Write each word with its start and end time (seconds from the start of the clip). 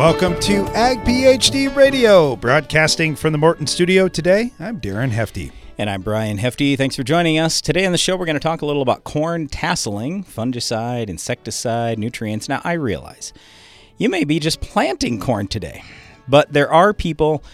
welcome 0.00 0.40
to 0.40 0.64
Ag 0.68 0.96
PhD 1.00 1.76
Radio, 1.76 2.34
broadcasting 2.34 3.14
from 3.14 3.32
the 3.32 3.38
Morton 3.38 3.66
Studio 3.66 4.08
today. 4.08 4.50
I'm 4.58 4.80
Darren 4.80 5.10
Hefty. 5.10 5.52
And 5.76 5.90
I'm 5.90 6.00
Brian 6.00 6.38
Hefty. 6.38 6.74
Thanks 6.74 6.96
for 6.96 7.02
joining 7.02 7.38
us. 7.38 7.60
Today 7.60 7.84
on 7.84 7.92
the 7.92 7.98
show, 7.98 8.16
we're 8.16 8.24
going 8.24 8.32
to 8.32 8.40
talk 8.40 8.62
a 8.62 8.66
little 8.66 8.80
about 8.80 9.04
corn 9.04 9.46
tasseling, 9.46 10.24
fungicide, 10.24 11.10
insecticide, 11.10 11.98
nutrients. 11.98 12.48
Now, 12.48 12.62
I 12.64 12.72
realize 12.72 13.34
you 13.98 14.08
may 14.08 14.24
be 14.24 14.40
just 14.40 14.62
planting 14.62 15.20
corn 15.20 15.48
today, 15.48 15.84
but 16.26 16.50
there 16.50 16.72
are 16.72 16.94
people 16.94 17.44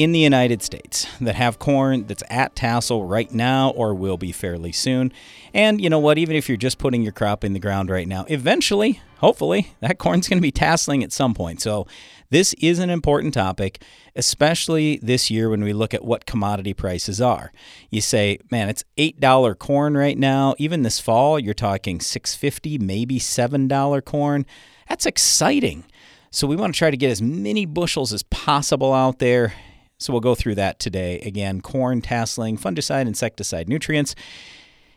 in 0.00 0.12
the 0.12 0.18
United 0.18 0.62
States 0.62 1.06
that 1.20 1.34
have 1.34 1.58
corn 1.58 2.06
that's 2.06 2.22
at 2.30 2.56
tassel 2.56 3.04
right 3.04 3.30
now 3.34 3.68
or 3.68 3.94
will 3.94 4.16
be 4.16 4.32
fairly 4.32 4.72
soon. 4.72 5.12
And 5.52 5.78
you 5.78 5.90
know 5.90 5.98
what? 5.98 6.16
Even 6.16 6.36
if 6.36 6.48
you're 6.48 6.56
just 6.56 6.78
putting 6.78 7.02
your 7.02 7.12
crop 7.12 7.44
in 7.44 7.52
the 7.52 7.58
ground 7.58 7.90
right 7.90 8.08
now, 8.08 8.24
eventually, 8.28 9.02
hopefully, 9.18 9.74
that 9.80 9.98
corn's 9.98 10.26
going 10.26 10.38
to 10.38 10.42
be 10.42 10.50
tasseling 10.50 11.04
at 11.04 11.12
some 11.12 11.34
point. 11.34 11.60
So, 11.60 11.86
this 12.30 12.54
is 12.54 12.78
an 12.78 12.88
important 12.88 13.34
topic, 13.34 13.82
especially 14.16 14.98
this 15.02 15.30
year 15.30 15.50
when 15.50 15.62
we 15.62 15.74
look 15.74 15.92
at 15.92 16.02
what 16.02 16.24
commodity 16.24 16.72
prices 16.72 17.20
are. 17.20 17.52
You 17.90 18.00
say, 18.00 18.38
man, 18.50 18.70
it's 18.70 18.84
$8 18.96 19.58
corn 19.58 19.98
right 19.98 20.16
now. 20.16 20.54
Even 20.56 20.80
this 20.80 20.98
fall, 20.98 21.38
you're 21.38 21.52
talking 21.52 21.98
$6.50, 21.98 22.80
maybe 22.80 23.18
$7 23.18 24.04
corn. 24.06 24.46
That's 24.88 25.04
exciting. 25.04 25.84
So, 26.30 26.46
we 26.46 26.56
want 26.56 26.72
to 26.74 26.78
try 26.78 26.90
to 26.90 26.96
get 26.96 27.10
as 27.10 27.20
many 27.20 27.66
bushels 27.66 28.14
as 28.14 28.22
possible 28.22 28.94
out 28.94 29.18
there 29.18 29.52
so 30.00 30.12
we'll 30.12 30.20
go 30.20 30.34
through 30.34 30.56
that 30.56 30.78
today. 30.78 31.20
Again, 31.20 31.60
corn, 31.60 32.00
tasseling, 32.00 32.58
fungicide, 32.58 33.06
insecticide, 33.06 33.68
nutrients. 33.68 34.14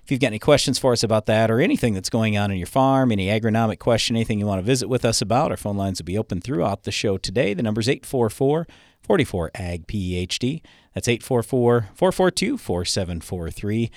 If 0.03 0.11
you've 0.11 0.19
got 0.19 0.27
any 0.27 0.39
questions 0.39 0.79
for 0.79 0.91
us 0.91 1.03
about 1.03 1.27
that 1.27 1.51
or 1.51 1.61
anything 1.61 1.93
that's 1.93 2.09
going 2.09 2.37
on 2.37 2.51
in 2.51 2.57
your 2.57 2.67
farm, 2.67 3.11
any 3.11 3.27
agronomic 3.27 3.79
question, 3.79 4.15
anything 4.15 4.39
you 4.39 4.45
want 4.45 4.59
to 4.59 4.65
visit 4.65 4.89
with 4.89 5.05
us 5.05 5.21
about, 5.21 5.51
our 5.51 5.57
phone 5.57 5.77
lines 5.77 5.99
will 5.99 6.05
be 6.05 6.17
open 6.17 6.41
throughout 6.41 6.83
the 6.83 6.91
show 6.91 7.17
today. 7.17 7.53
The 7.53 7.63
number 7.63 7.81
is 7.81 7.87
844 7.87 8.67
44 9.01 9.51
AG 9.55 9.83
PhD. 9.85 10.61
That's 10.93 11.07
844 11.07 11.89
442 11.93 12.57
4743. 12.57 13.91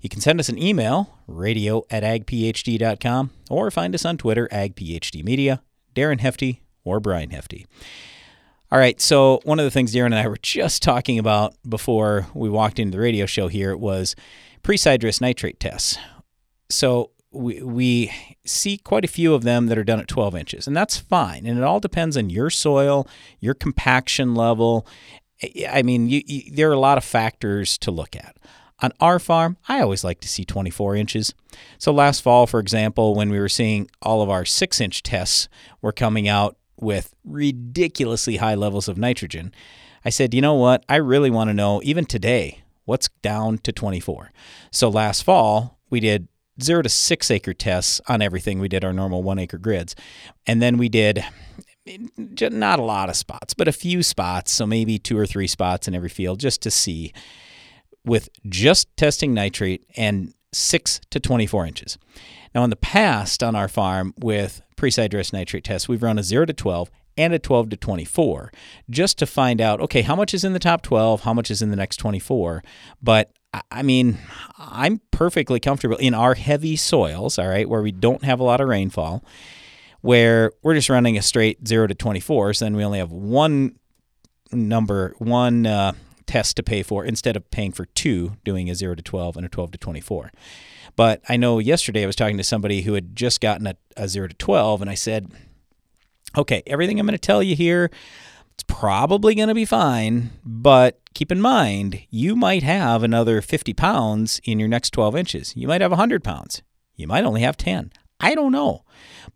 You 0.00 0.08
can 0.08 0.20
send 0.20 0.38
us 0.38 0.48
an 0.48 0.58
email, 0.58 1.18
radio 1.26 1.84
at 1.90 2.04
agphd.com, 2.04 3.30
or 3.50 3.70
find 3.70 3.94
us 3.94 4.04
on 4.04 4.16
Twitter, 4.16 4.48
agphdmedia, 4.52 5.60
Darren 5.94 6.20
Hefty, 6.20 6.62
or 6.84 7.00
Brian 7.00 7.30
Hefty. 7.30 7.66
All 8.70 8.78
right, 8.78 9.00
so 9.00 9.40
one 9.44 9.58
of 9.58 9.64
the 9.64 9.70
things 9.70 9.94
Darren 9.94 10.06
and 10.06 10.16
I 10.16 10.28
were 10.28 10.36
just 10.36 10.82
talking 10.82 11.18
about 11.18 11.54
before 11.66 12.26
we 12.34 12.50
walked 12.50 12.78
into 12.78 12.98
the 12.98 13.02
radio 13.02 13.24
show 13.24 13.48
here 13.48 13.74
was 13.74 14.14
pre-sidedress 14.62 15.22
nitrate 15.22 15.58
tests. 15.58 15.96
So 16.68 17.12
we, 17.32 17.62
we 17.62 18.12
see 18.44 18.76
quite 18.76 19.06
a 19.06 19.08
few 19.08 19.32
of 19.32 19.42
them 19.42 19.68
that 19.68 19.78
are 19.78 19.84
done 19.84 20.00
at 20.00 20.08
12 20.08 20.36
inches, 20.36 20.66
and 20.66 20.76
that's 20.76 20.98
fine. 20.98 21.46
And 21.46 21.56
it 21.56 21.64
all 21.64 21.80
depends 21.80 22.14
on 22.14 22.28
your 22.28 22.50
soil, 22.50 23.08
your 23.40 23.54
compaction 23.54 24.34
level. 24.34 24.86
I 25.66 25.80
mean, 25.80 26.10
you, 26.10 26.20
you, 26.26 26.54
there 26.54 26.68
are 26.68 26.74
a 26.74 26.78
lot 26.78 26.98
of 26.98 27.04
factors 27.04 27.78
to 27.78 27.90
look 27.90 28.14
at. 28.14 28.36
On 28.80 28.92
our 29.00 29.18
farm, 29.18 29.56
I 29.66 29.80
always 29.80 30.04
like 30.04 30.20
to 30.20 30.28
see 30.28 30.44
24 30.44 30.94
inches. 30.94 31.32
So 31.78 31.90
last 31.90 32.20
fall, 32.20 32.46
for 32.46 32.60
example, 32.60 33.14
when 33.14 33.30
we 33.30 33.40
were 33.40 33.48
seeing 33.48 33.90
all 34.02 34.20
of 34.20 34.28
our 34.28 34.44
six 34.44 34.78
inch 34.78 35.02
tests 35.02 35.48
were 35.80 35.90
coming 35.90 36.28
out 36.28 36.58
with 36.80 37.14
ridiculously 37.24 38.36
high 38.36 38.54
levels 38.54 38.88
of 38.88 38.98
nitrogen, 38.98 39.52
I 40.04 40.10
said, 40.10 40.32
you 40.34 40.40
know 40.40 40.54
what? 40.54 40.84
I 40.88 40.96
really 40.96 41.30
want 41.30 41.48
to 41.48 41.54
know, 41.54 41.80
even 41.84 42.04
today, 42.04 42.62
what's 42.84 43.08
down 43.22 43.58
to 43.58 43.72
24. 43.72 44.32
So 44.70 44.88
last 44.88 45.22
fall, 45.22 45.78
we 45.90 46.00
did 46.00 46.28
zero 46.62 46.82
to 46.82 46.88
six 46.88 47.30
acre 47.30 47.54
tests 47.54 48.00
on 48.08 48.22
everything. 48.22 48.58
We 48.58 48.68
did 48.68 48.84
our 48.84 48.92
normal 48.92 49.22
one 49.22 49.38
acre 49.38 49.58
grids. 49.58 49.94
And 50.46 50.62
then 50.62 50.78
we 50.78 50.88
did 50.88 51.24
not 51.86 52.78
a 52.78 52.82
lot 52.82 53.08
of 53.08 53.16
spots, 53.16 53.54
but 53.54 53.68
a 53.68 53.72
few 53.72 54.02
spots. 54.02 54.52
So 54.52 54.66
maybe 54.66 54.98
two 54.98 55.18
or 55.18 55.26
three 55.26 55.46
spots 55.46 55.88
in 55.88 55.94
every 55.94 56.08
field 56.08 56.40
just 56.40 56.62
to 56.62 56.70
see 56.70 57.12
with 58.04 58.28
just 58.48 58.94
testing 58.96 59.34
nitrate 59.34 59.84
and 59.96 60.32
six 60.52 61.00
to 61.10 61.20
24 61.20 61.66
inches. 61.66 61.98
Now, 62.54 62.64
in 62.64 62.70
the 62.70 62.76
past 62.76 63.42
on 63.42 63.54
our 63.54 63.68
farm 63.68 64.14
with 64.18 64.62
pre-sidedress 64.76 65.32
nitrate 65.32 65.64
tests, 65.64 65.88
we've 65.88 66.02
run 66.02 66.18
a 66.18 66.22
0 66.22 66.46
to 66.46 66.52
12 66.52 66.90
and 67.16 67.34
a 67.34 67.38
12 67.38 67.70
to 67.70 67.76
24 67.76 68.52
just 68.88 69.18
to 69.18 69.26
find 69.26 69.60
out 69.60 69.80
okay, 69.80 70.02
how 70.02 70.16
much 70.16 70.32
is 70.32 70.44
in 70.44 70.52
the 70.52 70.58
top 70.58 70.82
12, 70.82 71.22
how 71.22 71.34
much 71.34 71.50
is 71.50 71.60
in 71.60 71.70
the 71.70 71.76
next 71.76 71.96
24. 71.96 72.62
But 73.02 73.32
I 73.70 73.82
mean, 73.82 74.18
I'm 74.58 75.00
perfectly 75.10 75.58
comfortable 75.58 75.96
in 75.96 76.14
our 76.14 76.34
heavy 76.34 76.76
soils, 76.76 77.38
all 77.38 77.48
right, 77.48 77.68
where 77.68 77.82
we 77.82 77.92
don't 77.92 78.22
have 78.24 78.40
a 78.40 78.44
lot 78.44 78.60
of 78.60 78.68
rainfall, 78.68 79.24
where 80.00 80.52
we're 80.62 80.74
just 80.74 80.90
running 80.90 81.16
a 81.16 81.22
straight 81.22 81.66
0 81.66 81.88
to 81.88 81.94
24. 81.94 82.54
So 82.54 82.64
then 82.64 82.76
we 82.76 82.84
only 82.84 82.98
have 82.98 83.10
one 83.10 83.76
number, 84.52 85.14
one 85.18 85.66
uh, 85.66 85.92
test 86.28 86.56
to 86.56 86.62
pay 86.62 86.84
for 86.84 87.04
instead 87.04 87.36
of 87.36 87.50
paying 87.50 87.72
for 87.72 87.86
two, 87.86 88.36
doing 88.44 88.70
a 88.70 88.74
0 88.74 88.94
to 88.94 89.02
12 89.02 89.36
and 89.36 89.46
a 89.46 89.48
12 89.48 89.72
to 89.72 89.78
24. 89.78 90.30
But 90.94 91.22
I 91.28 91.36
know 91.36 91.58
yesterday 91.58 92.04
I 92.04 92.06
was 92.06 92.16
talking 92.16 92.36
to 92.36 92.44
somebody 92.44 92.82
who 92.82 92.94
had 92.94 93.16
just 93.16 93.40
gotten 93.40 93.66
a, 93.66 93.76
a 93.96 94.08
0 94.08 94.28
to 94.28 94.34
12, 94.34 94.82
and 94.82 94.90
I 94.90 94.94
said, 94.94 95.32
okay, 96.36 96.62
everything 96.66 97.00
I'm 97.00 97.06
going 97.06 97.12
to 97.12 97.18
tell 97.18 97.42
you 97.42 97.56
here, 97.56 97.90
it's 98.54 98.64
probably 98.66 99.34
going 99.34 99.48
to 99.48 99.54
be 99.54 99.64
fine, 99.64 100.30
but 100.44 101.00
keep 101.14 101.32
in 101.32 101.40
mind, 101.40 102.02
you 102.10 102.36
might 102.36 102.62
have 102.62 103.02
another 103.02 103.40
50 103.40 103.72
pounds 103.74 104.40
in 104.44 104.58
your 104.58 104.68
next 104.68 104.90
12 104.90 105.16
inches. 105.16 105.56
You 105.56 105.68
might 105.68 105.80
have 105.80 105.92
100 105.92 106.22
pounds. 106.22 106.62
You 106.96 107.06
might 107.06 107.24
only 107.24 107.40
have 107.40 107.56
10. 107.56 107.92
I 108.20 108.34
don't 108.34 108.52
know. 108.52 108.84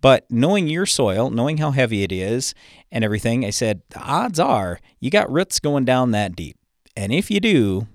But 0.01 0.27
knowing 0.29 0.67
your 0.67 0.87
soil, 0.87 1.31
knowing 1.31 1.59
how 1.59 1.71
heavy 1.71 2.03
it 2.03 2.11
is 2.11 2.55
and 2.91 3.05
everything, 3.05 3.45
I 3.45 3.51
said, 3.51 3.83
the 3.91 4.01
odds 4.01 4.41
are 4.41 4.81
you 4.99 5.11
got 5.11 5.31
roots 5.31 5.61
going 5.61 5.85
down 5.85 6.11
that 6.11 6.35
deep. 6.35 6.57
And 6.97 7.13
if 7.13 7.31
you 7.31 7.41
do, 7.41 7.87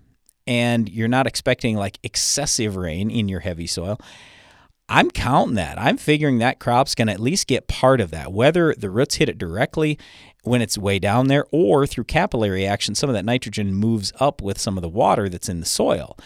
and 0.45 0.89
you're 0.89 1.07
not 1.07 1.27
expecting 1.27 1.75
like 1.75 1.99
excessive 2.03 2.75
rain 2.77 3.11
in 3.11 3.27
your 3.27 3.41
heavy 3.41 3.67
soil, 3.67 3.99
I'm 4.89 5.11
counting 5.11 5.55
that. 5.55 5.79
I'm 5.79 5.97
figuring 5.97 6.37
that 6.37 6.59
crop's 6.59 6.95
going 6.95 7.07
to 7.07 7.13
at 7.13 7.19
least 7.19 7.47
get 7.47 7.67
part 7.67 7.99
of 7.99 8.11
that, 8.11 8.31
whether 8.31 8.73
the 8.73 8.89
roots 8.89 9.15
hit 9.15 9.27
it 9.27 9.37
directly 9.37 9.99
when 10.43 10.61
it's 10.61 10.77
way 10.77 10.97
down 10.97 11.27
there 11.27 11.45
or 11.51 11.85
through 11.85 12.05
capillary 12.05 12.65
action, 12.65 12.95
some 12.95 13.09
of 13.09 13.13
that 13.13 13.25
nitrogen 13.25 13.73
moves 13.73 14.13
up 14.19 14.41
with 14.41 14.57
some 14.57 14.77
of 14.77 14.81
the 14.81 14.89
water 14.89 15.27
that's 15.27 15.49
in 15.49 15.59
the 15.59 15.65
soil. 15.65 16.17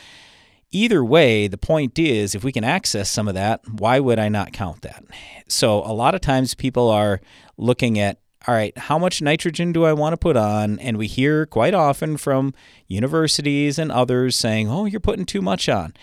Either 0.70 1.04
way, 1.04 1.48
the 1.48 1.58
point 1.58 1.98
is 2.00 2.36
if 2.36 2.44
we 2.44 2.52
can 2.52 2.64
access 2.64 3.10
some 3.10 3.28
of 3.28 3.34
that, 3.34 3.62
why 3.68 4.00
would 4.00 4.20
I 4.20 4.30
not 4.30 4.54
count 4.54 4.84
that? 4.84 5.04
So, 5.48 5.80
a 5.80 5.92
lot 5.92 6.16
of 6.16 6.22
times 6.22 6.56
people 6.56 6.90
are 6.90 7.20
looking 7.58 8.00
at 8.00 8.21
all 8.48 8.56
right, 8.56 8.76
how 8.78 8.98
much 8.98 9.22
nitrogen 9.22 9.72
do 9.72 9.86
I 9.86 9.94
want 9.94 10.14
to 10.14 10.18
put 10.18 10.36
on? 10.36 10.80
And 10.80 10.98
we 10.98 11.08
hear 11.08 11.46
quite 11.46 11.76
often 11.76 12.18
from 12.18 12.54
universities 12.88 13.78
and 13.78 13.92
others 13.92 14.36
saying, 14.36 14.70
oh, 14.70 14.86
you're 14.86 15.00
putting 15.00 15.26
too 15.26 15.42
much 15.42 15.70
on. 15.70 15.94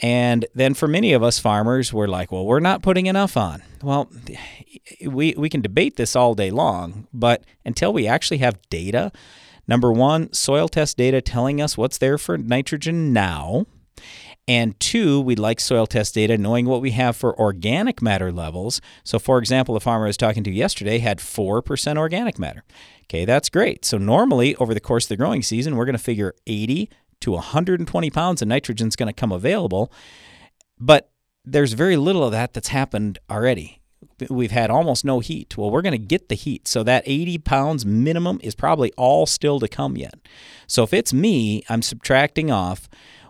And 0.00 0.46
then 0.54 0.74
for 0.74 0.88
many 0.88 1.12
of 1.12 1.22
us 1.22 1.38
farmers, 1.38 1.92
we're 1.92 2.06
like, 2.06 2.30
well, 2.30 2.44
we're 2.46 2.60
not 2.60 2.82
putting 2.82 3.06
enough 3.06 3.36
on. 3.36 3.62
Well, 3.82 4.10
we, 5.04 5.34
we 5.36 5.48
can 5.48 5.60
debate 5.60 5.96
this 5.96 6.14
all 6.14 6.34
day 6.34 6.50
long, 6.50 7.08
but 7.12 7.44
until 7.64 7.92
we 7.92 8.06
actually 8.06 8.38
have 8.38 8.60
data, 8.70 9.12
number 9.66 9.92
one, 9.92 10.32
soil 10.32 10.68
test 10.68 10.96
data 10.96 11.20
telling 11.20 11.60
us 11.60 11.76
what's 11.76 11.98
there 11.98 12.18
for 12.18 12.38
nitrogen 12.38 13.12
now, 13.12 13.66
and 14.48 14.80
two, 14.80 15.20
we'd 15.20 15.38
like 15.38 15.60
soil 15.60 15.86
test 15.86 16.14
data 16.14 16.38
knowing 16.38 16.64
what 16.64 16.80
we 16.80 16.92
have 16.92 17.14
for 17.16 17.38
organic 17.38 18.00
matter 18.00 18.32
levels. 18.32 18.80
So, 19.04 19.18
for 19.18 19.38
example, 19.38 19.74
the 19.74 19.80
farmer 19.80 20.06
I 20.06 20.08
was 20.08 20.16
talking 20.16 20.42
to 20.44 20.50
yesterday 20.50 20.98
had 20.98 21.18
4% 21.18 21.98
organic 21.98 22.38
matter. 22.38 22.64
Okay, 23.04 23.26
that's 23.26 23.50
great. 23.50 23.84
So, 23.84 23.98
normally 23.98 24.56
over 24.56 24.72
the 24.72 24.80
course 24.80 25.04
of 25.04 25.10
the 25.10 25.16
growing 25.18 25.42
season, 25.42 25.76
we're 25.76 25.84
going 25.84 25.96
to 25.96 26.02
figure 26.02 26.34
80 26.46 26.88
to 27.20 27.32
120 27.32 28.10
pounds 28.10 28.40
of 28.40 28.48
nitrogen 28.48 28.88
is 28.88 28.96
going 28.96 29.08
to 29.08 29.12
come 29.12 29.32
available. 29.32 29.92
But 30.80 31.10
there's 31.44 31.74
very 31.74 31.98
little 31.98 32.24
of 32.24 32.32
that 32.32 32.54
that's 32.54 32.68
happened 32.68 33.18
already. 33.30 33.82
We've 34.30 34.50
had 34.50 34.70
almost 34.70 35.04
no 35.04 35.20
heat. 35.20 35.58
Well, 35.58 35.70
we're 35.70 35.82
going 35.82 35.92
to 35.92 35.98
get 35.98 36.28
the 36.28 36.34
heat. 36.34 36.66
So 36.66 36.82
that 36.84 37.02
80 37.06 37.38
pounds 37.38 37.84
minimum 37.84 38.40
is 38.42 38.54
probably 38.54 38.92
all 38.96 39.26
still 39.26 39.60
to 39.60 39.68
come 39.68 39.96
yet. 39.96 40.14
So 40.66 40.82
if 40.82 40.92
it's 40.92 41.12
me, 41.12 41.62
I'm 41.68 41.82
subtracting 41.82 42.50
off 42.50 42.88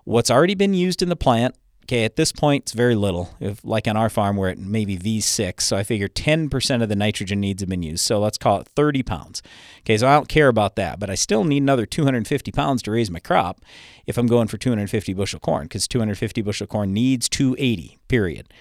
what's 0.08 0.30
already 0.30 0.54
been 0.54 0.74
used 0.74 1.02
in 1.02 1.08
the 1.08 1.16
plant. 1.16 1.54
Okay, 1.84 2.04
at 2.04 2.16
this 2.16 2.32
point, 2.32 2.64
it's 2.64 2.72
very 2.72 2.94
little. 2.94 3.34
If, 3.40 3.64
like 3.64 3.88
on 3.88 3.96
our 3.96 4.10
farm, 4.10 4.36
we're 4.36 4.50
at 4.50 4.58
maybe 4.58 4.98
V6, 4.98 5.62
so 5.62 5.74
I 5.74 5.82
figure 5.82 6.06
10% 6.06 6.82
of 6.82 6.90
the 6.90 6.96
nitrogen 6.96 7.40
needs 7.40 7.62
have 7.62 7.68
been 7.70 7.82
used. 7.82 8.04
So 8.04 8.18
let's 8.20 8.36
call 8.36 8.60
it 8.60 8.68
30 8.68 9.02
pounds. 9.02 9.42
Okay, 9.80 9.96
so 9.96 10.06
I 10.06 10.12
don't 10.12 10.28
care 10.28 10.48
about 10.48 10.76
that, 10.76 10.98
but 10.98 11.08
I 11.08 11.14
still 11.14 11.44
need 11.44 11.62
another 11.62 11.86
250 11.86 12.52
pounds 12.52 12.82
to 12.82 12.90
raise 12.90 13.10
my 13.10 13.20
crop 13.20 13.62
if 14.06 14.18
I'm 14.18 14.26
going 14.26 14.48
for 14.48 14.58
250 14.58 15.14
bushel 15.14 15.40
corn, 15.40 15.62
because 15.62 15.88
250 15.88 16.42
bushel 16.42 16.66
corn 16.66 16.92
needs 16.92 17.26
280, 17.30 17.98
period. 18.08 18.52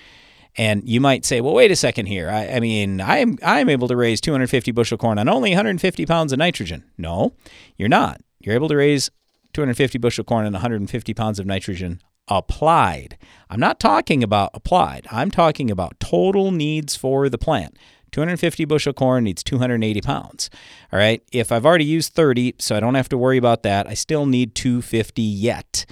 And 0.56 0.88
you 0.88 1.02
might 1.02 1.26
say, 1.26 1.42
well, 1.42 1.54
wait 1.54 1.70
a 1.70 1.76
second 1.76 2.06
here. 2.06 2.30
I, 2.30 2.48
I 2.48 2.60
mean, 2.62 3.02
I 3.02 3.18
am 3.18 3.38
I'm 3.44 3.68
able 3.68 3.90
to 3.90 3.96
raise 3.98 4.22
250 4.22 4.72
bushel 4.72 4.98
corn 4.98 5.20
on 5.20 5.28
only 5.28 5.50
150 5.50 6.06
pounds 6.06 6.32
of 6.32 6.40
nitrogen. 6.40 6.86
No, 6.98 7.34
you're 7.76 7.90
not. 7.90 8.22
You're 8.40 8.56
able 8.56 8.70
to 8.70 8.78
raise 8.78 9.12
250 9.57 9.98
bushel 9.98 10.24
corn 10.24 10.45
and 10.45 10.54
150 10.54 11.15
pounds 11.15 11.39
of 11.39 11.48
nitrogen 11.48 12.00
applied. 12.27 13.18
I'm 13.50 13.59
not 13.59 13.80
talking 13.80 14.21
about 14.21 14.51
applied. 14.54 15.07
I'm 15.12 15.31
talking 15.31 15.71
about 15.71 16.00
total 16.00 16.51
needs 16.51 16.95
for 16.95 17.27
the 17.27 17.39
plant. 17.39 17.75
250 18.12 18.65
bushel 18.65 18.94
corn 18.94 19.24
needs 19.24 19.42
280 19.42 20.01
pounds. 20.01 20.51
All 20.94 21.00
right. 21.00 21.24
If 21.31 21.51
I've 21.51 21.65
already 21.65 21.86
used 21.86 22.13
30, 22.13 22.54
so 22.59 22.77
I 22.77 22.80
don't 22.80 22.94
have 22.94 23.09
to 23.09 23.18
worry 23.18 23.38
about 23.38 23.63
that, 23.63 23.88
I 23.88 23.95
still 23.95 24.27
need 24.27 24.54
250 24.54 25.24
yet. 25.24 25.88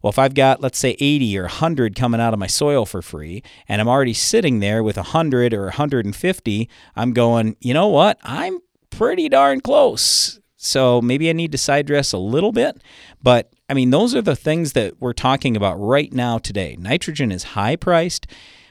Well, 0.00 0.08
if 0.08 0.18
I've 0.18 0.32
got, 0.32 0.62
let's 0.62 0.78
say, 0.78 0.96
80 0.98 1.40
or 1.40 1.42
100 1.42 1.94
coming 1.94 2.22
out 2.22 2.32
of 2.32 2.40
my 2.40 2.46
soil 2.46 2.86
for 2.86 3.02
free, 3.02 3.42
and 3.68 3.82
I'm 3.82 3.88
already 3.88 4.14
sitting 4.14 4.60
there 4.60 4.82
with 4.82 4.96
100 4.96 5.52
or 5.52 5.64
150, 5.64 6.70
I'm 6.96 7.12
going, 7.12 7.56
you 7.60 7.74
know 7.74 7.88
what? 7.88 8.18
I'm 8.22 8.60
pretty 8.88 9.28
darn 9.28 9.60
close. 9.60 10.39
So 10.62 11.00
maybe 11.00 11.30
I 11.30 11.32
need 11.32 11.52
to 11.52 11.58
side 11.58 11.86
dress 11.86 12.12
a 12.12 12.18
little 12.18 12.52
bit. 12.52 12.82
But 13.22 13.50
I 13.70 13.74
mean, 13.74 13.88
those 13.88 14.14
are 14.14 14.20
the 14.20 14.36
things 14.36 14.74
that 14.74 15.00
we're 15.00 15.14
talking 15.14 15.56
about 15.56 15.76
right 15.76 16.12
now 16.12 16.36
today. 16.36 16.76
Nitrogen 16.78 17.32
is 17.32 17.42
high 17.42 17.76
priced. 17.76 18.26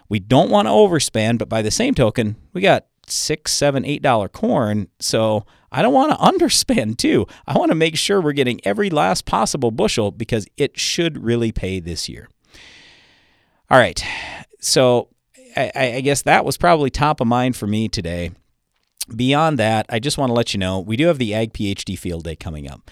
We 0.07 0.19
don't 0.19 0.51
want 0.51 0.67
to 0.67 0.71
overspend, 0.71 1.39
but 1.39 1.49
by 1.49 1.63
the 1.63 1.71
same 1.71 1.95
token, 1.95 2.35
we 2.53 2.61
got 2.61 2.85
six, 3.07 3.51
seven, 3.53 3.85
eight 3.85 4.03
dollar 4.03 4.29
corn. 4.29 4.87
So 4.99 5.47
I 5.71 5.81
don't 5.81 5.93
want 5.93 6.11
to 6.11 6.17
underspend 6.45 6.97
too. 6.97 7.25
I 7.47 7.57
want 7.57 7.71
to 7.71 7.75
make 7.75 7.97
sure 7.97 8.21
we're 8.21 8.33
getting 8.33 8.61
every 8.63 8.91
last 8.91 9.25
possible 9.25 9.71
bushel 9.71 10.11
because 10.11 10.45
it 10.57 10.79
should 10.79 11.23
really 11.23 11.51
pay 11.51 11.79
this 11.79 12.07
year. 12.07 12.29
All 13.71 13.79
right. 13.79 13.99
So 14.59 15.09
I, 15.57 15.71
I 15.75 16.01
guess 16.01 16.21
that 16.21 16.45
was 16.45 16.55
probably 16.55 16.91
top 16.91 17.19
of 17.19 17.25
mind 17.25 17.55
for 17.55 17.65
me 17.65 17.89
today. 17.89 18.29
Beyond 19.15 19.59
that, 19.59 19.85
I 19.89 19.99
just 19.99 20.17
want 20.17 20.29
to 20.29 20.33
let 20.33 20.53
you 20.53 20.59
know 20.59 20.79
we 20.79 20.97
do 20.97 21.07
have 21.07 21.17
the 21.17 21.33
Ag 21.33 21.53
PhD 21.53 21.97
Field 21.97 22.23
Day 22.23 22.35
coming 22.35 22.69
up. 22.69 22.89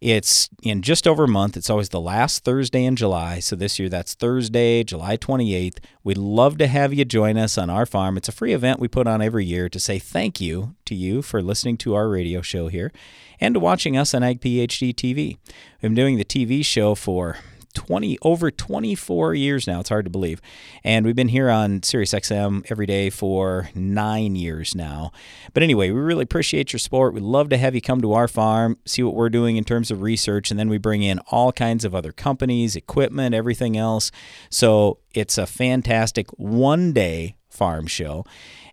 It's 0.00 0.48
in 0.62 0.80
just 0.80 1.06
over 1.06 1.24
a 1.24 1.28
month. 1.28 1.58
It's 1.58 1.68
always 1.68 1.90
the 1.90 2.00
last 2.00 2.42
Thursday 2.42 2.84
in 2.84 2.96
July. 2.96 3.38
So 3.40 3.54
this 3.54 3.78
year 3.78 3.90
that's 3.90 4.14
Thursday, 4.14 4.82
July 4.82 5.18
28th. 5.18 5.76
We'd 6.02 6.16
love 6.16 6.56
to 6.58 6.66
have 6.66 6.94
you 6.94 7.04
join 7.04 7.36
us 7.36 7.58
on 7.58 7.68
our 7.68 7.84
farm. 7.84 8.16
It's 8.16 8.28
a 8.28 8.32
free 8.32 8.54
event 8.54 8.80
we 8.80 8.88
put 8.88 9.06
on 9.06 9.20
every 9.20 9.44
year 9.44 9.68
to 9.68 9.78
say 9.78 9.98
thank 9.98 10.40
you 10.40 10.74
to 10.86 10.94
you 10.94 11.20
for 11.20 11.42
listening 11.42 11.76
to 11.78 11.94
our 11.94 12.08
radio 12.08 12.40
show 12.40 12.68
here 12.68 12.92
and 13.40 13.54
to 13.54 13.60
watching 13.60 13.94
us 13.94 14.14
on 14.14 14.22
Ag 14.22 14.40
PhD 14.40 14.94
TV. 14.94 15.36
Been 15.82 15.94
doing 15.94 16.16
the 16.16 16.24
TV 16.24 16.64
show 16.64 16.94
for 16.94 17.36
20 17.74 18.18
over 18.22 18.50
24 18.50 19.34
years 19.34 19.66
now. 19.66 19.80
It's 19.80 19.88
hard 19.88 20.04
to 20.04 20.10
believe. 20.10 20.40
And 20.84 21.06
we've 21.06 21.16
been 21.16 21.28
here 21.28 21.50
on 21.50 21.82
Sirius 21.82 22.12
XM 22.12 22.70
every 22.70 22.86
day 22.86 23.10
for 23.10 23.70
9 23.74 24.36
years 24.36 24.74
now. 24.74 25.12
But 25.52 25.62
anyway, 25.62 25.90
we 25.90 26.00
really 26.00 26.24
appreciate 26.24 26.72
your 26.72 26.80
support. 26.80 27.14
We'd 27.14 27.22
love 27.22 27.48
to 27.50 27.56
have 27.56 27.74
you 27.74 27.80
come 27.80 28.00
to 28.02 28.12
our 28.12 28.28
farm, 28.28 28.78
see 28.84 29.02
what 29.02 29.14
we're 29.14 29.30
doing 29.30 29.56
in 29.56 29.64
terms 29.64 29.90
of 29.90 30.02
research, 30.02 30.50
and 30.50 30.58
then 30.58 30.68
we 30.68 30.78
bring 30.78 31.02
in 31.02 31.18
all 31.30 31.52
kinds 31.52 31.84
of 31.84 31.94
other 31.94 32.12
companies, 32.12 32.76
equipment, 32.76 33.34
everything 33.34 33.76
else. 33.76 34.10
So, 34.48 34.98
it's 35.12 35.38
a 35.38 35.46
fantastic 35.46 36.30
one-day 36.38 37.34
farm 37.48 37.86
show. 37.86 38.24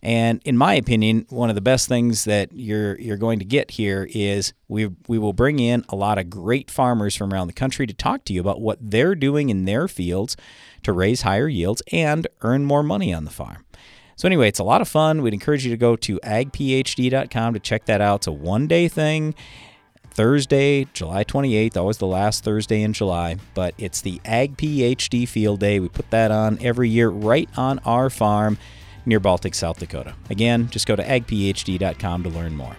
And 0.08 0.42
in 0.46 0.56
my 0.56 0.74
opinion, 0.76 1.26
one 1.28 1.50
of 1.50 1.56
the 1.56 1.62
best 1.62 1.90
things 1.90 2.24
that 2.24 2.54
you're 2.54 2.98
you're 2.98 3.18
going 3.18 3.40
to 3.40 3.46
get 3.46 3.72
here 3.72 4.08
is 4.10 4.54
we 4.70 4.88
we 5.10 5.18
will 5.18 5.34
bring 5.34 5.60
in 5.60 5.84
a 5.90 5.98
lot 5.98 6.18
of 6.18 6.30
great 6.30 6.72
farmers 6.72 7.14
from 7.14 7.34
around 7.34 7.48
the 7.48 7.54
country 7.54 7.86
to 7.86 7.94
talk 7.94 8.24
to 8.24 8.34
you 8.34 8.40
about 8.40 8.62
what 8.62 8.78
they're 8.80 9.16
doing 9.16 9.50
in 9.50 9.66
their 9.66 9.90
fields 9.90 10.38
to 10.84 10.94
raise 10.94 11.24
higher 11.24 11.50
yields 11.50 11.84
and 11.92 12.26
earn 12.42 12.64
more 12.64 12.84
money 12.84 13.14
on 13.14 13.26
the 13.26 13.32
farm. 13.32 13.66
So 14.16 14.30
anyway, 14.30 14.48
it's 14.48 14.60
a 14.60 14.64
lot 14.64 14.80
of 14.80 14.88
fun. 14.88 15.22
We'd 15.24 15.34
encourage 15.34 15.66
you 15.66 15.72
to 15.72 15.78
go 15.78 15.98
to 15.98 16.22
agphd.com 16.24 17.54
to 17.54 17.60
check 17.60 17.84
that 17.88 18.00
out. 18.00 18.22
It's 18.22 18.28
a 18.28 18.32
one-day 18.32 18.88
thing. 18.88 19.36
Thursday, 20.12 20.86
July 20.94 21.26
28th, 21.26 21.76
always 21.76 21.98
the 21.98 22.08
last 22.08 22.46
Thursday 22.46 22.82
in 22.82 22.94
July, 22.94 23.36
but 23.54 23.76
it's 23.78 24.00
the 24.00 24.22
Ag 24.24 24.56
PhD 24.56 25.28
Field 25.28 25.60
Day. 25.60 25.82
We 25.82 25.90
put 25.90 26.10
that 26.12 26.32
on 26.32 26.58
every 26.62 26.90
year 26.90 27.10
right 27.10 27.50
on 27.58 27.80
our 27.80 28.10
farm 28.10 28.58
near 29.08 29.20
Baltic, 29.20 29.56
South 29.56 29.80
Dakota. 29.80 30.14
Again, 30.30 30.70
just 30.70 30.86
go 30.86 30.96
to 30.96 31.04
agphd.com 31.04 32.24
to 32.24 32.30
learn 32.30 32.56
more. 32.56 32.76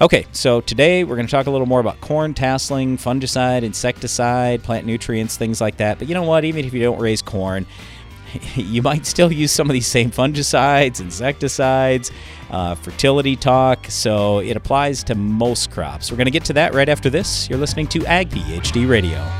Okay, 0.00 0.24
so 0.32 0.62
today 0.62 1.04
we're 1.04 1.16
going 1.16 1.26
to 1.26 1.30
talk 1.30 1.46
a 1.46 1.50
little 1.50 1.66
more 1.66 1.78
about 1.78 2.00
corn 2.00 2.32
tasseling, 2.32 2.94
fungicide, 2.94 3.62
insecticide, 3.62 4.62
plant 4.62 4.86
nutrients, 4.86 5.36
things 5.36 5.60
like 5.60 5.76
that. 5.76 5.98
But 5.98 6.08
you 6.08 6.14
know 6.14 6.22
what? 6.22 6.44
Even 6.46 6.64
if 6.64 6.72
you 6.72 6.80
don't 6.80 6.98
raise 6.98 7.20
corn, 7.20 7.66
you 8.54 8.80
might 8.80 9.04
still 9.04 9.30
use 9.30 9.52
some 9.52 9.68
of 9.68 9.74
these 9.74 9.86
same 9.86 10.10
fungicides, 10.10 11.02
insecticides, 11.02 12.10
uh, 12.50 12.74
fertility 12.76 13.36
talk. 13.36 13.86
So 13.88 14.38
it 14.38 14.56
applies 14.56 15.04
to 15.04 15.14
most 15.14 15.70
crops. 15.70 16.10
We're 16.10 16.16
going 16.16 16.24
to 16.26 16.30
get 16.30 16.46
to 16.46 16.54
that 16.54 16.72
right 16.72 16.88
after 16.88 17.10
this. 17.10 17.50
You're 17.50 17.58
listening 17.58 17.86
to 17.88 18.06
Ag 18.06 18.30
PhD 18.30 18.88
Radio. 18.88 19.39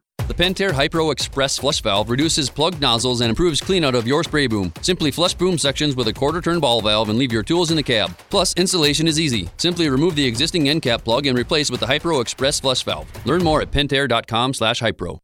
The 0.31 0.45
Pentair 0.45 0.71
Hypro 0.71 1.11
Express 1.11 1.57
flush 1.57 1.81
valve 1.81 2.09
reduces 2.09 2.49
plugged 2.49 2.79
nozzles 2.79 3.19
and 3.19 3.29
improves 3.29 3.59
cleanout 3.59 3.95
of 3.95 4.07
your 4.07 4.23
spray 4.23 4.47
boom. 4.47 4.71
Simply 4.81 5.11
flush 5.11 5.33
boom 5.33 5.57
sections 5.57 5.93
with 5.93 6.07
a 6.07 6.13
quarter 6.13 6.39
turn 6.39 6.61
ball 6.61 6.81
valve 6.81 7.09
and 7.09 7.19
leave 7.19 7.33
your 7.33 7.43
tools 7.43 7.69
in 7.69 7.75
the 7.75 7.83
cab. 7.83 8.17
Plus, 8.29 8.53
installation 8.53 9.09
is 9.09 9.19
easy. 9.19 9.49
Simply 9.57 9.89
remove 9.89 10.15
the 10.15 10.25
existing 10.25 10.69
end 10.69 10.83
cap 10.83 11.03
plug 11.03 11.25
and 11.25 11.37
replace 11.37 11.69
with 11.69 11.81
the 11.81 11.85
Hypro 11.85 12.21
Express 12.21 12.61
flush 12.61 12.81
valve. 12.83 13.11
Learn 13.25 13.43
more 13.43 13.61
at 13.61 13.71
pentair.com/hypro. 13.71 15.19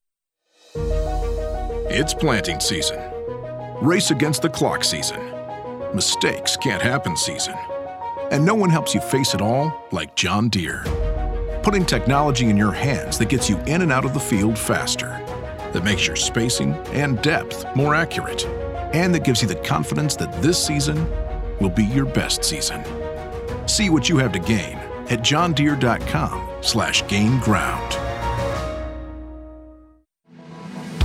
It's 1.90 2.14
planting 2.14 2.60
season. 2.60 3.00
Race 3.82 4.12
against 4.12 4.42
the 4.42 4.50
clock 4.50 4.84
season. 4.84 5.22
Mistakes 5.96 6.58
can't 6.58 6.82
happen 6.82 7.16
season. 7.16 7.56
And 8.30 8.46
no 8.46 8.56
one 8.56 8.70
helps 8.70 8.94
you 8.94 9.00
face 9.00 9.34
it 9.34 9.42
all 9.42 9.72
like 9.94 10.18
John 10.18 10.50
Deere 10.50 10.84
putting 11.68 11.86
technology 11.86 12.50
in 12.50 12.56
your 12.56 12.72
hands 12.72 13.18
that 13.18 13.28
gets 13.28 13.50
you 13.50 13.58
in 13.68 13.82
and 13.82 13.92
out 13.92 14.06
of 14.06 14.14
the 14.14 14.20
field 14.22 14.58
faster, 14.58 15.10
that 15.74 15.84
makes 15.84 16.08
your 16.08 16.16
spacing 16.16 16.72
and 16.94 17.22
depth 17.22 17.66
more 17.76 17.94
accurate, 17.94 18.46
and 18.94 19.14
that 19.14 19.26
gives 19.26 19.42
you 19.42 19.50
the 19.50 19.56
confidence 19.56 20.16
that 20.16 20.32
this 20.42 20.66
season 20.66 21.06
will 21.60 21.70
be 21.70 21.84
your 21.84 22.06
best 22.06 22.42
season. 22.42 22.82
See 23.68 23.90
what 23.90 24.08
you 24.08 24.16
have 24.16 24.32
to 24.32 24.40
gain 24.40 24.78
at 25.10 25.20
johndeere.com 25.20 26.64
slash 26.64 27.06
gain 27.10 27.38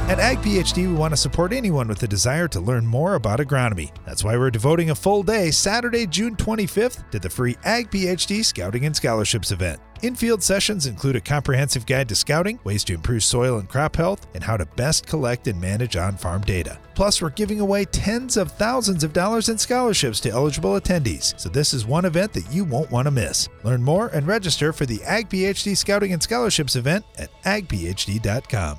At 0.08 0.19
Ag 0.19 0.38
PhD, 0.38 0.88
we 0.88 0.93
want 0.93 1.12
to 1.12 1.16
support 1.16 1.54
anyone 1.54 1.88
with 1.88 2.02
a 2.02 2.09
desire 2.09 2.47
to 2.49 2.61
learn 2.61 2.85
more 2.85 3.14
about 3.14 3.38
agronomy. 3.38 3.92
That's 4.04 4.23
why 4.23 4.37
we're 4.37 4.50
devoting 4.50 4.90
a 4.90 4.94
full 4.94 5.23
day, 5.23 5.50
Saturday, 5.50 6.06
June 6.06 6.37
25th, 6.37 7.09
to 7.12 7.18
the 7.18 7.30
free 7.30 7.56
Ag 7.64 7.90
PhD 7.90 8.44
Scouting 8.44 8.85
and 8.85 8.94
Scholarships 8.94 9.52
event. 9.52 9.80
In-field 10.02 10.42
sessions 10.42 10.87
include 10.87 11.16
a 11.16 11.21
comprehensive 11.21 11.87
guide 11.87 12.09
to 12.11 12.16
scouting, 12.16 12.59
ways 12.64 12.85
to 12.85 12.92
improve 12.92 13.23
soil 13.25 13.59
and 13.59 13.68
crop 13.68 13.97
health, 13.97 14.26
and 14.35 14.44
how 14.44 14.59
to 14.59 14.66
best 14.66 15.06
collect 15.06 15.47
and 15.47 15.59
manage 15.59 15.97
on 15.97 16.16
farm 16.16 16.42
data. 16.42 16.78
Plus, 16.94 17.23
we're 17.23 17.30
giving 17.30 17.61
away 17.61 17.85
tens 17.87 18.37
of 18.37 18.52
thousands 18.52 19.04
of 19.04 19.14
dollars 19.14 19.49
in 19.49 19.56
scholarships 19.56 20.21
to 20.21 20.30
eligible 20.30 20.78
attendees, 20.78 21.38
so 21.40 21.49
this 21.49 21.73
is 21.73 21.87
one 21.87 22.04
event 22.04 22.32
that 22.35 22.52
you 22.52 22.64
won't 22.64 22.90
want 22.90 23.06
to 23.06 23.12
miss. 23.12 23.49
Learn 23.62 23.82
more 23.82 24.09
and 24.09 24.26
register 24.26 24.73
for 24.75 24.85
the 24.85 25.02
Ag 25.04 25.30
PhD 25.30 25.75
Scouting 25.76 26.12
and 26.12 26.23
Scholarships 26.23 26.76
event 26.76 27.06
at 27.16 27.30
agphd.com. 27.44 28.78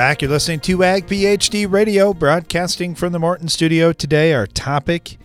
Back. 0.00 0.22
You're 0.22 0.30
listening 0.30 0.60
to 0.60 0.82
Ag 0.82 1.06
PhD 1.08 1.70
Radio, 1.70 2.14
broadcasting 2.14 2.94
from 2.94 3.12
the 3.12 3.18
Morton 3.18 3.48
studio. 3.48 3.92
Today, 3.92 4.32
our 4.32 4.46
topic 4.46 5.18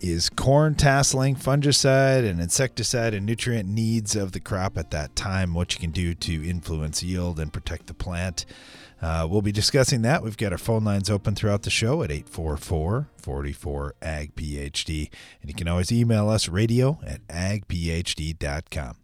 is 0.00 0.30
corn 0.30 0.76
tasseling, 0.76 1.36
fungicide, 1.36 2.24
and 2.24 2.40
insecticide 2.40 3.12
and 3.12 3.26
nutrient 3.26 3.68
needs 3.68 4.14
of 4.14 4.30
the 4.30 4.38
crop 4.38 4.78
at 4.78 4.92
that 4.92 5.16
time, 5.16 5.52
what 5.52 5.74
you 5.74 5.80
can 5.80 5.90
do 5.90 6.14
to 6.14 6.48
influence 6.48 7.02
yield 7.02 7.40
and 7.40 7.52
protect 7.52 7.88
the 7.88 7.92
plant. 7.92 8.46
Uh, 9.02 9.26
we'll 9.28 9.42
be 9.42 9.50
discussing 9.50 10.02
that. 10.02 10.22
We've 10.22 10.36
got 10.36 10.52
our 10.52 10.58
phone 10.58 10.84
lines 10.84 11.10
open 11.10 11.34
throughout 11.34 11.62
the 11.62 11.70
show 11.70 12.04
at 12.04 12.12
844 12.12 13.08
44 13.20 13.94
Ag 14.00 14.36
PhD. 14.36 15.10
And 15.40 15.50
you 15.50 15.54
can 15.56 15.66
always 15.66 15.90
email 15.90 16.28
us 16.28 16.48
radio 16.48 17.00
at 17.04 17.26
agphd.com. 17.26 18.96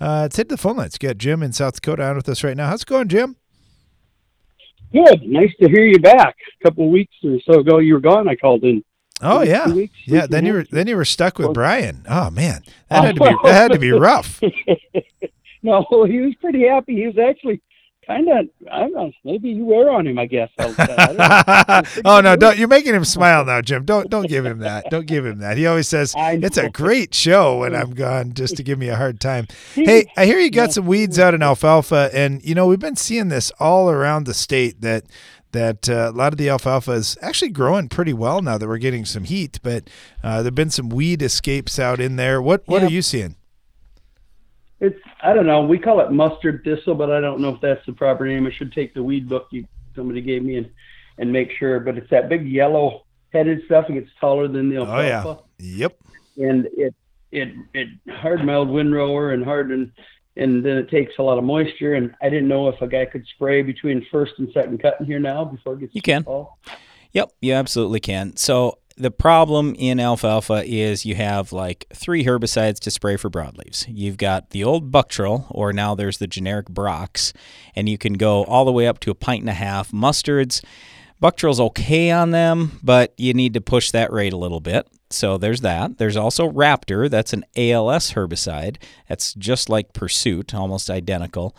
Uh, 0.00 0.20
let's 0.22 0.36
hit 0.36 0.48
the 0.48 0.56
phone 0.56 0.78
lines. 0.78 0.96
We 0.98 1.06
got 1.06 1.18
Jim 1.18 1.42
in 1.42 1.52
South 1.52 1.74
Dakota 1.74 2.02
on 2.02 2.16
with 2.16 2.30
us 2.30 2.42
right 2.42 2.56
now. 2.56 2.68
How's 2.68 2.80
it 2.80 2.88
going, 2.88 3.08
Jim? 3.08 3.36
Good. 4.92 5.22
Nice 5.22 5.52
to 5.60 5.68
hear 5.68 5.84
you 5.84 5.98
back. 5.98 6.36
A 6.60 6.64
couple 6.64 6.84
of 6.84 6.90
weeks 6.90 7.14
or 7.24 7.38
so 7.50 7.60
ago, 7.60 7.78
you 7.78 7.94
were 7.94 8.00
gone. 8.00 8.28
I 8.28 8.36
called 8.36 8.64
in. 8.64 8.82
Oh 9.22 9.42
yeah, 9.42 9.72
weeks, 9.72 9.94
yeah. 10.04 10.26
Then 10.26 10.44
you 10.44 10.52
were 10.52 10.66
then 10.70 10.86
you 10.86 10.96
were 10.96 11.06
stuck 11.06 11.38
with 11.38 11.54
Brian. 11.54 12.04
Oh 12.08 12.28
man, 12.28 12.62
that 12.90 13.04
had 13.04 13.16
to 13.16 13.20
be 13.22 13.36
that 13.44 13.54
had 13.54 13.72
to 13.72 13.78
be 13.78 13.90
rough. 13.90 14.42
no, 15.62 16.04
he 16.06 16.20
was 16.20 16.34
pretty 16.38 16.68
happy. 16.68 16.96
He 16.96 17.06
was 17.06 17.16
actually 17.16 17.62
kind 18.06 18.28
of. 18.28 18.46
I 18.72 18.78
don't 18.80 18.92
know. 18.94 19.12
Maybe 19.24 19.50
you 19.50 19.64
were 19.64 19.90
on 19.90 20.06
him. 20.06 20.18
I 20.18 20.26
guess. 20.26 20.50
I 20.58 20.66
was- 20.66 20.76
I 20.78 20.96
don't 21.06 21.16
know. 21.18 22.02
oh 22.04 22.20
no, 22.20 22.36
don't 22.36 22.58
you're 22.58 22.68
making 22.68 22.94
him 22.94 23.04
smile 23.04 23.44
now, 23.44 23.60
Jim. 23.60 23.84
Don't 23.84 24.08
don't 24.10 24.28
give 24.28 24.44
him 24.46 24.58
that. 24.60 24.86
Don't 24.90 25.06
give 25.06 25.24
him 25.26 25.38
that. 25.38 25.56
He 25.56 25.66
always 25.66 25.88
says 25.88 26.14
it's 26.16 26.56
a 26.56 26.70
great 26.70 27.14
show 27.14 27.58
when 27.58 27.74
I'm 27.74 27.94
gone 27.94 28.32
just 28.32 28.56
to 28.56 28.62
give 28.62 28.78
me 28.78 28.88
a 28.88 28.96
hard 28.96 29.20
time. 29.20 29.46
Hey, 29.74 30.10
I 30.16 30.26
hear 30.26 30.38
you 30.38 30.50
got 30.50 30.72
some 30.72 30.86
weeds 30.86 31.18
out 31.18 31.34
in 31.34 31.42
alfalfa 31.42 32.10
and 32.14 32.42
you 32.44 32.54
know, 32.54 32.66
we've 32.66 32.78
been 32.78 32.96
seeing 32.96 33.28
this 33.28 33.50
all 33.58 33.90
around 33.90 34.24
the 34.26 34.34
state 34.34 34.80
that 34.82 35.04
that 35.52 35.88
uh, 35.88 36.10
a 36.12 36.16
lot 36.16 36.32
of 36.34 36.38
the 36.38 36.48
alfalfa 36.50 36.92
is 36.92 37.16
actually 37.22 37.48
growing 37.50 37.88
pretty 37.88 38.12
well 38.12 38.42
now 38.42 38.58
that 38.58 38.68
we're 38.68 38.76
getting 38.78 39.04
some 39.06 39.24
heat, 39.24 39.58
but 39.62 39.88
uh, 40.22 40.42
there've 40.42 40.54
been 40.54 40.68
some 40.70 40.90
weed 40.90 41.22
escapes 41.22 41.78
out 41.78 41.98
in 42.00 42.16
there. 42.16 42.42
What 42.42 42.62
what 42.66 42.82
Yeah. 42.82 42.88
are 42.88 42.90
you 42.90 43.00
seeing? 43.00 43.36
It's. 44.80 44.98
I 45.22 45.32
don't 45.32 45.46
know. 45.46 45.62
We 45.62 45.78
call 45.78 46.00
it 46.00 46.10
mustard 46.12 46.62
thistle, 46.64 46.94
but 46.94 47.10
I 47.10 47.20
don't 47.20 47.40
know 47.40 47.50
if 47.54 47.60
that's 47.60 47.84
the 47.86 47.92
proper 47.92 48.26
name. 48.26 48.46
I 48.46 48.50
should 48.52 48.72
take 48.72 48.92
the 48.94 49.02
weed 49.02 49.28
book 49.28 49.46
you 49.50 49.66
somebody 49.94 50.20
gave 50.20 50.42
me 50.42 50.56
and 50.56 50.68
and 51.18 51.32
make 51.32 51.50
sure. 51.58 51.80
But 51.80 51.96
it's 51.96 52.10
that 52.10 52.28
big 52.28 52.46
yellow 52.46 53.04
headed 53.32 53.62
stuff. 53.66 53.86
It 53.88 53.94
gets 53.94 54.10
taller 54.20 54.48
than 54.48 54.68
the 54.70 54.76
Oh 54.78 55.00
yeah. 55.00 55.34
Yep. 55.58 55.96
and 56.38 56.66
it 56.76 56.94
it 57.32 57.54
it 57.74 57.88
hard 58.10 58.44
mild 58.44 58.68
windrower 58.68 59.32
and 59.32 59.42
hard 59.44 59.70
and 59.70 59.90
and 60.36 60.62
then 60.64 60.76
it 60.76 60.90
takes 60.90 61.14
a 61.18 61.22
lot 61.22 61.38
of 61.38 61.44
moisture 61.44 61.94
and 61.94 62.14
I 62.20 62.28
didn't 62.28 62.48
know 62.48 62.68
if 62.68 62.80
a 62.82 62.86
guy 62.86 63.06
could 63.06 63.26
spray 63.34 63.62
between 63.62 64.06
first 64.12 64.34
and 64.38 64.48
second 64.52 64.82
cutting 64.82 65.06
here 65.06 65.18
now 65.18 65.46
before 65.46 65.74
it 65.74 65.80
gets 65.80 65.94
You 65.94 66.02
can. 66.02 66.24
fall. 66.24 66.58
Yep, 67.12 67.30
you 67.40 67.54
absolutely 67.54 68.00
can. 68.00 68.36
So 68.36 68.78
the 68.96 69.10
problem 69.10 69.74
in 69.78 70.00
alfalfa 70.00 70.64
is 70.64 71.04
you 71.04 71.14
have 71.14 71.52
like 71.52 71.86
three 71.94 72.24
herbicides 72.24 72.78
to 72.80 72.90
spray 72.90 73.16
for 73.16 73.28
broadleaves. 73.28 73.84
You've 73.88 74.16
got 74.16 74.50
the 74.50 74.64
old 74.64 74.90
Buctril, 74.90 75.46
or 75.50 75.72
now 75.72 75.94
there's 75.94 76.18
the 76.18 76.26
generic 76.26 76.68
Brox, 76.68 77.32
and 77.74 77.88
you 77.88 77.98
can 77.98 78.14
go 78.14 78.44
all 78.44 78.64
the 78.64 78.72
way 78.72 78.86
up 78.86 78.98
to 79.00 79.10
a 79.10 79.14
pint 79.14 79.42
and 79.42 79.50
a 79.50 79.54
half. 79.54 79.92
Mustards, 79.92 80.64
Buctril's 81.22 81.60
okay 81.60 82.10
on 82.10 82.30
them, 82.30 82.78
but 82.82 83.12
you 83.18 83.34
need 83.34 83.54
to 83.54 83.60
push 83.60 83.90
that 83.90 84.12
rate 84.12 84.32
a 84.32 84.38
little 84.38 84.60
bit. 84.60 84.88
So 85.10 85.36
there's 85.36 85.60
that. 85.60 85.98
There's 85.98 86.16
also 86.16 86.50
Raptor. 86.50 87.10
That's 87.10 87.32
an 87.32 87.44
ALS 87.54 88.12
herbicide. 88.12 88.76
That's 89.08 89.34
just 89.34 89.68
like 89.68 89.92
Pursuit, 89.92 90.54
almost 90.54 90.90
identical. 90.90 91.54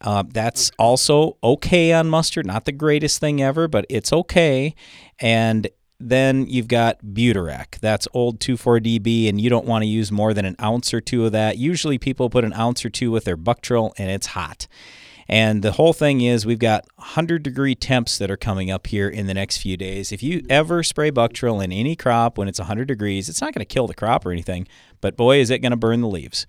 Uh, 0.00 0.22
that's 0.28 0.70
also 0.78 1.36
okay 1.42 1.92
on 1.92 2.08
mustard. 2.08 2.46
Not 2.46 2.66
the 2.66 2.72
greatest 2.72 3.18
thing 3.18 3.42
ever, 3.42 3.66
but 3.66 3.84
it's 3.88 4.12
okay. 4.12 4.74
And 5.18 5.68
then 6.00 6.46
you've 6.46 6.68
got 6.68 7.02
Butyrac. 7.02 7.80
That's 7.80 8.06
old 8.12 8.38
2,4-DB, 8.40 9.28
and 9.28 9.40
you 9.40 9.50
don't 9.50 9.66
want 9.66 9.82
to 9.82 9.88
use 9.88 10.12
more 10.12 10.32
than 10.32 10.44
an 10.44 10.56
ounce 10.62 10.94
or 10.94 11.00
two 11.00 11.26
of 11.26 11.32
that. 11.32 11.58
Usually 11.58 11.98
people 11.98 12.30
put 12.30 12.44
an 12.44 12.52
ounce 12.52 12.84
or 12.84 12.90
two 12.90 13.10
with 13.10 13.24
their 13.24 13.36
Buctril, 13.36 13.92
and 13.98 14.10
it's 14.10 14.28
hot. 14.28 14.68
And 15.28 15.62
the 15.62 15.72
whole 15.72 15.92
thing 15.92 16.22
is 16.22 16.46
we've 16.46 16.58
got 16.58 16.86
100 16.96 17.42
degree 17.42 17.74
temps 17.74 18.16
that 18.16 18.30
are 18.30 18.36
coming 18.36 18.70
up 18.70 18.86
here 18.86 19.08
in 19.08 19.26
the 19.26 19.34
next 19.34 19.58
few 19.58 19.76
days. 19.76 20.10
If 20.10 20.22
you 20.22 20.42
ever 20.48 20.82
spray 20.82 21.10
Buctril 21.10 21.62
in 21.62 21.70
any 21.70 21.96
crop 21.96 22.38
when 22.38 22.48
it's 22.48 22.58
100 22.58 22.88
degrees, 22.88 23.28
it's 23.28 23.42
not 23.42 23.52
going 23.52 23.60
to 23.60 23.66
kill 23.66 23.86
the 23.86 23.94
crop 23.94 24.24
or 24.24 24.32
anything, 24.32 24.66
but 25.02 25.16
boy, 25.16 25.38
is 25.38 25.50
it 25.50 25.58
going 25.58 25.72
to 25.72 25.76
burn 25.76 26.00
the 26.00 26.08
leaves. 26.08 26.46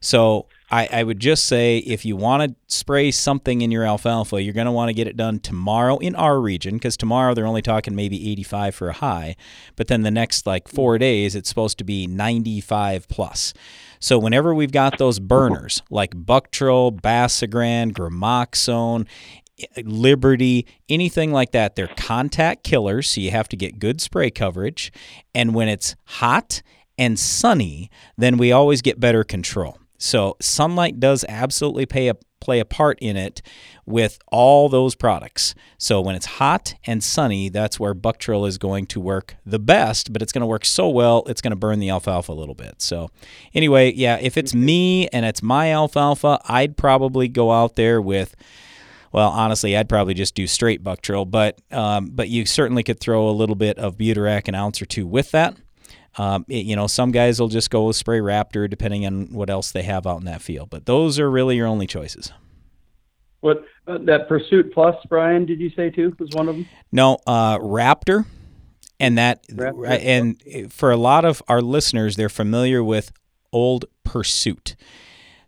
So 0.00 0.46
I, 0.72 0.88
I 0.90 1.02
would 1.02 1.20
just 1.20 1.44
say 1.44 1.78
if 1.78 2.06
you 2.06 2.16
want 2.16 2.42
to 2.42 2.56
spray 2.74 3.10
something 3.10 3.60
in 3.60 3.70
your 3.70 3.84
alfalfa, 3.84 4.42
you're 4.42 4.54
going 4.54 4.64
to 4.64 4.72
want 4.72 4.88
to 4.88 4.94
get 4.94 5.06
it 5.06 5.18
done 5.18 5.38
tomorrow 5.38 5.98
in 5.98 6.14
our 6.14 6.40
region 6.40 6.74
because 6.74 6.96
tomorrow 6.96 7.34
they're 7.34 7.46
only 7.46 7.60
talking 7.60 7.94
maybe 7.94 8.30
85 8.32 8.74
for 8.74 8.88
a 8.88 8.94
high. 8.94 9.36
But 9.76 9.88
then 9.88 10.00
the 10.00 10.10
next 10.10 10.46
like 10.46 10.68
four 10.68 10.96
days, 10.96 11.36
it's 11.36 11.50
supposed 11.50 11.76
to 11.76 11.84
be 11.84 12.06
95 12.06 13.06
plus. 13.08 13.52
So 14.00 14.18
whenever 14.18 14.54
we've 14.54 14.72
got 14.72 14.96
those 14.96 15.20
burners 15.20 15.82
like 15.90 16.14
Buctril, 16.14 16.98
Basagran, 16.98 17.92
Gramoxone, 17.92 19.06
Liberty, 19.84 20.66
anything 20.88 21.32
like 21.32 21.52
that, 21.52 21.76
they're 21.76 21.86
contact 21.86 22.64
killers. 22.64 23.10
So 23.10 23.20
you 23.20 23.30
have 23.30 23.48
to 23.50 23.56
get 23.56 23.78
good 23.78 24.00
spray 24.00 24.30
coverage. 24.30 24.90
And 25.34 25.54
when 25.54 25.68
it's 25.68 25.96
hot 26.04 26.62
and 26.96 27.18
sunny, 27.18 27.90
then 28.16 28.38
we 28.38 28.52
always 28.52 28.80
get 28.80 28.98
better 28.98 29.22
control. 29.22 29.76
So 30.02 30.36
sunlight 30.40 30.98
does 30.98 31.24
absolutely 31.28 31.86
pay 31.86 32.08
a, 32.08 32.14
play 32.40 32.58
a 32.58 32.64
part 32.64 32.98
in 33.00 33.16
it 33.16 33.40
with 33.86 34.18
all 34.32 34.68
those 34.68 34.96
products. 34.96 35.54
So 35.78 36.00
when 36.00 36.16
it's 36.16 36.26
hot 36.26 36.74
and 36.84 37.04
sunny, 37.04 37.48
that's 37.48 37.78
where 37.78 37.94
Buctril 37.94 38.46
is 38.46 38.58
going 38.58 38.86
to 38.86 39.00
work 39.00 39.36
the 39.46 39.60
best, 39.60 40.12
but 40.12 40.20
it's 40.20 40.32
going 40.32 40.40
to 40.40 40.46
work 40.46 40.64
so 40.64 40.88
well, 40.88 41.22
it's 41.28 41.40
going 41.40 41.52
to 41.52 41.56
burn 41.56 41.78
the 41.78 41.90
alfalfa 41.90 42.32
a 42.32 42.34
little 42.34 42.56
bit. 42.56 42.82
So 42.82 43.10
anyway, 43.54 43.92
yeah, 43.92 44.18
if 44.20 44.36
it's 44.36 44.54
me 44.54 45.06
and 45.08 45.24
it's 45.24 45.42
my 45.42 45.72
alfalfa, 45.72 46.40
I'd 46.46 46.76
probably 46.76 47.28
go 47.28 47.52
out 47.52 47.76
there 47.76 48.02
with 48.02 48.34
well, 49.12 49.28
honestly, 49.28 49.76
I'd 49.76 49.90
probably 49.90 50.14
just 50.14 50.34
do 50.34 50.46
straight 50.46 50.82
Buctril, 50.82 51.30
but 51.30 51.60
um, 51.70 52.08
but 52.12 52.28
you 52.28 52.46
certainly 52.46 52.82
could 52.82 52.98
throw 52.98 53.28
a 53.28 53.30
little 53.30 53.56
bit 53.56 53.78
of 53.78 53.98
Butyrac, 53.98 54.48
an 54.48 54.54
ounce 54.54 54.80
or 54.80 54.86
two 54.86 55.06
with 55.06 55.30
that. 55.32 55.54
Um, 56.18 56.44
it- 56.48 56.66
you 56.66 56.76
know, 56.76 56.86
some 56.86 57.10
guys 57.10 57.40
will 57.40 57.48
just 57.48 57.70
go 57.70 57.86
with 57.86 57.96
spray 57.96 58.18
Raptor 58.18 58.68
depending 58.68 59.06
on 59.06 59.26
what 59.32 59.48
else 59.50 59.72
they 59.72 59.82
have 59.82 60.06
out 60.06 60.18
in 60.18 60.24
that 60.26 60.42
field. 60.42 60.70
But 60.70 60.86
those 60.86 61.18
are 61.18 61.30
really 61.30 61.56
your 61.56 61.66
only 61.66 61.86
choices. 61.86 62.32
What 63.40 63.64
uh, 63.88 63.98
that 64.02 64.28
Pursuit 64.28 64.72
Plus, 64.72 64.94
Brian? 65.08 65.44
Did 65.46 65.58
you 65.58 65.70
say 65.70 65.90
too? 65.90 66.14
Was 66.18 66.30
one 66.32 66.48
of 66.48 66.54
them? 66.56 66.68
No, 66.92 67.18
uh, 67.26 67.58
Raptor, 67.58 68.24
and 69.00 69.18
that, 69.18 69.44
Raptor. 69.48 70.00
and 70.00 70.72
for 70.72 70.92
a 70.92 70.96
lot 70.96 71.24
of 71.24 71.42
our 71.48 71.60
listeners, 71.60 72.14
they're 72.16 72.28
familiar 72.28 72.84
with 72.84 73.10
old 73.52 73.86
Pursuit. 74.04 74.76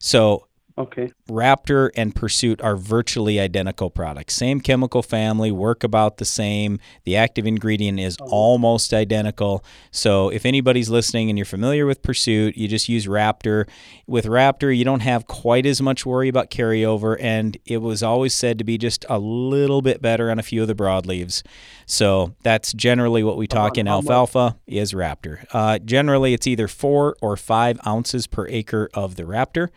So 0.01 0.49
Okay. 0.77 1.13
Raptor 1.29 1.91
and 1.95 2.17
Pursuit 2.17 2.61
are 2.61 2.77
virtually 2.77 3.39
identical 3.39 3.91
products. 3.91 4.35
Same 4.35 4.61
chemical 4.61 5.03
family, 5.03 5.53
work 5.53 5.85
about 5.85 6.17
the 6.17 6.25
same. 6.25 6.81
The 7.05 7.15
active 7.15 7.47
ingredient 7.47 8.01
is 8.01 8.17
almost 8.21 8.93
identical. 8.93 9.65
So 9.93 10.31
if 10.31 10.45
anybody's 10.45 10.91
listening 10.91 11.31
and 11.31 11.39
you're 11.39 11.45
familiar 11.45 11.87
with 11.87 12.03
Pursuit, 12.03 12.57
you 12.57 12.67
just 12.67 12.89
use 12.89 13.07
Raptor. 13.07 13.69
With 14.09 14.25
Raptor, 14.25 14.77
you 14.77 14.85
don't 14.85 15.01
have 15.01 15.29
quite 15.29 15.65
as 15.65 15.81
much 15.81 16.05
worry 16.05 16.29
about 16.29 16.51
carryover, 16.51 17.17
and 17.21 17.57
it 17.65 17.79
was 17.79 18.03
always 18.03 18.35
said 18.35 18.59
to 18.59 18.65
be 18.65 18.77
just 18.77 19.07
a 19.09 19.21
little 19.21 19.81
bit 19.81 20.03
better 20.03 20.29
on 20.29 20.41
a 20.41 20.43
few 20.43 20.61
of 20.63 20.67
the 20.67 20.75
broadleaves. 20.75 21.45
So 21.87 22.35
that's 22.43 22.73
generally 22.73 23.23
what 23.23 23.37
we 23.37 23.47
talk 23.47 23.79
in 23.79 23.87
alfalfa 23.87 24.57
is 24.67 24.93
Raptor. 24.93 25.47
Uh, 25.53 25.79
generally, 25.79 26.35
it's 26.35 26.49
either 26.49 26.67
four 26.67 27.17
or 27.23 27.37
five 27.37 27.79
ounces 27.87 28.27
per 28.27 28.49
acre 28.49 28.91
of 28.93 29.15
the 29.15 29.23
Raptor 29.23 29.69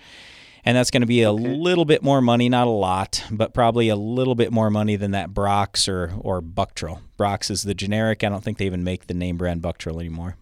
and 0.67 0.75
that's 0.75 0.91
going 0.91 1.01
to 1.01 1.07
be 1.07 1.21
a 1.21 1.31
little 1.31 1.85
bit 1.85 2.03
more 2.03 2.19
money, 2.21 2.49
not 2.49 2.67
a 2.67 2.71
lot, 2.71 3.23
but 3.31 3.53
probably 3.53 3.87
a 3.87 3.95
little 3.95 4.35
bit 4.35 4.51
more 4.51 4.69
money 4.69 4.97
than 4.97 5.11
that 5.11 5.33
Brox 5.33 5.87
or 5.87 6.13
or 6.19 6.41
Buctril. 6.41 6.99
Brox 7.15 7.49
is 7.49 7.63
the 7.63 7.73
generic. 7.73 8.23
I 8.23 8.29
don't 8.29 8.43
think 8.43 8.57
they 8.57 8.65
even 8.65 8.83
make 8.83 9.07
the 9.07 9.13
name 9.13 9.37
brand 9.37 9.61
Buctril 9.61 9.99
anymore. 9.99 10.35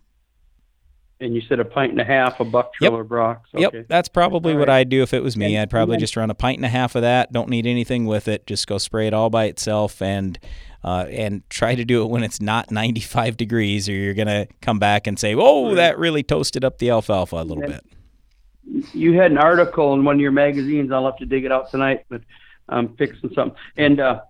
And 1.22 1.34
you 1.34 1.41
said 1.48 1.60
a 1.60 1.65
pint 1.65 1.91
and 1.91 2.01
a 2.01 2.05
half 2.05 2.39
of 2.39 2.48
Buctril 2.48 2.82
Yep. 2.82 2.91
or 2.94 3.03
Brox. 3.03 3.50
Okay. 3.53 3.77
Yep, 3.77 3.88
that's 3.88 4.10
probably 4.10 4.53
All 4.53 4.60
what 4.60 4.67
right. 4.67 4.79
I'd 4.79 4.89
do 4.89 5.01
if 5.01 5.13
it 5.13 5.24
was 5.24 5.38
me. 5.38 5.55
And- 5.55 5.62
I'd 5.62 5.70
probably 5.70 5.98
just 5.98 6.17
run 6.17 6.29
a 6.29 6.36
pint 6.36 6.58
and 6.58 6.65
a 6.65 6.70
half 6.70 6.96
of 6.96 7.03
that. 7.03 7.32
Don't 7.32 7.48
need 7.50 7.65
anything 7.67 8.05
with 8.05 8.27
it. 8.27 8.46
Just 8.48 8.67
go 8.67 8.77
spray 8.79 9.08
it 9.08 9.13
all 9.13 9.29
by 9.29 9.46
itself 9.46 10.01
and. 10.01 10.38
Uh, 10.84 11.08
and 11.10 11.41
try 11.50 11.74
to 11.74 11.84
do 11.84 12.03
it 12.03 12.12
when 12.12 12.22
it's 12.22 12.39
not 12.39 12.70
95 12.70 13.38
degrees, 13.38 13.89
or 13.89 13.94
you're 13.94 14.13
gonna 14.13 14.46
come 14.62 14.77
back 14.77 15.08
and 15.08 15.17
say, 15.17 15.34
"Oh, 15.36 15.74
that 15.74 15.98
really 15.98 16.22
toasted 16.22 16.63
up 16.63 16.77
the 16.77 16.91
alfalfa 16.91 17.38
a 17.38 17.44
little 17.44 17.65
bit." 17.65 17.82
You 18.66 19.14
had 19.14 19.32
an 19.32 19.38
article 19.38 19.94
in 19.94 20.04
one 20.04 20.16
of 20.16 20.22
your 20.22 20.32
magazines. 20.32 20.92
I'll 20.92 21.06
have 21.06 21.18
to 21.18 21.26
dig 21.26 21.46
it 21.46 21.52
out 21.52 21.72
tonight, 21.72 22.06
but 22.10 22.22
I'm 22.70 22.96
fixing 22.96 23.32
something. 23.34 23.58
And 23.78 24.00
uh, 24.00 24.22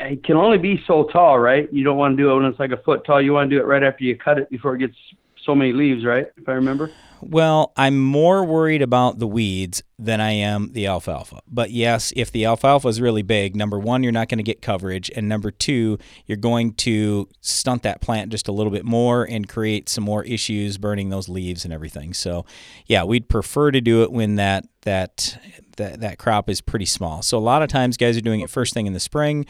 it 0.00 0.24
can 0.24 0.36
only 0.36 0.58
be 0.58 0.82
so 0.86 1.04
tall, 1.04 1.38
right? 1.38 1.72
You 1.72 1.84
don't 1.84 1.96
want 1.96 2.16
to 2.16 2.22
do 2.22 2.30
it 2.30 2.36
when 2.36 2.44
it's 2.46 2.58
like 2.58 2.72
a 2.72 2.78
foot 2.78 3.04
tall. 3.04 3.20
You 3.20 3.32
want 3.32 3.50
to 3.50 3.56
do 3.56 3.60
it 3.60 3.66
right 3.66 3.82
after 3.82 4.04
you 4.04 4.16
cut 4.16 4.38
it 4.38 4.50
before 4.50 4.74
it 4.74 4.78
gets 4.78 4.96
so 5.46 5.54
many 5.54 5.72
leaves, 5.72 6.04
right? 6.04 6.26
If 6.36 6.48
I 6.48 6.52
remember. 6.52 6.90
Well, 7.22 7.72
I'm 7.76 7.98
more 7.98 8.44
worried 8.44 8.82
about 8.82 9.18
the 9.18 9.26
weeds 9.26 9.82
than 9.98 10.20
I 10.20 10.32
am 10.32 10.72
the 10.72 10.86
alfalfa. 10.86 11.40
But 11.48 11.70
yes, 11.70 12.12
if 12.14 12.30
the 12.30 12.44
alfalfa 12.44 12.88
is 12.88 13.00
really 13.00 13.22
big, 13.22 13.56
number 13.56 13.78
one, 13.78 14.02
you're 14.02 14.12
not 14.12 14.28
going 14.28 14.38
to 14.38 14.44
get 14.44 14.60
coverage. 14.60 15.10
And 15.16 15.28
number 15.28 15.50
two, 15.50 15.98
you're 16.26 16.36
going 16.36 16.74
to 16.74 17.28
stunt 17.40 17.84
that 17.84 18.02
plant 18.02 18.30
just 18.30 18.48
a 18.48 18.52
little 18.52 18.72
bit 18.72 18.84
more 18.84 19.24
and 19.24 19.48
create 19.48 19.88
some 19.88 20.04
more 20.04 20.24
issues 20.24 20.76
burning 20.76 21.08
those 21.08 21.28
leaves 21.28 21.64
and 21.64 21.72
everything. 21.72 22.12
So, 22.12 22.44
yeah, 22.84 23.04
we'd 23.04 23.28
prefer 23.28 23.70
to 23.70 23.80
do 23.80 24.02
it 24.02 24.12
when 24.12 24.36
that, 24.36 24.66
that, 24.82 25.38
that, 25.76 26.00
that 26.00 26.18
crop 26.18 26.48
is 26.50 26.60
pretty 26.60 26.84
small. 26.86 27.22
So, 27.22 27.38
a 27.38 27.40
lot 27.40 27.62
of 27.62 27.68
times 27.68 27.96
guys 27.96 28.16
are 28.16 28.20
doing 28.22 28.40
it 28.40 28.50
first 28.50 28.74
thing 28.74 28.86
in 28.86 28.92
the 28.92 29.00
spring. 29.00 29.46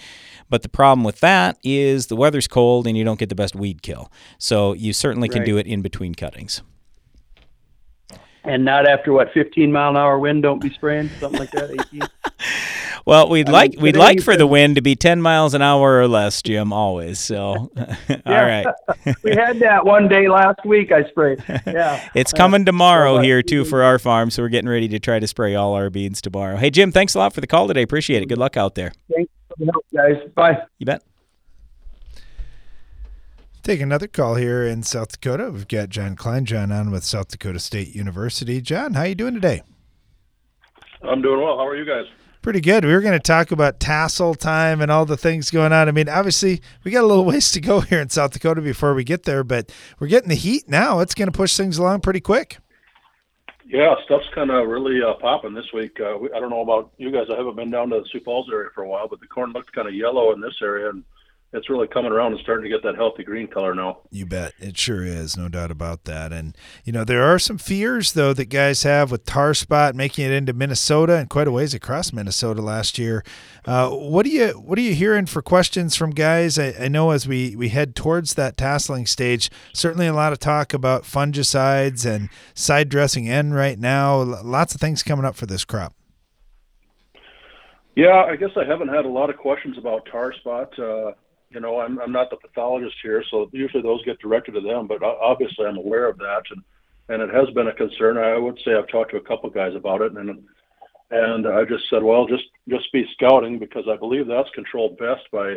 But 0.51 0.63
the 0.63 0.69
problem 0.69 1.05
with 1.05 1.21
that 1.21 1.59
is 1.65 2.07
the 2.07 2.17
weather's 2.17 2.49
cold 2.49 2.87
and 2.87 2.97
you 2.97 3.05
don't 3.05 3.19
get 3.19 3.29
the 3.29 3.35
best 3.35 3.55
weed 3.55 3.83
kill. 3.83 4.11
So, 4.39 4.73
you 4.73 4.93
certainly 4.93 5.29
can 5.29 5.41
Right. 5.41 5.47
do 5.47 5.57
it 5.59 5.67
in 5.67 5.83
between 5.83 6.15
cuttings. 6.15 6.63
And 8.47 8.65
not 8.65 8.89
after 8.89 9.13
what 9.13 9.33
15 9.33 9.71
mile 9.73 9.91
an 9.91 9.97
hour 9.97 10.19
wind. 10.19 10.43
Don't 10.43 10.61
be 10.61 10.71
spraying 10.71 11.11
something 11.21 11.41
like 11.41 11.51
that. 11.53 11.71
18. 11.71 12.03
Well, 13.05 13.29
we'd 13.29 13.49
I 13.49 13.53
like 13.53 13.73
mean, 13.75 13.83
we'd 13.83 13.97
like 13.97 14.19
for 14.19 14.33
said- 14.33 14.41
the 14.41 14.49
wind 14.49 14.75
to 14.75 14.83
be 14.83 14.97
ten 14.97 15.23
miles 15.23 15.55
an 15.55 15.63
hour 15.63 16.01
or 16.01 16.09
less, 16.09 16.43
Jim. 16.43 16.73
Always. 16.73 17.21
So, 17.21 17.39
all 17.77 18.21
right. 18.27 18.67
we 19.23 19.31
had 19.31 19.61
that 19.61 19.87
one 19.87 20.09
day 20.09 20.29
last 20.29 20.59
week. 20.65 20.91
I 20.91 21.09
sprayed. 21.11 21.41
Yeah, 21.67 22.09
It's 22.17 22.33
coming 22.33 22.65
tomorrow 22.65 23.19
uh, 23.19 23.23
here 23.23 23.43
too 23.43 23.65
for 23.65 23.85
our 23.85 24.01
farm, 24.01 24.31
so 24.31 24.43
we're 24.43 24.49
getting 24.49 24.69
ready 24.69 24.89
to 24.89 24.99
try 24.99 25.21
to 25.21 25.27
spray 25.29 25.55
all 25.55 25.75
our 25.75 25.89
beans 25.89 26.21
tomorrow. 26.21 26.57
Hey 26.57 26.69
Jim, 26.71 26.91
thanks 26.91 27.15
a 27.15 27.19
lot 27.21 27.33
for 27.33 27.41
the 27.41 27.47
call 27.47 27.69
today. 27.69 27.83
Appreciate 27.83 28.25
it. 28.25 28.27
Good 28.27 28.39
luck 28.39 28.57
out 28.57 28.75
there. 28.75 28.93
Thanks 29.15 29.31
for 29.51 29.55
the 29.65 29.71
help, 29.71 29.87
guys. 29.95 30.29
Bye. 30.35 30.59
You 30.81 30.87
bet. 30.87 31.05
Take 33.67 33.81
another 33.81 34.07
call 34.07 34.37
here 34.37 34.63
in 34.63 34.85
South 34.85 35.11
Dakota. 35.11 35.51
We've 35.51 35.67
got 35.67 35.89
John 35.89 36.15
Kleinjan 36.15 36.73
on 36.73 36.93
with 36.93 37.03
South 37.03 37.27
Dakota 37.27 37.59
State 37.59 37.97
University. 37.97 38.61
John, 38.61 38.95
how 38.95 39.03
you 39.03 39.17
doing 39.17 39.35
today? 39.35 39.63
I'm 41.03 41.21
doing 41.21 41.43
well. 41.43 41.59
How 41.59 41.67
are 41.67 41.75
you 41.75 41.85
guys? 41.85 42.05
Pretty 42.43 42.61
good. 42.61 42.85
We 42.85 42.93
were 42.93 43.01
going 43.01 43.19
to 43.19 43.19
talk 43.19 43.51
about 43.51 43.81
tassel 43.81 44.37
time 44.37 44.81
and 44.81 44.89
all 44.89 45.05
the 45.05 45.17
things 45.17 45.51
going 45.51 45.73
on. 45.73 45.89
I 45.89 45.91
mean, 45.91 46.09
obviously, 46.09 46.63
we 46.85 46.93
got 46.93 47.03
a 47.03 47.09
little 47.09 47.25
ways 47.33 47.51
to 47.51 47.61
go 47.61 47.81
here 47.81 48.01
in 48.01 48.09
South 48.09 48.31
Dakota 48.31 48.61
before 48.61 48.95
we 48.95 49.03
get 49.03 49.25
there, 49.25 49.43
but 49.43 49.73
we're 49.99 50.07
getting 50.07 50.29
the 50.29 50.37
heat 50.37 50.69
now. 50.69 51.01
It's 51.01 51.17
going 51.17 51.27
to 51.27 51.37
push 51.37 51.57
things 51.57 51.77
along 51.77 52.03
pretty 52.03 52.21
quick. 52.21 52.59
Yeah, 53.67 53.97
stuff's 54.05 54.29
kind 54.33 54.53
of 54.53 54.69
really 54.69 55.03
uh, 55.03 55.15
popping 55.15 55.55
this 55.55 55.73
week. 55.75 55.99
Uh, 55.99 56.17
we, 56.19 56.31
I 56.31 56.39
don't 56.39 56.51
know 56.51 56.61
about 56.61 56.93
you 56.99 57.11
guys. 57.11 57.27
I 57.33 57.37
haven't 57.37 57.57
been 57.57 57.73
down 57.73 57.91
to 57.91 57.99
the 57.99 58.07
Sioux 58.13 58.21
Falls 58.21 58.49
area 58.49 58.69
for 58.73 58.85
a 58.85 58.89
while, 58.89 59.09
but 59.09 59.19
the 59.19 59.27
corn 59.27 59.51
looked 59.51 59.73
kind 59.73 59.89
of 59.89 59.95
yellow 59.95 60.33
in 60.33 60.41
this 60.41 60.55
area, 60.63 60.89
and 60.89 61.03
it's 61.57 61.71
really 61.71 61.89
coming 61.89 62.13
around 62.13 62.33
and 62.33 62.41
starting 62.43 62.65
to 62.65 62.69
get 62.69 62.83
that 62.83 62.97
healthy 62.97 63.25
green 63.25 63.49
color 63.49 63.75
now. 63.75 63.99
You 64.11 64.27
bet. 64.27 64.53
It 64.59 64.77
sure 64.77 65.05
is. 65.05 65.37
No 65.37 65.49
doubt 65.49 65.71
about 65.71 66.05
that. 66.05 66.33
And, 66.33 66.57
you 66.85 66.93
know, 66.93 67.05
there 67.05 67.23
are 67.25 67.39
some 67.39 67.59
fears, 67.59 68.13
though, 68.13 68.33
that 68.35 68.47
guys 68.47 68.83
have 68.83 69.11
with 69.11 69.25
tar 69.25 69.55
spot 69.55 69.95
making 69.95 70.27
it 70.27 70.33
into 70.33 70.53
Minnesota 70.53 71.17
and 71.17 71.31
quite 71.31 71.49
a 71.49 71.51
ways 71.51 71.75
across 71.75 72.13
Minnesota 72.13 72.63
last 72.63 72.99
year. 72.99 73.25
Uh, 73.65 73.91
what 73.91 74.25
do 74.25 74.31
you 74.31 74.49
what 74.51 74.79
are 74.79 74.83
you 74.83 74.95
hearing 74.95 75.27
for 75.27 75.43
questions 75.43 75.97
from 75.97 76.11
guys? 76.11 76.59
I, 76.59 76.75
I 76.79 76.89
know 76.89 77.11
as 77.11 77.27
we, 77.27 77.57
we 77.57 77.71
head 77.71 77.97
towards 77.97 78.35
that 78.35 78.57
tasseling 78.57 79.09
stage, 79.09 79.51
certainly 79.73 80.07
a 80.07 80.15
lot 80.15 80.33
of 80.33 80.39
talk 80.39 80.75
about 80.75 81.03
fungicides 81.03 82.07
and 82.07 82.29
side 82.55 82.89
dressing 82.89 83.29
N 83.29 83.53
right 83.53 83.79
now. 83.79 84.21
Lots 84.23 84.75
of 84.75 84.81
things 84.81 85.03
coming 85.03 85.25
up 85.25 85.35
for 85.35 85.47
this 85.47 85.65
crop. 85.65 85.95
Yeah, 87.97 88.27
I 88.29 88.37
guess 88.37 88.51
I 88.57 88.65
haven't 88.65 88.89
had 88.89 89.07
a 89.07 89.09
lot 89.09 89.31
of 89.31 89.39
questions 89.39 89.79
about 89.79 90.07
tar 90.13 90.35
spot. 90.35 90.79
Uh, 90.79 91.13
you 91.51 91.61
know, 91.61 91.81
I'm 91.81 91.99
I'm 92.01 92.13
not 92.13 92.31
the 92.31 92.37
pathologist 92.37 92.97
here, 93.03 93.23
so 93.31 93.49
usually 93.53 93.83
those 93.83 94.05
get 94.05 94.19
directed 94.21 94.53
to 94.53 94.61
them. 94.61 94.87
But 94.87 95.03
obviously, 95.03 95.67
I'm 95.67 95.77
aware 95.79 96.09
of 96.09 96.19
that, 96.19 96.43
and 96.51 96.63
and 97.09 97.23
it 97.23 97.35
has 97.35 97.49
been 97.55 97.69
a 97.69 97.73
concern. 97.73 98.19
I 98.19 98.37
would 98.37 98.59
say 98.65 98.75
I've 98.75 98.89
talked 98.89 99.13
to 99.13 99.17
a 99.17 99.21
couple 99.21 99.49
guys 99.51 99.75
about 99.75 100.03
it, 100.03 100.13
and 100.13 100.43
and 101.11 101.47
I 101.47 101.65
just 101.65 101.89
said, 101.89 102.03
well, 102.03 102.27
just 102.27 102.45
just 102.69 102.93
be 102.93 103.07
scouting 103.13 103.59
because 103.59 103.85
I 103.89 103.97
believe 103.97 104.27
that's 104.27 104.51
controlled 104.55 104.99
best 104.99 105.23
by 105.31 105.57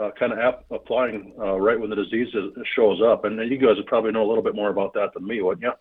uh, 0.00 0.10
kind 0.18 0.32
of 0.32 0.38
ap- 0.38 0.64
applying 0.70 1.32
uh, 1.38 1.58
right 1.58 1.78
when 1.80 1.90
the 1.90 1.96
disease 1.96 2.28
is, 2.34 2.52
shows 2.76 3.00
up. 3.02 3.24
And 3.24 3.38
you 3.50 3.58
guys 3.58 3.76
would 3.76 3.86
probably 3.86 4.12
know 4.12 4.24
a 4.24 4.28
little 4.28 4.44
bit 4.44 4.54
more 4.54 4.70
about 4.70 4.94
that 4.94 5.12
than 5.14 5.26
me, 5.26 5.42
wouldn't 5.42 5.64
you? 5.64 5.72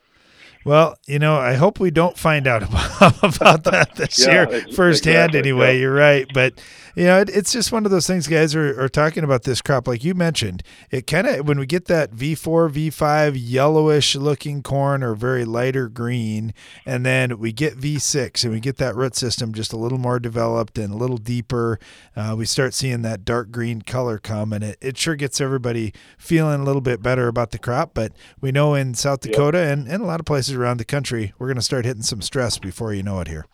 Well, 0.63 0.97
you 1.05 1.19
know, 1.19 1.35
I 1.37 1.53
hope 1.53 1.79
we 1.79 1.91
don't 1.91 2.17
find 2.17 2.47
out 2.47 2.63
about, 2.67 3.35
about 3.35 3.63
that 3.65 3.95
this 3.95 4.17
Yeah, 4.17 4.31
year 4.31 4.47
firsthand. 4.71 5.35
exactly, 5.35 5.39
Anyway, 5.39 5.73
yeah. 5.75 5.81
you're 5.81 5.93
right, 5.93 6.25
but 6.33 6.59
you 6.95 7.05
know, 7.05 7.19
it, 7.19 7.29
it's 7.29 7.51
just 7.51 7.71
one 7.71 7.85
of 7.85 7.91
those 7.91 8.07
things. 8.07 8.27
Guys 8.27 8.55
are, 8.55 8.81
are 8.81 8.87
talking 8.87 9.23
about 9.23 9.43
this 9.43 9.61
crop, 9.61 9.87
like 9.87 10.03
you 10.03 10.13
mentioned. 10.13 10.63
It 10.89 11.07
kind 11.07 11.27
of 11.27 11.47
when 11.47 11.59
we 11.59 11.65
get 11.65 11.85
that 11.85 12.11
V4, 12.11 12.71
V5 12.71 13.33
yellowish 13.35 14.15
looking 14.15 14.63
corn 14.63 15.03
or 15.03 15.13
very 15.13 15.43
lighter 15.43 15.89
green, 15.89 16.53
and 16.85 17.05
then 17.05 17.37
we 17.37 17.51
get 17.51 17.77
V6 17.77 18.43
and 18.43 18.53
we 18.53 18.59
get 18.59 18.77
that 18.77 18.96
root 18.96 19.15
system 19.15 19.53
just 19.53 19.74
a 19.74 19.77
little 19.77 19.98
more 19.98 20.20
developed 20.20 20.77
and 20.77 20.93
a 20.93 20.98
little 20.98 21.17
deeper. 21.17 21.79
Uh, 22.15 22.35
we 22.37 22.46
start 22.46 22.74
seeing 22.74 23.01
that 23.01 23.25
dark 23.25 23.51
green 23.51 23.81
color 23.81 24.17
come, 24.17 24.53
and 24.53 24.63
it, 24.63 24.77
it 24.81 24.98
sure 24.98 25.15
gets 25.15 25.41
everybody 25.41 25.93
feeling 26.17 26.61
a 26.61 26.63
little 26.63 26.81
bit 26.81 27.01
better 27.01 27.27
about 27.27 27.51
the 27.51 27.59
crop. 27.59 27.93
But 27.93 28.13
we 28.39 28.51
know 28.51 28.74
in 28.74 28.93
South 28.93 29.20
Dakota 29.20 29.59
and, 29.59 29.87
and 29.87 30.01
a 30.01 30.05
lot 30.05 30.22
of 30.22 30.25
places 30.25 30.55
around 30.55 30.77
the 30.77 30.85
country, 30.85 31.33
we're 31.37 31.48
going 31.48 31.55
to 31.55 31.61
start 31.61 31.85
hitting 31.85 32.03
some 32.03 32.22
stress 32.22 32.57
before 32.57 32.93
you 32.93 33.03
know 33.03 33.20
it 33.20 33.27
here. 33.27 33.46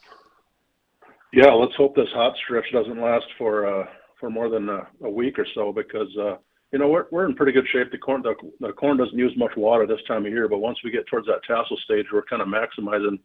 Yeah, 1.33 1.51
let's 1.51 1.75
hope 1.77 1.95
this 1.95 2.09
hot 2.13 2.35
stretch 2.43 2.65
doesn't 2.73 2.99
last 2.99 3.25
for 3.37 3.65
uh, 3.65 3.85
for 4.19 4.29
more 4.29 4.49
than 4.49 4.67
a, 4.67 4.87
a 5.03 5.09
week 5.09 5.39
or 5.39 5.47
so 5.55 5.71
because 5.71 6.09
uh, 6.19 6.35
you 6.73 6.79
know 6.79 6.89
we're 6.89 7.05
we're 7.11 7.25
in 7.25 7.35
pretty 7.35 7.53
good 7.53 7.67
shape. 7.71 7.89
The 7.91 7.97
corn 7.97 8.21
the, 8.21 8.35
the 8.59 8.73
corn 8.73 8.97
doesn't 8.97 9.17
use 9.17 9.31
much 9.37 9.55
water 9.55 9.87
this 9.87 10.03
time 10.07 10.25
of 10.25 10.31
year, 10.31 10.49
but 10.49 10.59
once 10.59 10.77
we 10.83 10.91
get 10.91 11.07
towards 11.07 11.27
that 11.27 11.43
tassel 11.47 11.77
stage, 11.85 12.05
we're 12.11 12.23
kind 12.23 12.41
of 12.41 12.49
maximizing. 12.49 13.17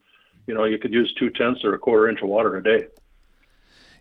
You 0.47 0.55
know, 0.55 0.65
you 0.65 0.79
could 0.79 0.93
use 0.93 1.13
two 1.19 1.31
tenths 1.31 1.65
or 1.65 1.75
a 1.75 1.79
quarter 1.79 2.09
inch 2.09 2.21
of 2.23 2.29
water 2.29 2.57
a 2.57 2.63
day. 2.63 2.87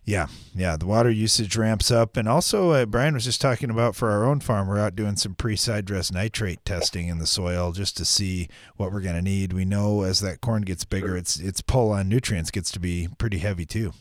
Yeah, 0.08 0.28
yeah, 0.54 0.78
the 0.78 0.86
water 0.86 1.10
usage 1.10 1.58
ramps 1.58 1.90
up, 1.90 2.16
and 2.16 2.30
also 2.30 2.70
uh, 2.70 2.86
Brian 2.86 3.16
was 3.16 3.26
just 3.26 3.42
talking 3.42 3.72
about 3.72 3.96
for 3.96 4.12
our 4.12 4.24
own 4.24 4.40
farm, 4.40 4.68
we're 4.68 4.78
out 4.78 4.96
doing 4.96 5.16
some 5.16 5.34
pre-side 5.34 5.84
dress 5.86 6.12
nitrate 6.12 6.64
testing 6.64 7.08
in 7.08 7.18
the 7.18 7.26
soil 7.26 7.72
just 7.72 7.98
to 7.98 8.06
see 8.06 8.48
what 8.78 8.92
we're 8.92 9.02
going 9.02 9.16
to 9.16 9.22
need. 9.24 9.52
We 9.52 9.66
know 9.66 10.04
as 10.04 10.20
that 10.20 10.42
corn 10.42 10.62
gets 10.62 10.86
bigger, 10.86 11.18
its 11.18 11.40
its 11.40 11.62
pull 11.62 11.92
on 11.92 12.08
nutrients 12.08 12.52
gets 12.52 12.70
to 12.74 12.80
be 12.80 13.08
pretty 13.18 13.40
heavy 13.40 13.66
too. 13.66 13.94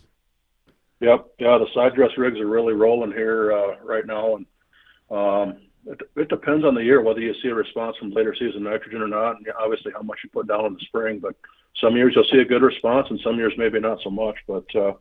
Yep, 1.00 1.26
yeah, 1.38 1.56
the 1.56 1.68
side 1.74 1.94
dress 1.94 2.10
rigs 2.18 2.38
are 2.38 2.46
really 2.46 2.74
rolling 2.74 3.12
here 3.12 3.52
uh, 3.52 3.76
right 3.82 4.06
now, 4.06 4.36
and 4.36 4.46
um, 5.10 5.56
it, 5.86 6.00
it 6.16 6.28
depends 6.28 6.66
on 6.66 6.74
the 6.74 6.84
year 6.84 7.00
whether 7.00 7.20
you 7.20 7.34
see 7.42 7.48
a 7.48 7.54
response 7.54 7.96
from 7.96 8.10
later 8.10 8.34
season 8.38 8.64
nitrogen 8.64 9.00
or 9.00 9.08
not, 9.08 9.36
and 9.36 9.46
obviously 9.58 9.92
how 9.92 10.02
much 10.02 10.18
you 10.22 10.28
put 10.28 10.48
down 10.48 10.66
in 10.66 10.74
the 10.74 10.80
spring. 10.80 11.18
But 11.18 11.34
some 11.80 11.96
years 11.96 12.12
you'll 12.14 12.24
see 12.30 12.40
a 12.40 12.44
good 12.44 12.62
response, 12.62 13.06
and 13.08 13.18
some 13.24 13.36
years 13.36 13.54
maybe 13.56 13.80
not 13.80 14.00
so 14.04 14.10
much. 14.10 14.36
But 14.46 14.66
uh, 14.76 14.92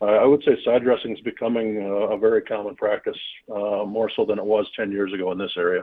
I 0.00 0.24
would 0.24 0.42
say 0.44 0.52
side 0.64 0.84
dressing 0.84 1.16
is 1.16 1.20
becoming 1.22 1.78
uh, 1.82 2.14
a 2.14 2.18
very 2.18 2.42
common 2.42 2.76
practice, 2.76 3.18
uh, 3.52 3.84
more 3.84 4.10
so 4.14 4.24
than 4.24 4.38
it 4.38 4.44
was 4.44 4.66
10 4.76 4.92
years 4.92 5.12
ago 5.12 5.32
in 5.32 5.38
this 5.38 5.50
area. 5.56 5.82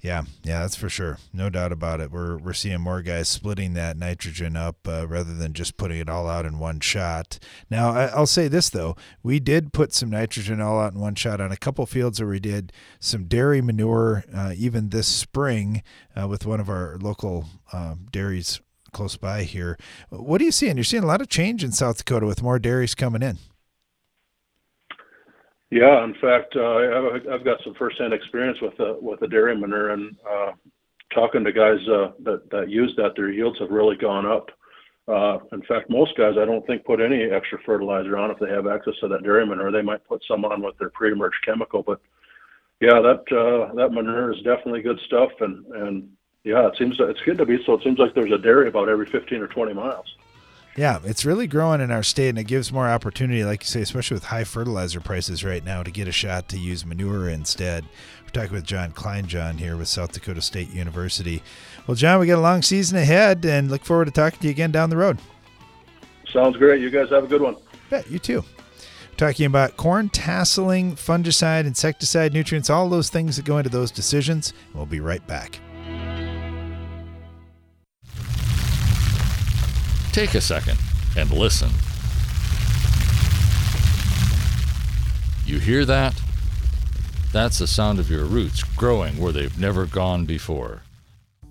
Yeah, 0.00 0.22
yeah, 0.42 0.60
that's 0.60 0.76
for 0.76 0.88
sure. 0.88 1.18
No 1.32 1.50
doubt 1.50 1.72
about 1.72 2.00
it. 2.00 2.10
We're 2.10 2.38
we're 2.38 2.52
seeing 2.52 2.80
more 2.80 3.02
guys 3.02 3.28
splitting 3.28 3.74
that 3.74 3.96
nitrogen 3.96 4.56
up 4.56 4.76
uh, 4.86 5.06
rather 5.06 5.34
than 5.34 5.52
just 5.52 5.76
putting 5.76 5.98
it 5.98 6.08
all 6.08 6.28
out 6.28 6.46
in 6.46 6.58
one 6.58 6.80
shot. 6.80 7.38
Now, 7.68 7.90
I, 7.90 8.06
I'll 8.06 8.26
say 8.26 8.48
this 8.48 8.70
though: 8.70 8.96
we 9.22 9.40
did 9.40 9.72
put 9.72 9.92
some 9.92 10.10
nitrogen 10.10 10.60
all 10.60 10.80
out 10.80 10.94
in 10.94 11.00
one 11.00 11.14
shot 11.14 11.40
on 11.40 11.52
a 11.52 11.56
couple 11.56 11.84
fields 11.86 12.20
where 12.20 12.30
we 12.30 12.40
did 12.40 12.72
some 13.00 13.24
dairy 13.24 13.60
manure, 13.60 14.24
uh, 14.34 14.54
even 14.56 14.90
this 14.90 15.08
spring, 15.08 15.82
uh, 16.18 16.28
with 16.28 16.46
one 16.46 16.60
of 16.60 16.70
our 16.70 16.96
local 16.98 17.46
um, 17.72 18.06
dairies 18.10 18.60
close 18.92 19.16
by 19.16 19.42
here. 19.42 19.78
What 20.10 20.40
are 20.40 20.44
you 20.44 20.52
seeing? 20.52 20.76
You're 20.76 20.84
seeing 20.84 21.02
a 21.02 21.06
lot 21.06 21.20
of 21.20 21.28
change 21.28 21.64
in 21.64 21.72
South 21.72 21.98
Dakota 21.98 22.26
with 22.26 22.42
more 22.42 22.58
dairies 22.58 22.94
coming 22.94 23.22
in. 23.22 23.38
Yeah, 25.70 26.04
in 26.04 26.14
fact, 26.20 26.54
uh, 26.54 26.76
I've, 27.32 27.44
got 27.44 27.58
some 27.64 27.74
firsthand 27.74 28.12
experience 28.12 28.58
with 28.62 28.76
the 28.76 28.98
with 29.00 29.18
the 29.18 29.26
dairy 29.26 29.56
manure, 29.56 29.90
and 29.90 30.16
uh, 30.30 30.52
talking 31.12 31.42
to 31.42 31.52
guys 31.52 31.78
uh, 31.88 32.12
that 32.22 32.48
that 32.50 32.70
use 32.70 32.94
that, 32.96 33.12
their 33.16 33.30
yields 33.30 33.58
have 33.58 33.70
really 33.70 33.96
gone 33.96 34.26
up. 34.26 34.48
Uh, 35.08 35.38
in 35.52 35.62
fact, 35.62 35.90
most 35.90 36.16
guys 36.16 36.34
I 36.40 36.44
don't 36.44 36.64
think 36.66 36.84
put 36.84 37.00
any 37.00 37.24
extra 37.24 37.58
fertilizer 37.66 38.16
on 38.16 38.30
if 38.30 38.38
they 38.38 38.48
have 38.48 38.66
access 38.66 38.94
to 39.00 39.08
that 39.08 39.24
dairy 39.24 39.44
manure. 39.44 39.72
They 39.72 39.82
might 39.82 40.06
put 40.06 40.22
some 40.28 40.44
on 40.44 40.62
with 40.62 40.78
their 40.78 40.90
pre-emerge 40.90 41.34
chemical, 41.44 41.82
but 41.82 42.00
yeah, 42.80 43.00
that 43.00 43.24
uh, 43.36 43.74
that 43.74 43.92
manure 43.92 44.32
is 44.32 44.42
definitely 44.42 44.82
good 44.82 45.00
stuff, 45.06 45.30
and 45.40 45.66
and 45.66 46.08
yeah, 46.46 46.68
it 46.68 46.76
seems 46.78 46.96
it's 47.00 47.20
good 47.22 47.38
to 47.38 47.44
be. 47.44 47.62
So 47.66 47.74
it 47.74 47.82
seems 47.82 47.98
like 47.98 48.14
there's 48.14 48.30
a 48.30 48.38
dairy 48.38 48.68
about 48.68 48.88
every 48.88 49.06
15 49.06 49.42
or 49.42 49.48
20 49.48 49.74
miles. 49.74 50.06
Yeah, 50.76 51.00
it's 51.02 51.24
really 51.24 51.48
growing 51.48 51.80
in 51.80 51.90
our 51.90 52.04
state, 52.04 52.28
and 52.28 52.38
it 52.38 52.44
gives 52.44 52.70
more 52.70 52.86
opportunity, 52.86 53.44
like 53.44 53.62
you 53.62 53.66
say, 53.66 53.80
especially 53.80 54.14
with 54.14 54.24
high 54.24 54.44
fertilizer 54.44 55.00
prices 55.00 55.42
right 55.42 55.64
now, 55.64 55.82
to 55.82 55.90
get 55.90 56.06
a 56.06 56.12
shot 56.12 56.48
to 56.50 56.58
use 56.58 56.86
manure 56.86 57.30
instead. 57.30 57.84
We're 58.22 58.30
talking 58.30 58.52
with 58.52 58.64
John 58.64 58.92
Kleinjan 58.92 59.58
here 59.58 59.76
with 59.76 59.88
South 59.88 60.12
Dakota 60.12 60.40
State 60.40 60.70
University. 60.70 61.42
Well, 61.88 61.96
John, 61.96 62.20
we 62.20 62.28
got 62.28 62.38
a 62.38 62.42
long 62.42 62.62
season 62.62 62.96
ahead, 62.96 63.44
and 63.44 63.68
look 63.68 63.84
forward 63.84 64.04
to 64.04 64.10
talking 64.12 64.38
to 64.38 64.46
you 64.46 64.52
again 64.52 64.70
down 64.70 64.90
the 64.90 64.96
road. 64.96 65.18
Sounds 66.32 66.56
great. 66.58 66.80
You 66.80 66.90
guys 66.90 67.08
have 67.10 67.24
a 67.24 67.28
good 67.28 67.42
one. 67.42 67.56
Bet 67.90 68.08
you 68.08 68.20
too. 68.20 68.44
Talking 69.16 69.46
about 69.46 69.78
corn 69.78 70.10
tasseling, 70.10 70.92
fungicide, 70.92 71.64
insecticide, 71.64 72.34
nutrients, 72.34 72.70
all 72.70 72.88
those 72.88 73.08
things 73.08 73.36
that 73.36 73.46
go 73.46 73.58
into 73.58 73.70
those 73.70 73.90
decisions. 73.90 74.52
We'll 74.74 74.86
be 74.86 75.00
right 75.00 75.26
back. 75.26 75.58
Take 80.16 80.34
a 80.34 80.40
second 80.40 80.78
and 81.14 81.30
listen. 81.30 81.68
You 85.44 85.58
hear 85.58 85.84
that? 85.84 86.18
That's 87.34 87.58
the 87.58 87.66
sound 87.66 87.98
of 87.98 88.10
your 88.10 88.24
roots 88.24 88.62
growing 88.62 89.18
where 89.18 89.30
they've 89.30 89.58
never 89.58 89.84
gone 89.84 90.24
before. 90.24 90.80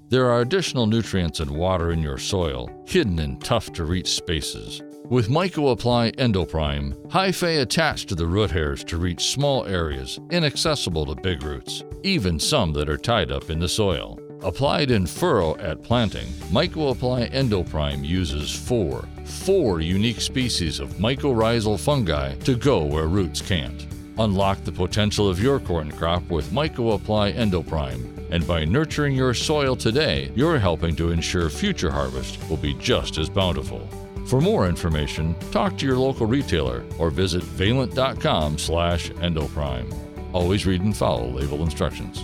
There 0.09 0.31
are 0.31 0.41
additional 0.41 0.87
nutrients 0.87 1.39
and 1.39 1.51
water 1.51 1.91
in 1.91 2.01
your 2.01 2.17
soil, 2.17 2.67
hidden 2.87 3.19
in 3.19 3.37
tough 3.39 3.71
to 3.73 3.85
reach 3.85 4.07
spaces. 4.07 4.81
With 5.09 5.29
Myco 5.29 5.71
Apply 5.71 6.09
Endoprime, 6.13 6.95
hyphae 7.09 7.61
attach 7.61 8.07
to 8.07 8.15
the 8.15 8.25
root 8.25 8.49
hairs 8.49 8.83
to 8.85 8.97
reach 8.97 9.27
small 9.27 9.67
areas 9.67 10.19
inaccessible 10.31 11.05
to 11.05 11.21
big 11.21 11.43
roots, 11.43 11.83
even 12.01 12.39
some 12.39 12.73
that 12.73 12.89
are 12.89 12.97
tied 12.97 13.31
up 13.31 13.51
in 13.51 13.59
the 13.59 13.69
soil. 13.69 14.19
Applied 14.45 14.91
in 14.91 15.07
furrow 15.07 15.57
at 15.57 15.81
planting, 15.81 16.27
Myco-Apply 16.51 17.29
Endoprime 17.29 18.05
uses 18.05 18.55
four, 18.55 19.03
four 19.23 19.81
unique 19.81 20.21
species 20.21 20.79
of 20.79 20.91
mycorrhizal 20.97 21.79
fungi 21.79 22.35
to 22.35 22.55
go 22.55 22.83
where 22.83 23.07
roots 23.07 23.41
can't. 23.41 23.87
Unlock 24.19 24.63
the 24.63 24.71
potential 24.71 25.27
of 25.27 25.41
your 25.41 25.59
corn 25.59 25.91
crop 25.91 26.29
with 26.29 26.51
Myco-Apply 26.51 27.31
Endoprime. 27.33 28.07
And 28.29 28.45
by 28.45 28.65
nurturing 28.65 29.15
your 29.15 29.33
soil 29.33 29.75
today, 29.75 30.31
you're 30.35 30.59
helping 30.59 30.95
to 30.97 31.09
ensure 31.09 31.49
future 31.49 31.89
harvest 31.89 32.37
will 32.47 32.57
be 32.57 32.75
just 32.75 33.17
as 33.17 33.29
bountiful. 33.29 33.89
For 34.27 34.41
more 34.41 34.69
information, 34.69 35.35
talk 35.49 35.75
to 35.79 35.87
your 35.87 35.97
local 35.97 36.27
retailer 36.27 36.85
or 36.99 37.09
visit 37.09 37.41
valent.com 37.41 38.59
slash 38.59 39.09
endoprime. 39.09 39.91
Always 40.33 40.67
read 40.67 40.81
and 40.81 40.95
follow 40.95 41.29
label 41.29 41.63
instructions. 41.63 42.23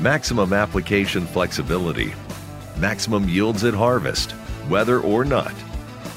maximum 0.00 0.52
application 0.52 1.26
flexibility, 1.26 2.12
maximum 2.78 3.28
yields 3.28 3.64
at 3.64 3.74
harvest, 3.74 4.32
whether 4.68 5.00
or 5.00 5.24
not. 5.24 5.54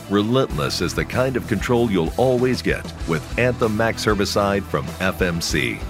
Relentless 0.09 0.81
is 0.81 0.93
the 0.93 1.05
kind 1.05 1.37
of 1.37 1.47
control 1.47 1.89
you'll 1.89 2.13
always 2.17 2.61
get 2.61 2.83
with 3.07 3.39
Anthem 3.39 3.75
Max 3.75 4.05
herbicide 4.05 4.63
from 4.63 4.85
FMC. 4.99 5.81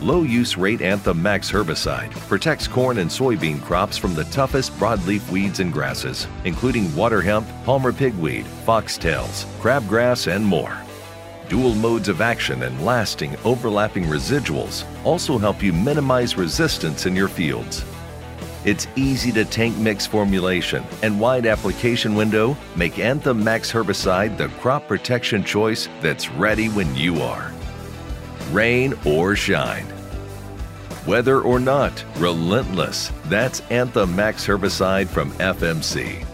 Low 0.00 0.22
use 0.22 0.58
rate 0.58 0.82
Anthem 0.82 1.22
Max 1.22 1.50
herbicide 1.50 2.10
protects 2.28 2.68
corn 2.68 2.98
and 2.98 3.10
soybean 3.10 3.62
crops 3.62 3.96
from 3.96 4.14
the 4.14 4.24
toughest 4.24 4.72
broadleaf 4.78 5.28
weeds 5.30 5.60
and 5.60 5.72
grasses, 5.72 6.26
including 6.44 6.94
water 6.94 7.22
hemp, 7.22 7.46
palmer 7.64 7.92
pigweed, 7.92 8.44
foxtails, 8.66 9.46
crabgrass, 9.60 10.30
and 10.30 10.44
more. 10.44 10.83
Dual 11.48 11.74
modes 11.74 12.08
of 12.08 12.20
action 12.20 12.62
and 12.62 12.84
lasting 12.84 13.36
overlapping 13.44 14.04
residuals 14.04 14.84
also 15.04 15.36
help 15.38 15.62
you 15.62 15.72
minimize 15.72 16.36
resistance 16.36 17.06
in 17.06 17.14
your 17.14 17.28
fields. 17.28 17.84
Its 18.64 18.88
easy 18.96 19.30
to 19.32 19.44
tank 19.44 19.76
mix 19.76 20.06
formulation 20.06 20.82
and 21.02 21.20
wide 21.20 21.44
application 21.44 22.14
window 22.14 22.56
make 22.76 22.98
Anthem 22.98 23.44
Max 23.44 23.70
herbicide 23.70 24.38
the 24.38 24.48
crop 24.60 24.88
protection 24.88 25.44
choice 25.44 25.88
that's 26.00 26.30
ready 26.30 26.68
when 26.68 26.94
you 26.94 27.20
are. 27.20 27.52
Rain 28.50 28.94
or 29.04 29.36
shine. 29.36 29.84
Whether 31.04 31.42
or 31.42 31.60
not, 31.60 32.02
relentless. 32.16 33.12
That's 33.26 33.60
Anthem 33.70 34.16
Max 34.16 34.46
herbicide 34.46 35.08
from 35.08 35.30
FMC. 35.32 36.24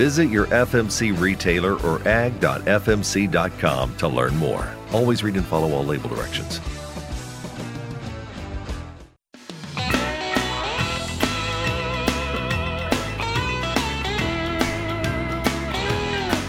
Visit 0.00 0.30
your 0.30 0.46
FMC 0.46 1.20
retailer 1.20 1.78
or 1.82 2.00
ag.fmc.com 2.08 3.96
to 3.98 4.08
learn 4.08 4.34
more. 4.34 4.74
Always 4.94 5.22
read 5.22 5.34
and 5.34 5.44
follow 5.44 5.72
all 5.72 5.84
label 5.84 6.08
directions. 6.08 6.58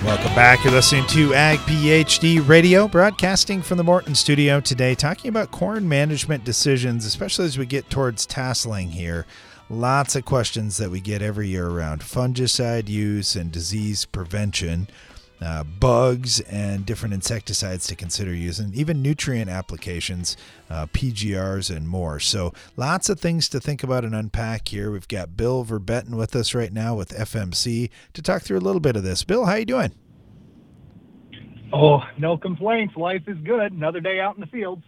Welcome 0.05 0.33
back. 0.33 0.63
You're 0.63 0.71
listening 0.71 1.05
to 1.07 1.33
Ag 1.33 1.59
PhD 1.59 2.47
Radio, 2.47 2.87
broadcasting 2.87 3.61
from 3.61 3.77
the 3.77 3.83
Morton 3.83 4.15
studio 4.15 4.61
today, 4.61 4.95
talking 4.95 5.27
about 5.27 5.51
corn 5.51 5.89
management 5.89 6.45
decisions, 6.45 7.05
especially 7.05 7.47
as 7.47 7.57
we 7.57 7.65
get 7.65 7.89
towards 7.89 8.25
tasseling 8.25 8.91
here. 8.91 9.25
Lots 9.71 10.17
of 10.17 10.25
questions 10.25 10.75
that 10.79 10.91
we 10.91 10.99
get 10.99 11.21
every 11.21 11.47
year 11.47 11.65
around 11.65 12.01
fungicide 12.01 12.89
use 12.89 13.37
and 13.37 13.53
disease 13.53 14.03
prevention, 14.03 14.89
uh, 15.39 15.63
bugs, 15.63 16.41
and 16.41 16.85
different 16.85 17.13
insecticides 17.13 17.87
to 17.87 17.95
consider 17.95 18.33
using, 18.33 18.73
even 18.73 19.01
nutrient 19.01 19.49
applications, 19.49 20.35
uh, 20.69 20.87
PGRs, 20.87 21.73
and 21.73 21.87
more. 21.87 22.19
So, 22.19 22.53
lots 22.75 23.07
of 23.07 23.21
things 23.21 23.47
to 23.47 23.61
think 23.61 23.81
about 23.81 24.03
and 24.03 24.13
unpack 24.13 24.67
here. 24.67 24.91
We've 24.91 25.07
got 25.07 25.37
Bill 25.37 25.63
Verbeten 25.63 26.15
with 26.15 26.35
us 26.35 26.53
right 26.53 26.73
now 26.73 26.93
with 26.93 27.17
FMC 27.17 27.89
to 28.11 28.21
talk 28.21 28.41
through 28.41 28.57
a 28.57 28.59
little 28.59 28.81
bit 28.81 28.97
of 28.97 29.03
this. 29.03 29.23
Bill, 29.23 29.45
how 29.45 29.55
you 29.55 29.63
doing? 29.63 29.93
Oh, 31.71 32.01
no 32.17 32.35
complaints. 32.35 32.97
Life 32.97 33.23
is 33.27 33.37
good. 33.45 33.71
Another 33.71 34.01
day 34.01 34.19
out 34.19 34.35
in 34.35 34.41
the 34.41 34.47
fields. 34.47 34.83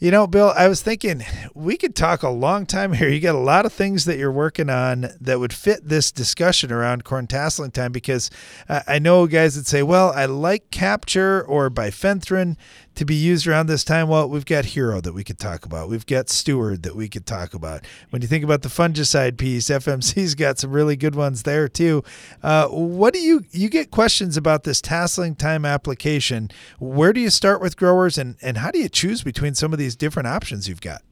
You 0.00 0.10
know, 0.10 0.26
Bill, 0.26 0.52
I 0.56 0.68
was 0.68 0.82
thinking 0.82 1.22
we 1.54 1.76
could 1.76 1.94
talk 1.94 2.22
a 2.22 2.28
long 2.28 2.66
time 2.66 2.92
here. 2.94 3.08
You 3.08 3.20
got 3.20 3.36
a 3.36 3.38
lot 3.38 3.64
of 3.64 3.72
things 3.72 4.04
that 4.06 4.18
you're 4.18 4.32
working 4.32 4.68
on 4.68 5.06
that 5.20 5.38
would 5.38 5.52
fit 5.52 5.88
this 5.88 6.10
discussion 6.10 6.72
around 6.72 7.04
corn 7.04 7.28
tasseling 7.28 7.72
time 7.72 7.92
because 7.92 8.28
I 8.68 8.98
know 8.98 9.26
guys 9.28 9.54
that 9.54 9.66
say, 9.66 9.82
well, 9.84 10.12
I 10.14 10.26
like 10.26 10.70
capture 10.70 11.42
or 11.42 11.70
bifenthrin 11.70 12.56
to 12.94 13.04
be 13.04 13.14
used 13.14 13.46
around 13.46 13.66
this 13.66 13.84
time? 13.84 14.08
Well, 14.08 14.28
we've 14.28 14.44
got 14.44 14.66
Hero 14.66 15.00
that 15.00 15.12
we 15.12 15.24
could 15.24 15.38
talk 15.38 15.64
about. 15.64 15.88
We've 15.88 16.06
got 16.06 16.28
Steward 16.28 16.82
that 16.82 16.94
we 16.94 17.08
could 17.08 17.26
talk 17.26 17.54
about. 17.54 17.84
When 18.10 18.22
you 18.22 18.28
think 18.28 18.44
about 18.44 18.62
the 18.62 18.68
fungicide 18.68 19.36
piece, 19.36 19.68
FMC's 19.70 20.34
got 20.34 20.58
some 20.58 20.72
really 20.72 20.96
good 20.96 21.14
ones 21.14 21.42
there 21.42 21.68
too. 21.68 22.02
Uh, 22.42 22.68
what 22.68 23.14
do 23.14 23.20
you 23.20 23.44
you 23.50 23.68
get 23.68 23.90
questions 23.90 24.36
about 24.36 24.64
this 24.64 24.80
tasseling 24.80 25.36
time 25.36 25.64
application? 25.64 26.50
Where 26.78 27.12
do 27.12 27.20
you 27.20 27.30
start 27.30 27.60
with 27.60 27.76
growers, 27.76 28.18
and 28.18 28.36
and 28.42 28.58
how 28.58 28.70
do 28.70 28.78
you 28.78 28.88
choose 28.88 29.22
between 29.22 29.54
some 29.54 29.72
of 29.72 29.78
these 29.78 29.96
different 29.96 30.28
options 30.28 30.68
you've 30.68 30.80
got? 30.80 31.02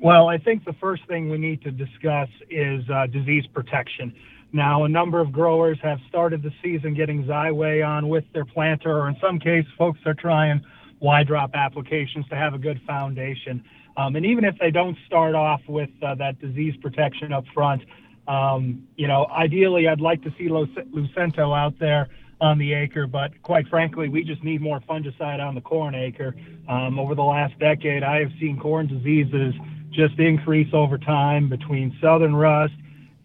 Well, 0.00 0.28
I 0.28 0.38
think 0.38 0.64
the 0.64 0.74
first 0.74 1.06
thing 1.08 1.28
we 1.28 1.38
need 1.38 1.62
to 1.62 1.72
discuss 1.72 2.28
is 2.50 2.88
uh, 2.88 3.06
disease 3.06 3.44
protection. 3.52 4.14
Now, 4.52 4.84
a 4.84 4.88
number 4.88 5.20
of 5.20 5.30
growers 5.30 5.78
have 5.82 5.98
started 6.08 6.42
the 6.42 6.52
season 6.62 6.94
getting 6.94 7.24
Xyway 7.24 7.86
on 7.86 8.08
with 8.08 8.24
their 8.32 8.46
planter, 8.46 8.98
or 8.98 9.08
in 9.08 9.16
some 9.20 9.38
cases, 9.38 9.70
folks 9.76 10.00
are 10.06 10.14
trying 10.14 10.62
Y 11.00 11.22
drop 11.22 11.50
applications 11.54 12.26
to 12.28 12.36
have 12.36 12.54
a 12.54 12.58
good 12.58 12.80
foundation. 12.86 13.62
Um, 13.96 14.16
and 14.16 14.24
even 14.24 14.44
if 14.44 14.58
they 14.58 14.70
don't 14.70 14.96
start 15.06 15.34
off 15.34 15.60
with 15.68 15.90
uh, 16.02 16.14
that 16.16 16.40
disease 16.40 16.74
protection 16.80 17.32
up 17.32 17.44
front, 17.52 17.82
um, 18.26 18.86
you 18.96 19.06
know, 19.06 19.26
ideally, 19.26 19.86
I'd 19.88 20.00
like 20.00 20.22
to 20.22 20.34
see 20.38 20.48
Lucento 20.48 21.56
out 21.56 21.78
there 21.78 22.08
on 22.40 22.58
the 22.58 22.72
acre, 22.72 23.06
but 23.06 23.40
quite 23.42 23.66
frankly, 23.68 24.08
we 24.08 24.22
just 24.22 24.44
need 24.44 24.60
more 24.60 24.80
fungicide 24.80 25.40
on 25.44 25.54
the 25.54 25.60
corn 25.60 25.94
acre. 25.94 26.34
Um, 26.68 26.98
over 26.98 27.14
the 27.14 27.22
last 27.22 27.58
decade, 27.58 28.02
I 28.02 28.20
have 28.20 28.30
seen 28.38 28.58
corn 28.60 28.86
diseases 28.86 29.54
just 29.90 30.18
increase 30.18 30.68
over 30.72 30.98
time 30.98 31.48
between 31.48 31.96
southern 32.00 32.36
rust 32.36 32.74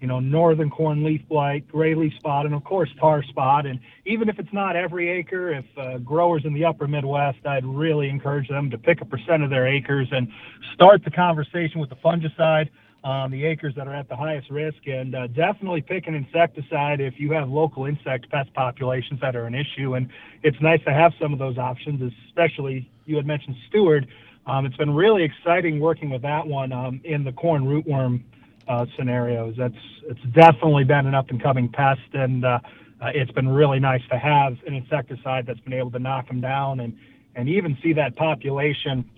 you 0.04 0.08
know, 0.10 0.20
northern 0.20 0.70
corn 0.70 1.02
leaf 1.02 1.22
blight, 1.30 1.66
gray 1.70 1.96
leaf 1.96 2.14
spot, 2.16 2.46
and 2.46 2.54
of 2.54 2.62
course 2.66 2.90
tar 3.00 3.24
spot. 3.24 3.66
And 3.66 3.80
even 4.06 4.28
if 4.28 4.38
it's 4.38 4.52
not 4.52 4.76
every 4.76 5.08
acre, 5.10 5.54
if 5.54 5.66
uh, 5.78 6.00
growers 6.00 6.44
in 6.44 6.54
the 6.54 6.66
upper 6.66 6.90
Midwest, 6.90 7.38
I'd 7.46 7.66
really 7.66 8.10
encourage 8.10 8.50
them 8.50 8.70
to 8.72 8.78
pick 8.78 9.00
a 9.00 9.06
percent 9.06 9.44
of 9.44 9.50
their 9.50 9.66
acres 9.66 10.10
and 10.12 10.28
start 10.74 11.06
the 11.06 11.10
conversation 11.10 11.80
with 11.80 11.90
the 11.90 11.96
fungicide 11.96 12.68
on 13.06 13.32
the 13.32 13.46
acres 13.46 13.76
that 13.78 13.88
are 13.88 13.96
at 13.96 14.10
the 14.10 14.16
highest 14.18 14.50
risk, 14.50 14.86
and 14.88 15.16
uh, 15.16 15.28
definitely 15.28 15.82
pick 15.82 16.06
an 16.08 16.16
insecticide 16.16 17.00
if 17.00 17.14
you 17.18 17.32
have 17.32 17.48
local 17.48 17.86
insect 17.86 18.30
pest 18.30 18.54
populations 18.54 19.22
that 19.22 19.38
are 19.38 19.46
an 19.46 19.56
issue. 19.56 19.94
And 19.94 20.10
it's 20.42 20.60
nice 20.60 20.84
to 20.84 20.94
have 20.94 21.14
some 21.18 21.32
of 21.32 21.40
those 21.40 21.58
options, 21.58 22.12
especially 22.28 22.92
you 23.06 23.16
had 23.16 23.26
mentioned 23.26 23.56
Steward. 23.70 24.06
Um, 24.48 24.66
it's 24.66 24.76
been 24.76 24.94
really 24.94 25.24
exciting 25.24 25.80
working 25.80 26.10
with 26.10 26.24
that 26.24 26.46
one 26.46 26.74
um, 26.74 27.00
in 27.06 27.24
the 27.24 27.32
corn 27.32 27.64
rootworm 27.64 28.24
uh, 28.68 28.86
scenarios. 28.98 29.56
That's 29.58 29.74
it's 30.04 30.22
definitely 30.34 30.84
been 30.84 31.06
an 31.08 31.16
up 31.16 31.30
and 31.30 31.42
coming 31.42 31.70
pest, 31.70 32.02
and 32.14 32.46
uh, 32.46 32.60
uh, 33.02 33.10
it's 33.14 33.32
been 33.32 33.50
really 33.50 33.80
nice 33.80 34.02
to 34.12 34.18
have 34.18 34.58
an 34.66 34.74
insecticide 34.74 35.46
that's 35.46 35.60
been 35.62 35.74
able 35.74 35.92
to 35.92 36.00
knock 36.00 36.28
them 36.28 36.42
down 36.42 36.80
and 36.80 36.96
and 37.36 37.50
even 37.50 37.78
see 37.82 37.94
that 37.94 38.16
population 38.16 39.10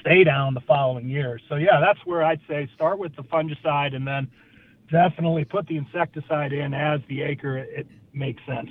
stay 0.00 0.24
down 0.24 0.54
the 0.54 0.60
following 0.60 1.08
year. 1.08 1.40
So 1.48 1.56
yeah, 1.56 1.80
that's 1.80 1.98
where 2.04 2.22
I'd 2.22 2.40
say 2.48 2.68
start 2.74 2.98
with 2.98 3.16
the 3.16 3.22
fungicide 3.22 3.94
and 3.94 4.06
then 4.06 4.28
definitely 4.90 5.44
put 5.44 5.66
the 5.66 5.76
insecticide 5.76 6.52
in 6.52 6.74
as 6.74 7.00
the 7.08 7.22
acre 7.22 7.58
it 7.58 7.86
makes 8.12 8.42
sense. 8.46 8.68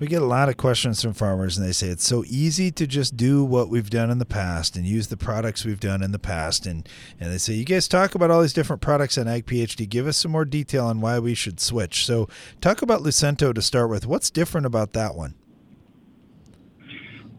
We 0.00 0.06
get 0.06 0.22
a 0.22 0.26
lot 0.26 0.48
of 0.48 0.56
questions 0.56 1.02
from 1.02 1.12
farmers, 1.12 1.56
and 1.56 1.66
they 1.66 1.72
say 1.72 1.88
it's 1.88 2.06
so 2.06 2.24
easy 2.26 2.70
to 2.72 2.86
just 2.86 3.16
do 3.16 3.44
what 3.44 3.68
we've 3.68 3.90
done 3.90 4.10
in 4.10 4.18
the 4.18 4.24
past 4.24 4.76
and 4.76 4.84
use 4.84 5.08
the 5.08 5.16
products 5.16 5.64
we've 5.64 5.80
done 5.80 6.02
in 6.02 6.12
the 6.12 6.18
past. 6.18 6.66
And, 6.66 6.88
and 7.20 7.32
they 7.32 7.38
say, 7.38 7.52
You 7.54 7.64
guys 7.64 7.86
talk 7.86 8.14
about 8.14 8.30
all 8.30 8.42
these 8.42 8.52
different 8.52 8.82
products 8.82 9.16
on 9.16 9.28
Ag 9.28 9.46
PhD. 9.46 9.88
Give 9.88 10.06
us 10.06 10.16
some 10.16 10.32
more 10.32 10.44
detail 10.44 10.86
on 10.86 11.00
why 11.00 11.18
we 11.18 11.34
should 11.34 11.60
switch. 11.60 12.04
So, 12.04 12.28
talk 12.60 12.82
about 12.82 13.02
Lucento 13.02 13.54
to 13.54 13.62
start 13.62 13.90
with. 13.90 14.06
What's 14.06 14.30
different 14.30 14.66
about 14.66 14.92
that 14.94 15.14
one? 15.14 15.34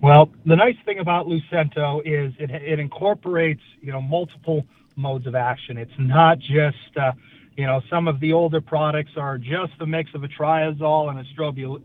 Well, 0.02 0.30
the 0.46 0.56
nice 0.56 0.78
thing 0.86 1.00
about 1.00 1.28
Lucento 1.28 2.02
is 2.06 2.34
it, 2.40 2.52
it 2.52 2.80
incorporates, 2.80 3.64
you 3.82 3.92
know, 3.92 4.02
multiple 4.02 4.66
modes 4.96 5.26
of 5.28 5.36
action. 5.36 5.78
It's 5.78 5.92
not 5.98 6.40
just, 6.40 6.96
uh, 6.96 7.12
you 7.58 7.66
know, 7.66 7.82
some 7.90 8.08
of 8.08 8.20
the 8.20 8.34
older 8.34 8.62
products 8.62 9.12
are 9.18 9.38
just 9.38 9.74
the 9.80 9.86
mix 9.86 10.12
of 10.14 10.24
a 10.24 10.28
triazole 10.28 11.10
and 11.10 11.20
a 11.20 11.24
strobil, 11.34 11.82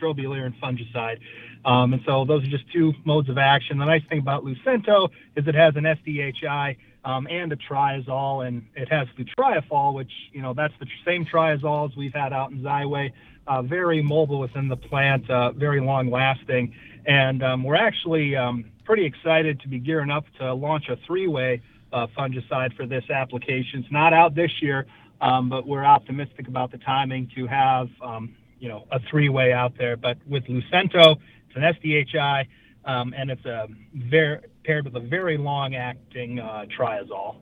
strobilurin 0.00 0.58
fungicide. 0.60 1.18
Um, 1.64 1.92
and 1.92 2.02
so 2.06 2.24
those 2.24 2.44
are 2.44 2.50
just 2.50 2.70
two 2.72 2.92
modes 3.04 3.28
of 3.28 3.38
action. 3.38 3.78
The 3.78 3.84
nice 3.84 4.02
thing 4.08 4.20
about 4.20 4.44
Lucento 4.44 5.10
is 5.34 5.46
it 5.46 5.54
has 5.54 5.74
an 5.76 5.84
SDHI 5.84 6.76
um, 7.04 7.26
and 7.30 7.52
a 7.52 7.56
triazole, 7.56 8.46
and 8.46 8.66
it 8.74 8.88
has 8.90 9.08
flutriafol, 9.18 9.94
which, 9.94 10.10
you 10.32 10.42
know, 10.42 10.54
that's 10.54 10.74
the 10.80 10.86
same 11.04 11.26
triazoles 11.26 11.96
we've 11.96 12.14
had 12.14 12.32
out 12.32 12.52
in 12.52 12.60
Xyway. 12.60 13.12
Uh, 13.46 13.62
very 13.62 14.02
mobile 14.02 14.40
within 14.40 14.68
the 14.68 14.76
plant, 14.76 15.28
uh, 15.30 15.52
very 15.52 15.80
long 15.80 16.10
lasting. 16.10 16.74
And 17.06 17.42
um, 17.44 17.62
we're 17.62 17.76
actually 17.76 18.34
um, 18.34 18.64
pretty 18.84 19.04
excited 19.04 19.60
to 19.60 19.68
be 19.68 19.78
gearing 19.78 20.10
up 20.10 20.24
to 20.38 20.52
launch 20.52 20.88
a 20.88 20.96
three 21.06 21.28
way 21.28 21.62
uh, 21.92 22.06
fungicide 22.16 22.74
for 22.76 22.86
this 22.86 23.04
application. 23.10 23.80
It's 23.80 23.92
not 23.92 24.12
out 24.12 24.34
this 24.34 24.50
year, 24.60 24.86
um, 25.20 25.48
but 25.48 25.66
we're 25.66 25.84
optimistic 25.84 26.48
about 26.48 26.70
the 26.70 26.78
timing 26.78 27.30
to 27.34 27.46
have 27.46 27.88
um, 28.02 28.34
you 28.58 28.68
know 28.68 28.86
a 28.90 29.00
three-way 29.10 29.52
out 29.52 29.72
there. 29.78 29.96
But 29.96 30.18
with 30.26 30.44
Lucento, 30.44 31.16
it's 31.48 31.56
an 31.56 31.62
SDHI, 31.62 32.46
um, 32.84 33.14
and 33.16 33.30
it's 33.30 33.44
a 33.44 33.68
very 33.94 34.40
paired 34.66 34.84
with 34.84 34.96
a 34.96 35.06
very 35.06 35.38
long-acting 35.38 36.40
uh, 36.40 36.64
triazole. 36.76 37.36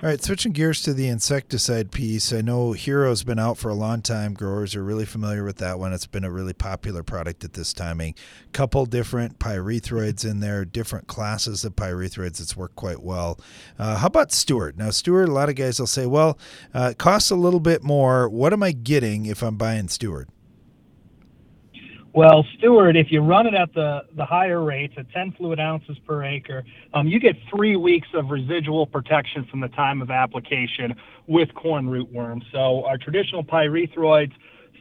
All 0.00 0.08
right, 0.08 0.22
switching 0.22 0.52
gears 0.52 0.80
to 0.82 0.94
the 0.94 1.08
insecticide 1.08 1.90
piece. 1.90 2.32
I 2.32 2.40
know 2.40 2.72
Hero's 2.72 3.24
been 3.24 3.38
out 3.38 3.58
for 3.58 3.68
a 3.68 3.74
long 3.74 4.00
time. 4.00 4.32
Growers 4.32 4.76
are 4.76 4.84
really 4.84 5.04
familiar 5.04 5.44
with 5.44 5.56
that 5.56 5.78
one. 5.78 5.92
It's 5.92 6.06
been 6.06 6.24
a 6.24 6.30
really 6.30 6.52
popular 6.52 7.02
product 7.02 7.42
at 7.42 7.54
this 7.54 7.72
timing. 7.72 8.14
Couple 8.52 8.86
different 8.86 9.38
pyrethroids 9.40 10.24
in 10.24 10.40
there, 10.40 10.64
different 10.64 11.08
classes 11.08 11.64
of 11.64 11.74
pyrethroids. 11.74 12.40
It's 12.40 12.56
worked 12.56 12.76
quite 12.76 13.02
well. 13.02 13.40
Uh, 13.78 13.96
how 13.96 14.06
about 14.06 14.30
Steward? 14.30 14.78
Now, 14.78 14.90
Steward, 14.90 15.28
a 15.28 15.32
lot 15.32 15.48
of 15.48 15.56
guys 15.56 15.80
will 15.80 15.86
say, 15.88 16.06
well, 16.06 16.38
uh, 16.72 16.90
it 16.92 16.98
costs 16.98 17.30
a 17.30 17.36
little 17.36 17.60
bit 17.60 17.82
more. 17.82 18.28
What 18.28 18.52
am 18.52 18.62
I 18.62 18.72
getting 18.72 19.26
if 19.26 19.42
I'm 19.42 19.56
buying 19.56 19.88
Steward? 19.88 20.28
Well, 22.14 22.44
Steward, 22.56 22.96
if 22.96 23.12
you 23.12 23.20
run 23.20 23.46
it 23.46 23.54
at 23.54 23.74
the, 23.74 24.00
the 24.16 24.24
higher 24.24 24.64
rates 24.64 24.94
at 24.96 25.10
10 25.10 25.32
fluid 25.32 25.60
ounces 25.60 25.98
per 26.06 26.24
acre, 26.24 26.64
um, 26.94 27.06
you 27.06 27.20
get 27.20 27.36
three 27.54 27.76
weeks 27.76 28.08
of 28.14 28.30
residual 28.30 28.86
protection 28.86 29.46
from 29.50 29.60
the 29.60 29.68
time 29.68 30.00
of 30.00 30.10
application 30.10 30.94
with 31.26 31.52
corn 31.54 31.86
rootworm. 31.86 32.42
So 32.50 32.84
our 32.86 32.96
traditional 32.96 33.44
pyrethroids, 33.44 34.32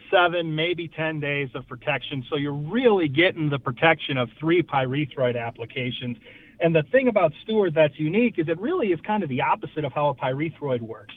seven, 0.10 0.56
maybe 0.56 0.88
10 0.88 1.20
days 1.20 1.50
of 1.54 1.68
protection. 1.68 2.24
So 2.30 2.38
you're 2.38 2.54
really 2.54 3.10
getting 3.10 3.50
the 3.50 3.60
protection 3.60 4.18
of 4.18 4.30
three 4.40 4.64
pyrethroid 4.64 5.40
applications. 5.40 6.18
And 6.62 6.74
the 6.74 6.84
thing 6.92 7.10
about 7.10 7.34
Steward 7.44 7.76
that's 7.76 8.00
unique 8.00 8.40
is 8.40 8.48
it 8.48 8.60
really 8.60 8.88
is 8.88 9.02
kind 9.02 9.22
of 9.22 9.30
the 9.30 9.42
opposite 9.42 9.84
of 9.84 9.92
how 9.92 10.08
a 10.10 10.16
pyrethroid 10.16 10.82
works. 10.82 11.14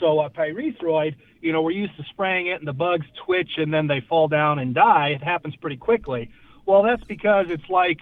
So 0.00 0.20
a 0.20 0.30
pyrethroid, 0.30 1.14
you 1.40 1.52
know, 1.52 1.62
we're 1.62 1.70
used 1.72 1.96
to 1.98 2.04
spraying 2.04 2.46
it 2.48 2.58
and 2.58 2.66
the 2.66 2.72
bugs 2.72 3.06
twitch 3.24 3.52
and 3.58 3.72
then 3.72 3.86
they 3.86 4.00
fall 4.00 4.28
down 4.28 4.58
and 4.58 4.74
die. 4.74 5.08
It 5.08 5.22
happens 5.22 5.54
pretty 5.56 5.76
quickly. 5.76 6.30
Well, 6.66 6.82
that's 6.82 7.04
because 7.04 7.46
it's 7.50 7.68
like, 7.68 8.00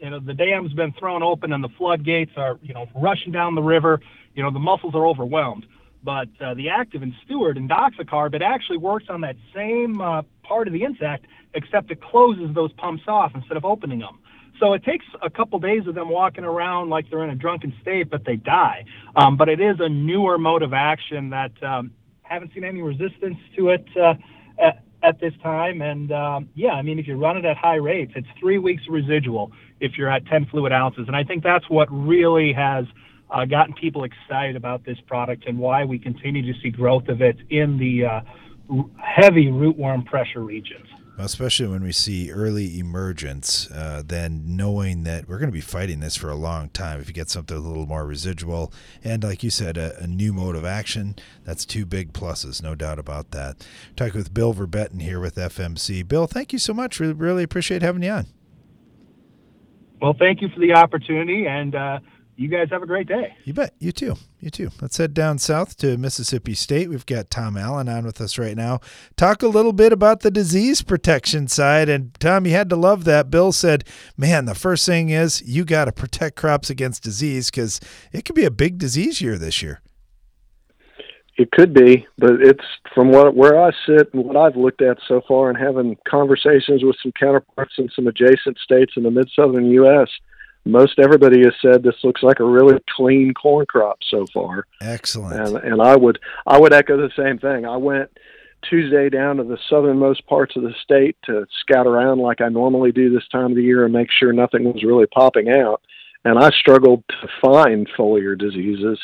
you 0.00 0.10
know, 0.10 0.18
the 0.18 0.34
dam's 0.34 0.72
been 0.72 0.92
thrown 0.92 1.22
open 1.22 1.52
and 1.52 1.62
the 1.62 1.68
floodgates 1.68 2.32
are, 2.36 2.58
you 2.62 2.74
know, 2.74 2.88
rushing 2.94 3.32
down 3.32 3.54
the 3.54 3.62
river. 3.62 4.00
You 4.34 4.42
know, 4.42 4.50
the 4.50 4.58
muscles 4.58 4.94
are 4.94 5.06
overwhelmed. 5.06 5.66
But 6.02 6.28
uh, 6.40 6.54
the 6.54 6.68
active 6.68 7.02
in 7.02 7.14
Steward 7.24 7.56
and 7.56 7.68
Doxacarb, 7.68 8.34
it 8.34 8.42
actually 8.42 8.76
works 8.76 9.06
on 9.08 9.22
that 9.22 9.36
same 9.54 10.00
uh, 10.00 10.22
part 10.42 10.66
of 10.66 10.72
the 10.74 10.82
insect, 10.82 11.26
except 11.54 11.90
it 11.90 12.02
closes 12.02 12.54
those 12.54 12.72
pumps 12.72 13.04
off 13.08 13.32
instead 13.34 13.56
of 13.56 13.64
opening 13.64 14.00
them. 14.00 14.18
So 14.60 14.72
it 14.72 14.84
takes 14.84 15.04
a 15.22 15.30
couple 15.30 15.58
days 15.58 15.86
of 15.86 15.94
them 15.94 16.08
walking 16.08 16.44
around 16.44 16.88
like 16.88 17.10
they're 17.10 17.24
in 17.24 17.30
a 17.30 17.34
drunken 17.34 17.74
state, 17.82 18.08
but 18.08 18.24
they 18.24 18.36
die. 18.36 18.84
Um, 19.16 19.36
but 19.36 19.48
it 19.48 19.60
is 19.60 19.76
a 19.80 19.88
newer 19.88 20.38
mode 20.38 20.62
of 20.62 20.72
action 20.72 21.30
that 21.30 21.50
um, 21.62 21.90
haven't 22.22 22.54
seen 22.54 22.64
any 22.64 22.80
resistance 22.80 23.36
to 23.56 23.70
it 23.70 23.84
uh, 23.96 24.14
at, 24.58 24.84
at, 25.02 25.20
this 25.20 25.32
time. 25.42 25.82
And 25.82 26.12
um, 26.12 26.48
yeah, 26.54 26.72
I 26.72 26.82
mean, 26.82 26.98
if 26.98 27.06
you 27.06 27.16
run 27.16 27.36
it 27.36 27.44
at 27.44 27.56
high 27.56 27.76
rates, 27.76 28.12
it's 28.14 28.28
three 28.38 28.58
weeks 28.58 28.84
residual 28.88 29.50
if 29.80 29.98
you're 29.98 30.10
at 30.10 30.24
10 30.26 30.46
fluid 30.46 30.72
ounces. 30.72 31.06
And 31.08 31.16
I 31.16 31.24
think 31.24 31.42
that's 31.42 31.68
what 31.68 31.88
really 31.90 32.52
has 32.52 32.84
uh, 33.30 33.44
gotten 33.44 33.74
people 33.74 34.04
excited 34.04 34.54
about 34.54 34.84
this 34.84 34.98
product 35.06 35.46
and 35.46 35.58
why 35.58 35.84
we 35.84 35.98
continue 35.98 36.42
to 36.52 36.60
see 36.60 36.70
growth 36.70 37.08
of 37.08 37.22
it 37.22 37.36
in 37.50 37.76
the 37.76 38.04
uh, 38.04 38.20
heavy 38.98 39.46
rootworm 39.46 40.06
pressure 40.06 40.40
regions 40.40 40.86
especially 41.18 41.66
when 41.66 41.82
we 41.82 41.92
see 41.92 42.30
early 42.30 42.78
emergence, 42.78 43.70
uh, 43.70 44.02
then 44.04 44.42
knowing 44.56 45.04
that 45.04 45.28
we're 45.28 45.38
going 45.38 45.50
to 45.50 45.54
be 45.54 45.60
fighting 45.60 46.00
this 46.00 46.16
for 46.16 46.28
a 46.28 46.34
long 46.34 46.68
time. 46.70 47.00
If 47.00 47.08
you 47.08 47.14
get 47.14 47.30
something 47.30 47.56
a 47.56 47.60
little 47.60 47.86
more 47.86 48.06
residual, 48.06 48.72
and 49.02 49.22
like 49.22 49.42
you 49.42 49.50
said, 49.50 49.76
a, 49.76 49.96
a 50.02 50.06
new 50.06 50.32
mode 50.32 50.56
of 50.56 50.64
action, 50.64 51.16
that's 51.44 51.64
two 51.64 51.86
big 51.86 52.12
pluses, 52.12 52.62
no 52.62 52.74
doubt 52.74 52.98
about 52.98 53.30
that. 53.30 53.66
Talking 53.96 54.18
with 54.18 54.34
Bill 54.34 54.52
Verbeten 54.52 55.00
here 55.00 55.20
with 55.20 55.36
FMC. 55.36 56.06
Bill, 56.06 56.26
thank 56.26 56.52
you 56.52 56.58
so 56.58 56.74
much. 56.74 56.98
Really, 56.98 57.12
really 57.12 57.42
appreciate 57.42 57.82
having 57.82 58.02
you 58.02 58.10
on. 58.10 58.26
Well, 60.00 60.16
thank 60.18 60.42
you 60.42 60.48
for 60.48 60.60
the 60.60 60.74
opportunity, 60.74 61.46
and 61.46 61.74
uh, 61.74 62.00
you 62.36 62.48
guys 62.48 62.68
have 62.70 62.82
a 62.82 62.86
great 62.86 63.06
day. 63.06 63.36
You 63.44 63.52
bet. 63.52 63.74
You 63.78 63.92
too. 63.92 64.16
You 64.40 64.50
too. 64.50 64.70
Let's 64.80 64.96
head 64.96 65.14
down 65.14 65.38
south 65.38 65.76
to 65.78 65.96
Mississippi 65.96 66.54
State. 66.54 66.90
We've 66.90 67.06
got 67.06 67.30
Tom 67.30 67.56
Allen 67.56 67.88
on 67.88 68.04
with 68.04 68.20
us 68.20 68.38
right 68.38 68.56
now. 68.56 68.80
Talk 69.16 69.42
a 69.42 69.48
little 69.48 69.72
bit 69.72 69.92
about 69.92 70.20
the 70.20 70.30
disease 70.30 70.82
protection 70.82 71.48
side. 71.48 71.88
And 71.88 72.12
Tom, 72.18 72.46
you 72.46 72.52
had 72.52 72.68
to 72.70 72.76
love 72.76 73.04
that. 73.04 73.30
Bill 73.30 73.52
said, 73.52 73.84
man, 74.16 74.46
the 74.46 74.54
first 74.54 74.84
thing 74.84 75.10
is 75.10 75.42
you 75.42 75.64
got 75.64 75.84
to 75.84 75.92
protect 75.92 76.36
crops 76.36 76.70
against 76.70 77.02
disease 77.02 77.50
because 77.50 77.80
it 78.12 78.24
could 78.24 78.36
be 78.36 78.44
a 78.44 78.50
big 78.50 78.78
disease 78.78 79.20
year 79.20 79.38
this 79.38 79.62
year. 79.62 79.80
It 81.36 81.50
could 81.50 81.74
be, 81.74 82.06
but 82.16 82.34
it's 82.40 82.64
from 82.94 83.10
what 83.10 83.34
where 83.34 83.60
I 83.60 83.72
sit 83.86 84.14
and 84.14 84.24
what 84.24 84.36
I've 84.36 84.54
looked 84.54 84.80
at 84.80 84.98
so 85.08 85.20
far, 85.26 85.50
and 85.50 85.58
having 85.58 85.96
conversations 86.08 86.84
with 86.84 86.94
some 87.02 87.10
counterparts 87.18 87.74
in 87.76 87.88
some 87.90 88.06
adjacent 88.06 88.56
states 88.58 88.92
in 88.96 89.02
the 89.02 89.10
mid 89.10 89.28
southern 89.34 89.68
U.S 89.70 90.08
most 90.64 90.98
everybody 90.98 91.42
has 91.44 91.54
said 91.60 91.82
this 91.82 92.02
looks 92.02 92.22
like 92.22 92.40
a 92.40 92.44
really 92.44 92.78
clean 92.96 93.34
corn 93.34 93.66
crop 93.66 93.98
so 94.08 94.26
far. 94.32 94.66
Excellent. 94.80 95.48
And, 95.48 95.56
and 95.56 95.82
I 95.82 95.96
would 95.96 96.18
I 96.46 96.58
would 96.58 96.72
echo 96.72 96.96
the 96.96 97.10
same 97.16 97.38
thing. 97.38 97.66
I 97.66 97.76
went 97.76 98.10
Tuesday 98.68 99.10
down 99.10 99.36
to 99.36 99.44
the 99.44 99.58
southernmost 99.68 100.26
parts 100.26 100.56
of 100.56 100.62
the 100.62 100.74
state 100.82 101.16
to 101.24 101.46
scout 101.60 101.86
around 101.86 102.18
like 102.18 102.40
I 102.40 102.48
normally 102.48 102.92
do 102.92 103.12
this 103.12 103.28
time 103.28 103.50
of 103.50 103.56
the 103.56 103.62
year 103.62 103.84
and 103.84 103.92
make 103.92 104.10
sure 104.10 104.32
nothing 104.32 104.64
was 104.64 104.82
really 104.82 105.06
popping 105.06 105.50
out. 105.50 105.82
And 106.24 106.38
I 106.38 106.50
struggled 106.50 107.04
to 107.08 107.28
find 107.42 107.86
foliar 107.98 108.38
diseases 108.38 108.98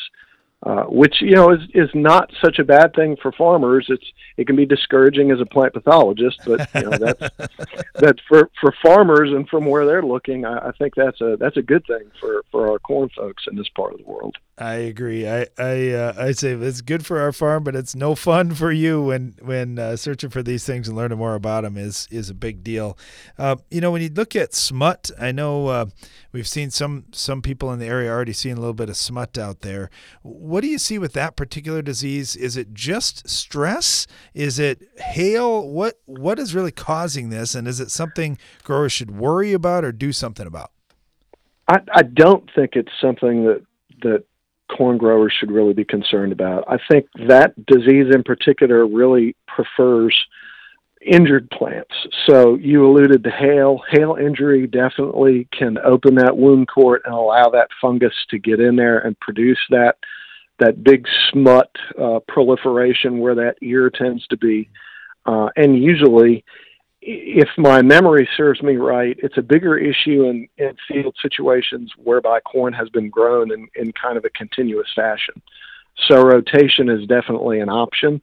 uh, 0.63 0.83
which 0.83 1.21
you 1.21 1.31
know 1.31 1.51
is 1.51 1.61
is 1.73 1.89
not 1.95 2.31
such 2.39 2.59
a 2.59 2.63
bad 2.63 2.93
thing 2.93 3.17
for 3.21 3.31
farmers. 3.31 3.87
It's 3.89 4.05
it 4.37 4.45
can 4.45 4.55
be 4.55 4.65
discouraging 4.65 5.31
as 5.31 5.39
a 5.39 5.45
plant 5.45 5.73
pathologist, 5.73 6.39
but 6.45 6.69
you 6.75 6.81
know 6.83 6.97
that's 6.97 7.19
that 7.95 8.19
for 8.27 8.49
for 8.59 8.73
farmers 8.83 9.31
and 9.31 9.49
from 9.49 9.65
where 9.65 9.85
they're 9.85 10.03
looking, 10.03 10.45
I, 10.45 10.69
I 10.69 10.71
think 10.73 10.93
that's 10.95 11.19
a 11.19 11.35
that's 11.39 11.57
a 11.57 11.63
good 11.63 11.83
thing 11.87 12.11
for 12.19 12.43
for 12.51 12.69
our 12.69 12.77
corn 12.77 13.09
folks 13.15 13.45
in 13.49 13.55
this 13.55 13.69
part 13.69 13.93
of 13.93 13.99
the 13.99 14.05
world. 14.05 14.37
I 14.61 14.75
agree. 14.75 15.27
I 15.27 15.47
I 15.57 15.89
uh, 15.89 16.13
I 16.19 16.31
say 16.33 16.51
it's 16.51 16.81
good 16.81 17.03
for 17.03 17.19
our 17.19 17.31
farm, 17.31 17.63
but 17.63 17.75
it's 17.75 17.95
no 17.95 18.13
fun 18.13 18.53
for 18.53 18.71
you 18.71 19.01
when 19.01 19.33
when 19.41 19.79
uh, 19.79 19.95
searching 19.95 20.29
for 20.29 20.43
these 20.43 20.63
things 20.67 20.87
and 20.87 20.95
learning 20.95 21.17
more 21.17 21.33
about 21.33 21.63
them 21.63 21.77
is 21.77 22.07
is 22.11 22.29
a 22.29 22.35
big 22.35 22.63
deal. 22.63 22.95
Uh, 23.39 23.55
you 23.71 23.81
know, 23.81 23.89
when 23.89 24.03
you 24.03 24.09
look 24.09 24.35
at 24.35 24.53
smut, 24.53 25.09
I 25.19 25.31
know 25.31 25.65
uh, 25.65 25.85
we've 26.31 26.47
seen 26.47 26.69
some 26.69 27.05
some 27.11 27.41
people 27.41 27.73
in 27.73 27.79
the 27.79 27.87
area 27.87 28.11
already 28.11 28.33
seeing 28.33 28.55
a 28.55 28.59
little 28.59 28.75
bit 28.75 28.87
of 28.87 28.97
smut 28.97 29.35
out 29.35 29.61
there. 29.61 29.89
What 30.21 30.61
do 30.61 30.67
you 30.67 30.77
see 30.77 30.99
with 30.99 31.13
that 31.13 31.35
particular 31.35 31.81
disease? 31.81 32.35
Is 32.35 32.55
it 32.55 32.71
just 32.71 33.27
stress? 33.27 34.05
Is 34.35 34.59
it 34.59 34.83
hail? 34.99 35.67
What 35.67 35.95
what 36.05 36.37
is 36.37 36.53
really 36.53 36.71
causing 36.71 37.31
this, 37.31 37.55
and 37.55 37.67
is 37.67 37.79
it 37.79 37.89
something 37.89 38.37
growers 38.63 38.91
should 38.91 39.09
worry 39.09 39.53
about 39.53 39.83
or 39.83 39.91
do 39.91 40.13
something 40.13 40.45
about? 40.45 40.69
I, 41.67 41.79
I 41.95 42.03
don't 42.03 42.47
think 42.53 42.75
it's 42.75 42.91
something 43.01 43.45
that 43.45 43.65
that 44.03 44.23
corn 44.75 44.97
growers 44.97 45.33
should 45.37 45.51
really 45.51 45.73
be 45.73 45.85
concerned 45.85 46.31
about. 46.31 46.63
I 46.67 46.77
think 46.89 47.07
that 47.27 47.53
disease 47.65 48.07
in 48.13 48.23
particular 48.23 48.87
really 48.87 49.35
prefers 49.47 50.15
injured 51.05 51.49
plants. 51.49 51.93
So 52.27 52.55
you 52.55 52.85
alluded 52.85 53.23
to 53.23 53.31
hail. 53.31 53.81
Hail 53.89 54.17
injury 54.19 54.67
definitely 54.67 55.47
can 55.51 55.77
open 55.79 56.15
that 56.15 56.37
wound 56.37 56.67
court 56.67 57.01
and 57.05 57.13
allow 57.13 57.49
that 57.49 57.69
fungus 57.81 58.13
to 58.29 58.39
get 58.39 58.59
in 58.59 58.75
there 58.75 58.99
and 58.99 59.19
produce 59.19 59.59
that 59.69 59.97
that 60.59 60.83
big 60.83 61.07
smut 61.31 61.71
uh, 61.99 62.19
proliferation 62.27 63.17
where 63.17 63.33
that 63.33 63.55
ear 63.63 63.89
tends 63.89 64.25
to 64.27 64.37
be. 64.37 64.69
Uh, 65.25 65.49
and 65.55 65.81
usually, 65.81 66.45
if 67.01 67.49
my 67.57 67.81
memory 67.81 68.29
serves 68.37 68.61
me 68.61 68.75
right, 68.75 69.17
it's 69.21 69.37
a 69.37 69.41
bigger 69.41 69.77
issue 69.77 70.25
in, 70.25 70.47
in 70.57 70.75
field 70.87 71.15
situations 71.21 71.91
whereby 71.97 72.39
corn 72.41 72.73
has 72.73 72.89
been 72.89 73.09
grown 73.09 73.51
in, 73.51 73.67
in 73.75 73.91
kind 73.93 74.17
of 74.17 74.25
a 74.25 74.29
continuous 74.29 74.87
fashion. 74.95 75.41
So 76.07 76.21
rotation 76.21 76.89
is 76.89 77.07
definitely 77.07 77.59
an 77.59 77.69
option. 77.69 78.21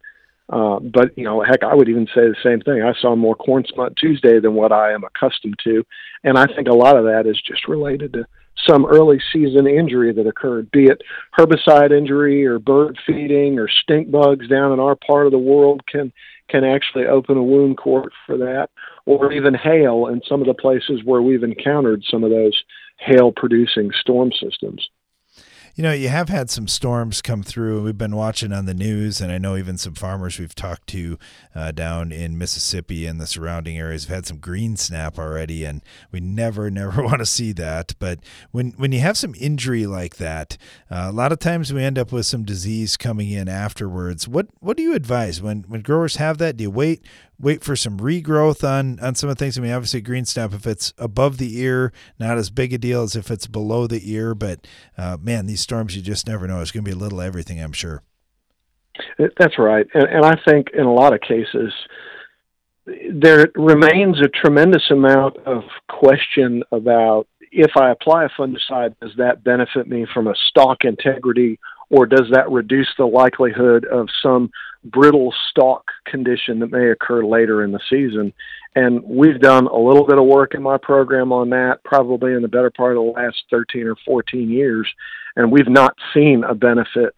Uh, 0.50 0.78
but 0.78 1.16
you 1.18 1.24
know, 1.24 1.42
heck, 1.42 1.62
I 1.62 1.74
would 1.74 1.88
even 1.88 2.06
say 2.06 2.22
the 2.22 2.36
same 2.42 2.60
thing. 2.60 2.82
I 2.82 2.94
saw 3.00 3.14
more 3.14 3.34
corn 3.34 3.64
smut 3.68 3.96
Tuesday 3.96 4.40
than 4.40 4.54
what 4.54 4.72
I 4.72 4.92
am 4.92 5.04
accustomed 5.04 5.58
to, 5.64 5.84
and 6.24 6.38
I 6.38 6.46
think 6.46 6.68
a 6.68 6.74
lot 6.74 6.96
of 6.96 7.04
that 7.04 7.26
is 7.26 7.38
just 7.42 7.68
related 7.68 8.14
to 8.14 8.26
some 8.66 8.86
early 8.86 9.20
season 9.32 9.66
injury 9.66 10.12
that 10.12 10.26
occurred, 10.26 10.70
be 10.70 10.84
it 10.84 11.02
herbicide 11.38 11.96
injury 11.96 12.46
or 12.46 12.58
bird 12.58 12.98
feeding 13.06 13.58
or 13.58 13.68
stink 13.68 14.10
bugs 14.10 14.48
down 14.48 14.72
in 14.72 14.80
our 14.80 14.96
part 14.96 15.26
of 15.26 15.32
the 15.32 15.38
world 15.38 15.86
can 15.86 16.12
can 16.48 16.64
actually 16.64 17.04
open 17.04 17.36
a 17.36 17.42
wound 17.42 17.76
court 17.76 18.10
for 18.24 18.38
that, 18.38 18.70
or 19.04 19.32
even 19.32 19.52
hail 19.52 20.06
in 20.06 20.22
some 20.26 20.40
of 20.40 20.46
the 20.46 20.54
places 20.54 21.02
where 21.04 21.20
we've 21.20 21.42
encountered 21.42 22.02
some 22.10 22.24
of 22.24 22.30
those 22.30 22.64
hail 22.96 23.30
producing 23.30 23.90
storm 24.00 24.32
systems 24.32 24.88
you 25.78 25.84
know, 25.84 25.92
you 25.92 26.08
have 26.08 26.28
had 26.28 26.50
some 26.50 26.66
storms 26.66 27.22
come 27.22 27.44
through. 27.44 27.84
We've 27.84 27.96
been 27.96 28.16
watching 28.16 28.52
on 28.52 28.66
the 28.66 28.74
news, 28.74 29.20
and 29.20 29.30
I 29.30 29.38
know 29.38 29.56
even 29.56 29.78
some 29.78 29.94
farmers 29.94 30.36
we've 30.36 30.52
talked 30.52 30.88
to 30.88 31.20
uh, 31.54 31.70
down 31.70 32.10
in 32.10 32.36
Mississippi 32.36 33.06
and 33.06 33.20
the 33.20 33.28
surrounding 33.28 33.78
areas 33.78 34.06
have 34.06 34.14
had 34.16 34.26
some 34.26 34.38
green 34.38 34.76
snap 34.76 35.20
already, 35.20 35.64
and 35.64 35.80
we 36.10 36.18
never, 36.18 36.68
never 36.72 37.00
want 37.00 37.20
to 37.20 37.26
see 37.26 37.52
that. 37.52 37.94
But 38.00 38.18
when 38.50 38.72
when 38.72 38.90
you 38.90 38.98
have 38.98 39.16
some 39.16 39.36
injury 39.38 39.86
like 39.86 40.16
that, 40.16 40.58
uh, 40.90 41.06
a 41.08 41.12
lot 41.12 41.30
of 41.30 41.38
times 41.38 41.72
we 41.72 41.84
end 41.84 41.96
up 41.96 42.10
with 42.10 42.26
some 42.26 42.42
disease 42.42 42.96
coming 42.96 43.30
in 43.30 43.48
afterwards. 43.48 44.26
What 44.26 44.48
what 44.58 44.76
do 44.76 44.82
you 44.82 44.96
advise 44.96 45.40
when 45.40 45.62
when 45.68 45.82
growers 45.82 46.16
have 46.16 46.38
that? 46.38 46.56
Do 46.56 46.62
you 46.62 46.72
wait 46.72 47.04
wait 47.40 47.62
for 47.62 47.76
some 47.76 47.98
regrowth 47.98 48.66
on 48.68 48.98
on 49.00 49.14
some 49.14 49.30
of 49.30 49.36
the 49.36 49.44
things. 49.44 49.58
I 49.58 49.60
mean, 49.60 49.72
obviously, 49.72 50.00
green 50.00 50.24
snap 50.24 50.52
if 50.52 50.66
it's 50.66 50.92
above 50.98 51.38
the 51.38 51.60
ear, 51.60 51.92
not 52.18 52.38
as 52.38 52.50
big 52.50 52.72
a 52.72 52.78
deal 52.78 53.02
as 53.02 53.16
if 53.16 53.30
it's 53.30 53.46
below 53.46 53.86
the 53.86 54.12
ear. 54.12 54.34
But 54.34 54.66
uh, 54.96 55.16
man, 55.20 55.46
these 55.46 55.60
storms 55.60 55.96
you 55.96 56.02
just 56.02 56.26
never 56.26 56.46
know. 56.46 56.60
It's 56.60 56.70
going 56.70 56.84
to 56.84 56.90
be 56.90 56.96
a 56.96 57.00
little 57.00 57.20
everything, 57.20 57.60
I'm 57.60 57.72
sure. 57.72 58.02
That's 59.18 59.58
right, 59.58 59.86
and, 59.94 60.08
and 60.08 60.24
I 60.24 60.36
think 60.44 60.68
in 60.74 60.84
a 60.84 60.92
lot 60.92 61.14
of 61.14 61.20
cases 61.20 61.72
there 63.12 63.48
remains 63.54 64.20
a 64.20 64.28
tremendous 64.28 64.90
amount 64.90 65.36
of 65.46 65.62
question 65.88 66.62
about 66.72 67.26
if 67.50 67.72
I 67.76 67.90
apply 67.90 68.24
a 68.24 68.28
fungicide, 68.28 68.94
does 69.00 69.12
that 69.18 69.44
benefit 69.44 69.88
me 69.88 70.06
from 70.12 70.26
a 70.26 70.34
stalk 70.48 70.84
integrity, 70.84 71.58
or 71.90 72.06
does 72.06 72.28
that 72.32 72.50
reduce 72.50 72.88
the 72.98 73.06
likelihood 73.06 73.84
of 73.86 74.08
some 74.22 74.50
brittle 74.84 75.34
stalk 75.50 75.90
condition 76.06 76.60
that 76.60 76.70
may 76.70 76.90
occur 76.90 77.24
later 77.24 77.62
in 77.64 77.72
the 77.72 77.80
season. 77.90 78.32
And 78.74 79.02
we've 79.02 79.40
done 79.40 79.66
a 79.66 79.76
little 79.76 80.06
bit 80.06 80.18
of 80.18 80.24
work 80.24 80.54
in 80.54 80.62
my 80.62 80.78
program 80.78 81.32
on 81.32 81.50
that, 81.50 81.82
probably 81.84 82.34
in 82.34 82.42
the 82.42 82.48
better 82.48 82.70
part 82.70 82.96
of 82.96 83.04
the 83.04 83.10
last 83.10 83.44
13 83.50 83.86
or 83.86 83.96
14 84.06 84.48
years. 84.48 84.88
And 85.36 85.50
we've 85.50 85.68
not 85.68 85.96
seen 86.14 86.44
a 86.44 86.54
benefit 86.54 87.14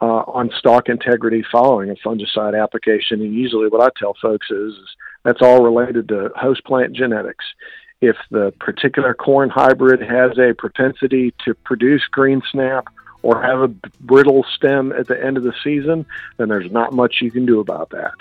uh, 0.00 0.24
on 0.26 0.50
stalk 0.58 0.88
integrity 0.88 1.42
following 1.50 1.90
a 1.90 1.94
fungicide 2.06 2.60
application. 2.60 3.20
And 3.20 3.34
usually, 3.34 3.68
what 3.68 3.82
I 3.82 3.88
tell 3.98 4.14
folks 4.20 4.46
is, 4.50 4.72
is 4.72 4.88
that's 5.24 5.42
all 5.42 5.62
related 5.62 6.08
to 6.08 6.30
host 6.36 6.64
plant 6.64 6.94
genetics. 6.94 7.44
If 8.02 8.16
the 8.30 8.52
particular 8.60 9.14
corn 9.14 9.48
hybrid 9.48 10.02
has 10.02 10.38
a 10.38 10.54
propensity 10.54 11.34
to 11.46 11.54
produce 11.54 12.02
green 12.10 12.42
snap 12.52 12.88
or 13.26 13.42
have 13.42 13.60
a 13.60 13.68
brittle 14.00 14.44
stem 14.54 14.92
at 14.92 15.08
the 15.08 15.20
end 15.20 15.36
of 15.36 15.42
the 15.42 15.52
season, 15.64 16.06
then 16.36 16.48
there's 16.48 16.70
not 16.70 16.92
much 16.92 17.20
you 17.20 17.30
can 17.32 17.44
do 17.44 17.58
about 17.58 17.90
that. 17.90 18.14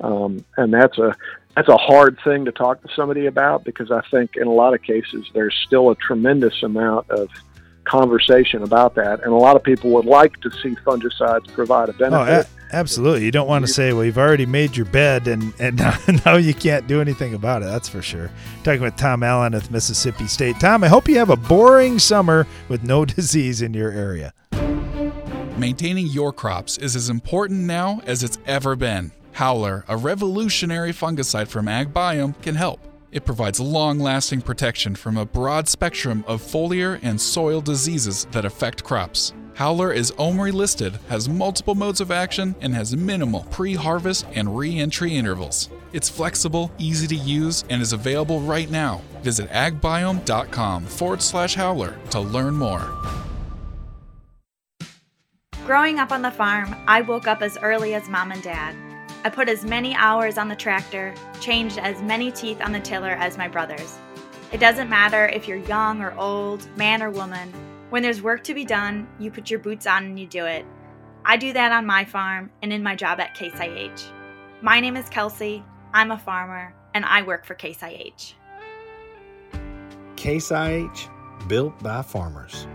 Um, 0.00 0.44
and 0.56 0.72
that's 0.72 0.98
a 0.98 1.16
that's 1.56 1.68
a 1.68 1.76
hard 1.76 2.16
thing 2.22 2.44
to 2.44 2.52
talk 2.52 2.80
to 2.82 2.88
somebody 2.94 3.26
about 3.26 3.64
because 3.64 3.90
I 3.90 4.02
think 4.10 4.36
in 4.36 4.46
a 4.46 4.52
lot 4.52 4.72
of 4.72 4.82
cases 4.82 5.26
there's 5.34 5.56
still 5.66 5.90
a 5.90 5.96
tremendous 5.96 6.62
amount 6.62 7.10
of 7.10 7.28
conversation 7.86 8.62
about 8.62 8.94
that, 8.96 9.22
and 9.22 9.32
a 9.32 9.36
lot 9.36 9.56
of 9.56 9.62
people 9.62 9.90
would 9.90 10.04
like 10.04 10.40
to 10.40 10.50
see 10.62 10.74
fungicides 10.84 11.46
provide 11.54 11.88
a 11.88 11.92
benefit. 11.92 12.16
Oh, 12.16 12.40
a- 12.40 12.76
absolutely. 12.76 13.24
You 13.24 13.30
don't 13.30 13.48
want 13.48 13.66
to 13.66 13.72
say, 13.72 13.92
"Well, 13.92 14.04
you've 14.04 14.18
already 14.18 14.46
made 14.46 14.76
your 14.76 14.86
bed, 14.86 15.28
and 15.28 15.52
and 15.58 15.76
now 16.24 16.36
you 16.36 16.54
can't 16.54 16.86
do 16.86 17.00
anything 17.00 17.34
about 17.34 17.62
it." 17.62 17.66
That's 17.66 17.88
for 17.88 18.02
sure. 18.02 18.30
Talking 18.64 18.82
with 18.82 18.96
Tom 18.96 19.22
Allen 19.22 19.54
at 19.54 19.70
Mississippi 19.70 20.26
State. 20.26 20.60
Tom, 20.60 20.84
I 20.84 20.88
hope 20.88 21.08
you 21.08 21.18
have 21.18 21.30
a 21.30 21.36
boring 21.36 21.98
summer 21.98 22.46
with 22.68 22.82
no 22.82 23.04
disease 23.16 23.62
in 23.62 23.74
your 23.74 23.90
area. 23.90 24.32
Maintaining 25.56 26.06
your 26.08 26.32
crops 26.32 26.76
is 26.76 26.94
as 26.94 27.08
important 27.08 27.60
now 27.60 28.02
as 28.04 28.22
it's 28.22 28.38
ever 28.46 28.76
been. 28.76 29.10
Howler, 29.32 29.84
a 29.88 29.96
revolutionary 29.96 30.92
fungicide 30.92 31.48
from 31.48 31.66
AgBiome, 31.66 32.40
can 32.42 32.54
help. 32.54 32.80
It 33.12 33.24
provides 33.24 33.60
long 33.60 33.98
lasting 33.98 34.42
protection 34.42 34.96
from 34.96 35.16
a 35.16 35.24
broad 35.24 35.68
spectrum 35.68 36.24
of 36.26 36.42
foliar 36.42 36.98
and 37.02 37.20
soil 37.20 37.60
diseases 37.60 38.26
that 38.32 38.44
affect 38.44 38.82
crops. 38.82 39.32
Howler 39.54 39.92
is 39.92 40.12
OMRI 40.18 40.52
listed, 40.52 40.98
has 41.08 41.28
multiple 41.28 41.74
modes 41.74 42.00
of 42.00 42.10
action, 42.10 42.54
and 42.60 42.74
has 42.74 42.94
minimal 42.94 43.44
pre 43.50 43.74
harvest 43.74 44.26
and 44.34 44.58
re 44.58 44.78
entry 44.78 45.16
intervals. 45.16 45.70
It's 45.92 46.10
flexible, 46.10 46.70
easy 46.78 47.06
to 47.06 47.14
use, 47.14 47.64
and 47.70 47.80
is 47.80 47.94
available 47.94 48.40
right 48.40 48.70
now. 48.70 49.00
Visit 49.22 49.48
agbiome.com 49.50 50.84
forward 50.84 51.22
slash 51.22 51.54
howler 51.54 51.96
to 52.10 52.20
learn 52.20 52.54
more. 52.54 52.92
Growing 55.64 55.98
up 55.98 56.12
on 56.12 56.22
the 56.22 56.30
farm, 56.30 56.76
I 56.86 57.00
woke 57.00 57.26
up 57.26 57.40
as 57.40 57.56
early 57.58 57.94
as 57.94 58.08
mom 58.08 58.32
and 58.32 58.42
dad. 58.42 58.76
I 59.26 59.28
put 59.28 59.48
as 59.48 59.64
many 59.64 59.92
hours 59.96 60.38
on 60.38 60.46
the 60.46 60.54
tractor, 60.54 61.12
changed 61.40 61.78
as 61.78 62.00
many 62.00 62.30
teeth 62.30 62.60
on 62.60 62.70
the 62.70 62.78
tiller 62.78 63.10
as 63.10 63.36
my 63.36 63.48
brothers. 63.48 63.98
It 64.52 64.58
doesn't 64.58 64.88
matter 64.88 65.26
if 65.26 65.48
you're 65.48 65.56
young 65.56 66.00
or 66.00 66.14
old, 66.16 66.68
man 66.76 67.02
or 67.02 67.10
woman. 67.10 67.52
When 67.90 68.04
there's 68.04 68.22
work 68.22 68.44
to 68.44 68.54
be 68.54 68.64
done, 68.64 69.08
you 69.18 69.32
put 69.32 69.50
your 69.50 69.58
boots 69.58 69.84
on 69.84 70.04
and 70.04 70.16
you 70.16 70.28
do 70.28 70.44
it. 70.44 70.64
I 71.24 71.38
do 71.38 71.52
that 71.54 71.72
on 71.72 71.84
my 71.84 72.04
farm 72.04 72.52
and 72.62 72.72
in 72.72 72.84
my 72.84 72.94
job 72.94 73.18
at 73.18 73.34
Case 73.34 73.58
IH. 73.58 74.12
My 74.62 74.78
name 74.78 74.96
is 74.96 75.08
Kelsey, 75.08 75.64
I'm 75.92 76.12
a 76.12 76.18
farmer, 76.18 76.72
and 76.94 77.04
I 77.04 77.22
work 77.22 77.44
for 77.44 77.54
Case 77.54 77.82
IH. 77.82 78.36
Case 80.14 80.52
IH, 80.52 81.08
built 81.48 81.76
by 81.82 82.02
farmers. 82.02 82.68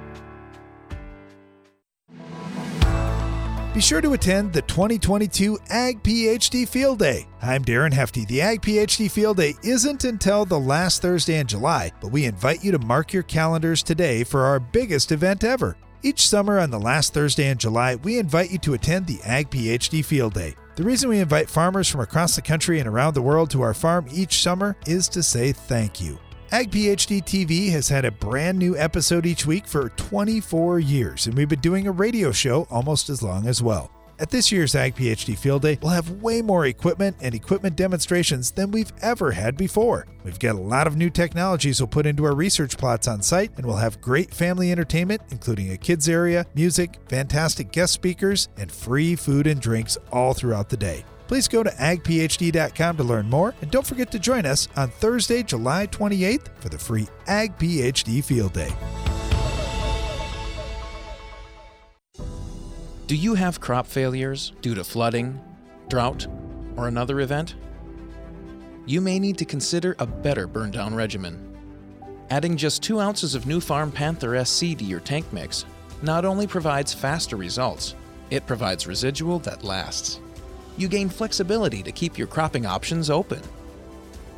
Be 3.73 3.79
sure 3.79 4.01
to 4.01 4.11
attend 4.11 4.51
the 4.51 4.63
2022 4.63 5.57
Ag 5.69 6.03
PhD 6.03 6.67
Field 6.67 6.99
Day. 6.99 7.25
I'm 7.41 7.63
Darren 7.63 7.93
Hefty. 7.93 8.25
The 8.25 8.41
Ag 8.41 8.61
PhD 8.61 9.09
Field 9.09 9.37
Day 9.37 9.53
isn't 9.63 10.03
until 10.03 10.43
the 10.43 10.59
last 10.59 11.01
Thursday 11.01 11.39
in 11.39 11.47
July, 11.47 11.93
but 12.01 12.11
we 12.11 12.25
invite 12.25 12.65
you 12.65 12.73
to 12.73 12.79
mark 12.79 13.13
your 13.13 13.23
calendars 13.23 13.81
today 13.81 14.25
for 14.25 14.41
our 14.41 14.59
biggest 14.59 15.13
event 15.13 15.45
ever. 15.45 15.77
Each 16.03 16.27
summer 16.27 16.59
on 16.59 16.69
the 16.69 16.81
last 16.81 17.13
Thursday 17.13 17.47
in 17.47 17.57
July, 17.57 17.95
we 17.95 18.19
invite 18.19 18.51
you 18.51 18.57
to 18.57 18.73
attend 18.73 19.07
the 19.07 19.21
Ag 19.23 19.49
PhD 19.49 20.03
Field 20.03 20.33
Day. 20.33 20.53
The 20.75 20.83
reason 20.83 21.09
we 21.09 21.19
invite 21.19 21.49
farmers 21.49 21.87
from 21.87 22.01
across 22.01 22.35
the 22.35 22.41
country 22.41 22.79
and 22.79 22.89
around 22.89 23.13
the 23.13 23.21
world 23.21 23.51
to 23.51 23.61
our 23.61 23.73
farm 23.73 24.05
each 24.11 24.41
summer 24.41 24.75
is 24.85 25.07
to 25.07 25.23
say 25.23 25.53
thank 25.53 26.01
you. 26.01 26.19
Ag 26.53 26.69
PhD 26.69 27.23
TV 27.23 27.71
has 27.71 27.87
had 27.87 28.03
a 28.03 28.11
brand 28.11 28.59
new 28.59 28.75
episode 28.75 29.25
each 29.25 29.45
week 29.45 29.65
for 29.65 29.87
24 29.87 30.81
years, 30.81 31.25
and 31.25 31.37
we've 31.37 31.47
been 31.47 31.61
doing 31.61 31.87
a 31.87 31.93
radio 31.93 32.33
show 32.33 32.67
almost 32.69 33.09
as 33.09 33.23
long 33.23 33.47
as 33.47 33.63
well. 33.63 33.89
At 34.19 34.31
this 34.31 34.51
year's 34.51 34.75
Ag 34.75 34.93
PhD 34.93 35.37
Field 35.37 35.61
Day, 35.61 35.79
we'll 35.81 35.91
have 35.91 36.21
way 36.21 36.41
more 36.41 36.65
equipment 36.65 37.15
and 37.21 37.33
equipment 37.33 37.77
demonstrations 37.77 38.51
than 38.51 38.69
we've 38.71 38.91
ever 39.01 39.31
had 39.31 39.55
before. 39.55 40.07
We've 40.25 40.37
got 40.39 40.55
a 40.55 40.59
lot 40.59 40.87
of 40.87 40.97
new 40.97 41.09
technologies 41.09 41.79
we'll 41.79 41.87
put 41.87 42.05
into 42.05 42.25
our 42.25 42.35
research 42.35 42.77
plots 42.77 43.07
on 43.07 43.21
site, 43.21 43.51
and 43.55 43.65
we'll 43.65 43.77
have 43.77 44.01
great 44.01 44.33
family 44.33 44.73
entertainment, 44.73 45.21
including 45.31 45.71
a 45.71 45.77
kids 45.77 46.09
area, 46.09 46.45
music, 46.53 46.99
fantastic 47.07 47.71
guest 47.71 47.93
speakers, 47.93 48.49
and 48.57 48.69
free 48.69 49.15
food 49.15 49.47
and 49.47 49.61
drinks 49.61 49.97
all 50.11 50.33
throughout 50.33 50.67
the 50.67 50.75
day. 50.75 51.05
Please 51.31 51.47
go 51.47 51.63
to 51.63 51.69
agphd.com 51.69 52.97
to 52.97 53.03
learn 53.05 53.29
more, 53.29 53.55
and 53.61 53.71
don't 53.71 53.87
forget 53.87 54.11
to 54.11 54.19
join 54.19 54.45
us 54.45 54.67
on 54.75 54.89
Thursday, 54.89 55.41
July 55.41 55.87
28th 55.87 56.49
for 56.59 56.67
the 56.67 56.77
free 56.77 57.07
Ag 57.25 57.57
PhD 57.57 58.21
Field 58.21 58.51
Day. 58.51 58.69
Do 63.07 63.15
you 63.15 63.33
have 63.35 63.61
crop 63.61 63.87
failures 63.87 64.51
due 64.59 64.75
to 64.75 64.83
flooding, 64.83 65.39
drought, 65.87 66.27
or 66.75 66.89
another 66.89 67.21
event? 67.21 67.55
You 68.85 68.99
may 68.99 69.17
need 69.17 69.37
to 69.37 69.45
consider 69.45 69.95
a 69.99 70.05
better 70.05 70.47
burn 70.47 70.71
down 70.71 70.93
regimen. 70.93 71.55
Adding 72.29 72.57
just 72.57 72.83
2 72.83 72.99
ounces 72.99 73.35
of 73.35 73.45
Nufarm 73.45 73.93
Panther 73.93 74.43
SC 74.43 74.77
to 74.77 74.83
your 74.83 74.99
tank 74.99 75.31
mix 75.31 75.63
not 76.01 76.25
only 76.25 76.45
provides 76.45 76.93
faster 76.93 77.37
results, 77.37 77.95
it 78.31 78.45
provides 78.45 78.85
residual 78.85 79.39
that 79.39 79.63
lasts. 79.63 80.19
You 80.77 80.87
gain 80.87 81.09
flexibility 81.09 81.83
to 81.83 81.91
keep 81.91 82.17
your 82.17 82.27
cropping 82.27 82.65
options 82.65 83.09
open. 83.09 83.41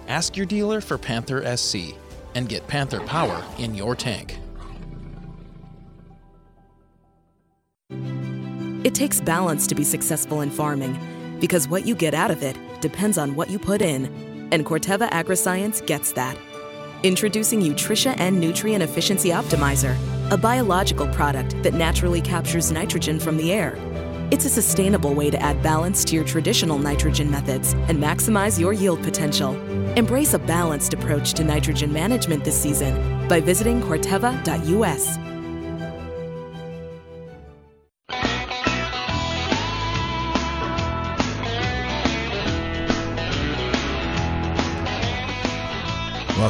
Ask 0.07 0.35
your 0.35 0.45
dealer 0.45 0.81
for 0.81 0.97
Panther 0.97 1.55
SC 1.55 1.95
and 2.35 2.49
get 2.49 2.67
Panther 2.67 2.99
power 3.01 3.43
in 3.57 3.75
your 3.75 3.95
tank. 3.95 4.39
It 8.83 8.93
takes 8.93 9.21
balance 9.21 9.65
to 9.67 9.75
be 9.75 9.83
successful 9.83 10.41
in 10.41 10.49
farming 10.49 10.99
because 11.39 11.69
what 11.69 11.85
you 11.85 11.95
get 11.95 12.13
out 12.13 12.31
of 12.31 12.43
it 12.43 12.57
depends 12.81 13.17
on 13.17 13.35
what 13.35 13.49
you 13.49 13.57
put 13.57 13.81
in, 13.81 14.05
and 14.51 14.65
Corteva 14.65 15.09
Agriscience 15.09 15.85
gets 15.85 16.11
that. 16.13 16.37
Introducing 17.03 17.61
Utrisha 17.61 18.17
N 18.19 18.39
Nutrient 18.39 18.83
Efficiency 18.83 19.29
Optimizer, 19.29 19.97
a 20.31 20.37
biological 20.37 21.07
product 21.07 21.61
that 21.63 21.73
naturally 21.73 22.21
captures 22.21 22.71
nitrogen 22.71 23.19
from 23.19 23.37
the 23.37 23.51
air. 23.53 23.77
It's 24.33 24.45
a 24.45 24.49
sustainable 24.49 25.13
way 25.13 25.29
to 25.29 25.39
add 25.39 25.61
balance 25.61 26.03
to 26.05 26.15
your 26.15 26.23
traditional 26.25 26.79
nitrogen 26.79 27.29
methods 27.29 27.73
and 27.73 27.99
maximize 27.99 28.59
your 28.59 28.73
yield 28.73 29.03
potential. 29.03 29.53
Embrace 29.95 30.33
a 30.33 30.39
balanced 30.39 30.95
approach 30.95 31.35
to 31.35 31.43
nitrogen 31.43 31.93
management 31.93 32.43
this 32.43 32.59
season 32.59 33.27
by 33.27 33.39
visiting 33.39 33.79
Corteva.us. 33.79 35.32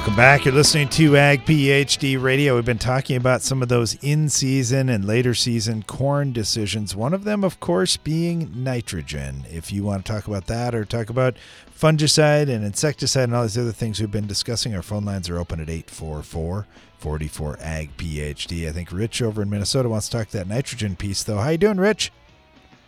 Welcome 0.03 0.17
back. 0.17 0.43
You're 0.43 0.53
listening 0.53 0.89
to 0.89 1.15
Ag 1.15 1.45
PhD 1.45 2.21
Radio. 2.21 2.55
We've 2.55 2.65
been 2.65 2.77
talking 2.77 3.15
about 3.15 3.41
some 3.41 3.61
of 3.61 3.69
those 3.69 3.95
in 4.03 4.27
season 4.27 4.89
and 4.89 5.05
later 5.05 5.33
season 5.33 5.83
corn 5.83 6.33
decisions. 6.33 6.93
One 6.93 7.13
of 7.13 7.23
them, 7.23 7.41
of 7.41 7.61
course, 7.61 7.95
being 7.95 8.51
nitrogen. 8.53 9.45
If 9.49 9.71
you 9.71 9.85
want 9.85 10.05
to 10.05 10.11
talk 10.11 10.27
about 10.27 10.47
that 10.47 10.75
or 10.75 10.83
talk 10.83 11.09
about 11.09 11.37
fungicide 11.73 12.49
and 12.49 12.65
insecticide 12.65 13.29
and 13.29 13.33
all 13.33 13.43
these 13.43 13.57
other 13.57 13.71
things 13.71 14.01
we've 14.01 14.11
been 14.11 14.27
discussing, 14.27 14.75
our 14.75 14.81
phone 14.81 15.05
lines 15.05 15.29
are 15.29 15.39
open 15.39 15.61
at 15.61 15.69
844 15.69 16.67
44 16.97 17.57
Ag 17.61 17.95
PhD. 17.95 18.67
I 18.67 18.73
think 18.73 18.91
Rich 18.91 19.21
over 19.21 19.41
in 19.41 19.49
Minnesota 19.49 19.87
wants 19.87 20.09
to 20.09 20.17
talk 20.17 20.27
that 20.31 20.49
nitrogen 20.49 20.97
piece, 20.97 21.23
though. 21.23 21.37
How 21.37 21.51
you 21.51 21.57
doing, 21.57 21.77
Rich? 21.77 22.11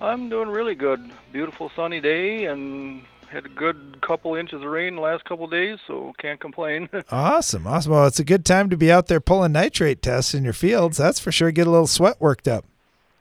I'm 0.02 0.28
doing 0.28 0.50
really 0.50 0.76
good. 0.76 1.10
Beautiful 1.32 1.72
sunny 1.78 2.02
day 2.02 2.44
and 2.44 3.04
had 3.32 3.46
a 3.46 3.50
good 3.50 4.02
couple 4.02 4.36
inches 4.36 4.62
of 4.62 4.70
rain 4.70 4.96
the 4.96 5.02
last 5.02 5.26
couple 5.26 5.46
of 5.46 5.52
days, 5.52 5.80
so 5.88 6.14
can't 6.18 6.40
complain. 6.40 6.90
awesome, 7.12 7.68
awesome. 7.68 7.92
Well, 7.92 8.08
it's 8.08 8.20
a 8.20 8.24
good 8.24 8.46
time 8.46 8.70
to 8.70 8.78
be 8.78 8.92
out 8.92 9.08
there 9.08 9.20
pulling 9.20 9.52
nitrate 9.52 10.02
tests 10.02 10.34
in 10.34 10.44
your 10.44 10.54
fields. 10.54 10.98
That's 10.98 11.20
for 11.20 11.32
sure. 11.32 11.52
Get 11.52 11.68
a 11.68 11.72
little 11.72 11.88
sweat 11.88 12.20
worked 12.20 12.48
up. 12.48 12.66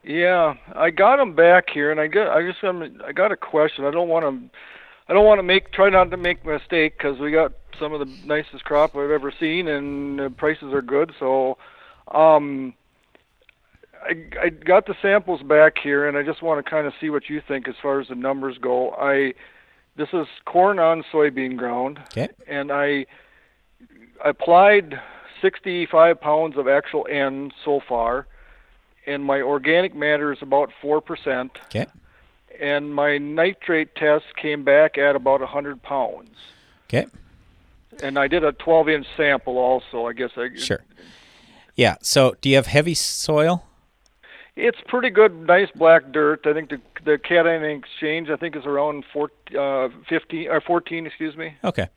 Yeah, 0.02 0.54
I 0.74 0.90
got 0.90 1.16
them 1.16 1.34
back 1.34 1.70
here, 1.70 1.90
and 1.90 1.98
I 1.98 2.08
got 2.08 2.28
I 2.36 2.42
just 2.42 2.62
I 2.62 3.12
got 3.12 3.32
a 3.32 3.36
question. 3.36 3.84
I 3.84 3.90
don't 3.90 4.08
want 4.08 4.24
to 4.24 4.58
I 5.08 5.12
don't 5.14 5.24
want 5.24 5.38
to 5.38 5.42
make 5.42 5.72
try 5.72 5.88
not 5.88 6.10
to 6.10 6.16
make 6.16 6.44
a 6.44 6.46
mistake 6.46 6.98
because 6.98 7.18
we 7.18 7.30
got 7.30 7.52
some 7.78 7.92
of 7.92 8.00
the 8.00 8.14
nicest 8.26 8.64
crop 8.64 8.94
I've 8.96 9.10
ever 9.10 9.32
seen, 9.38 9.68
and 9.68 10.18
the 10.18 10.30
prices 10.30 10.72
are 10.72 10.82
good. 10.82 11.12
So, 11.18 11.58
um, 12.08 12.74
I 14.02 14.24
I 14.42 14.48
got 14.50 14.86
the 14.86 14.94
samples 15.00 15.42
back 15.42 15.78
here, 15.82 16.06
and 16.06 16.16
I 16.16 16.22
just 16.22 16.42
want 16.42 16.64
to 16.64 16.70
kind 16.70 16.86
of 16.86 16.92
see 17.00 17.10
what 17.10 17.28
you 17.28 17.40
think 17.46 17.66
as 17.66 17.74
far 17.80 18.00
as 18.00 18.08
the 18.08 18.14
numbers 18.14 18.58
go. 18.58 18.90
I 18.92 19.34
this 19.96 20.08
is 20.12 20.26
corn 20.44 20.78
on 20.78 21.04
soybean 21.12 21.56
ground. 21.56 22.00
Okay. 22.06 22.28
And 22.46 22.72
I 22.72 23.06
applied 24.24 25.00
65 25.40 26.20
pounds 26.20 26.56
of 26.56 26.68
actual 26.68 27.06
N 27.10 27.52
so 27.64 27.80
far, 27.86 28.26
and 29.06 29.24
my 29.24 29.40
organic 29.40 29.94
matter 29.94 30.32
is 30.32 30.38
about 30.40 30.70
4%. 30.82 31.50
Okay. 31.66 31.86
And 32.60 32.94
my 32.94 33.18
nitrate 33.18 33.94
test 33.94 34.24
came 34.40 34.64
back 34.64 34.96
at 34.96 35.16
about 35.16 35.40
100 35.40 35.82
pounds. 35.82 36.30
Okay. 36.88 37.06
And 38.02 38.18
I 38.18 38.28
did 38.28 38.44
a 38.44 38.52
12 38.52 38.88
inch 38.88 39.06
sample 39.16 39.58
also, 39.58 40.06
I 40.06 40.12
guess. 40.12 40.30
I, 40.36 40.50
Sure. 40.56 40.82
Yeah. 41.74 41.96
So, 42.02 42.36
do 42.40 42.48
you 42.48 42.56
have 42.56 42.66
heavy 42.66 42.94
soil? 42.94 43.64
It's 44.56 44.78
pretty 44.86 45.10
good, 45.10 45.34
nice 45.46 45.68
black 45.74 46.12
dirt. 46.12 46.46
I 46.46 46.52
think 46.52 46.70
the 46.70 46.80
the 47.04 47.18
cation 47.18 47.64
exchange 47.64 48.30
I 48.30 48.36
think 48.36 48.54
is 48.56 48.64
around 48.64 49.04
four, 49.12 49.30
uh, 49.58 49.88
15 50.08 50.48
or 50.48 50.60
14, 50.60 51.06
excuse 51.06 51.36
me. 51.36 51.54
Okay. 51.64 51.88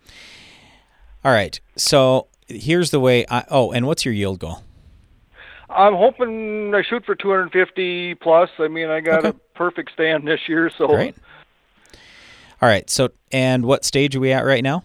All 1.23 1.31
right. 1.31 1.59
So 1.75 2.27
here's 2.47 2.91
the 2.91 2.99
way. 2.99 3.25
I, 3.29 3.45
oh, 3.49 3.71
and 3.71 3.85
what's 3.85 4.03
your 4.05 4.13
yield 4.13 4.39
goal? 4.39 4.63
I'm 5.69 5.93
hoping 5.95 6.73
I 6.73 6.81
shoot 6.81 7.05
for 7.05 7.13
250 7.15 8.15
plus. 8.15 8.49
I 8.57 8.67
mean, 8.69 8.89
I 8.89 9.01
got 9.01 9.19
Okay. 9.25 9.29
a 9.29 9.57
perfect 9.57 9.91
stand 9.93 10.27
this 10.27 10.39
year, 10.47 10.71
so 10.77 10.87
Great. 10.87 11.15
All 12.61 12.67
right. 12.69 12.89
So, 12.89 13.09
and 13.31 13.65
what 13.65 13.85
stage 13.85 14.15
are 14.15 14.19
we 14.19 14.31
at 14.31 14.45
right 14.45 14.63
now, 14.63 14.83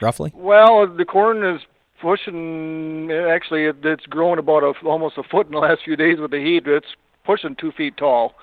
roughly? 0.00 0.32
well, 0.34 0.86
the 0.86 1.04
corn 1.04 1.44
is 1.44 1.60
pushing. 2.00 3.10
Actually, 3.10 3.64
it, 3.64 3.76
it's 3.84 4.06
grown 4.06 4.38
about 4.38 4.62
a, 4.62 4.72
almost 4.86 5.18
a 5.18 5.22
foot 5.22 5.46
in 5.46 5.52
the 5.52 5.58
last 5.68 5.82
few 5.84 5.96
days 5.96 6.18
with 6.18 6.30
the 6.30 6.38
heat. 6.42 6.66
It's 6.66 6.86
pushing 7.24 7.54
two 7.56 7.72
feet 7.72 7.96
tall. 7.96 8.34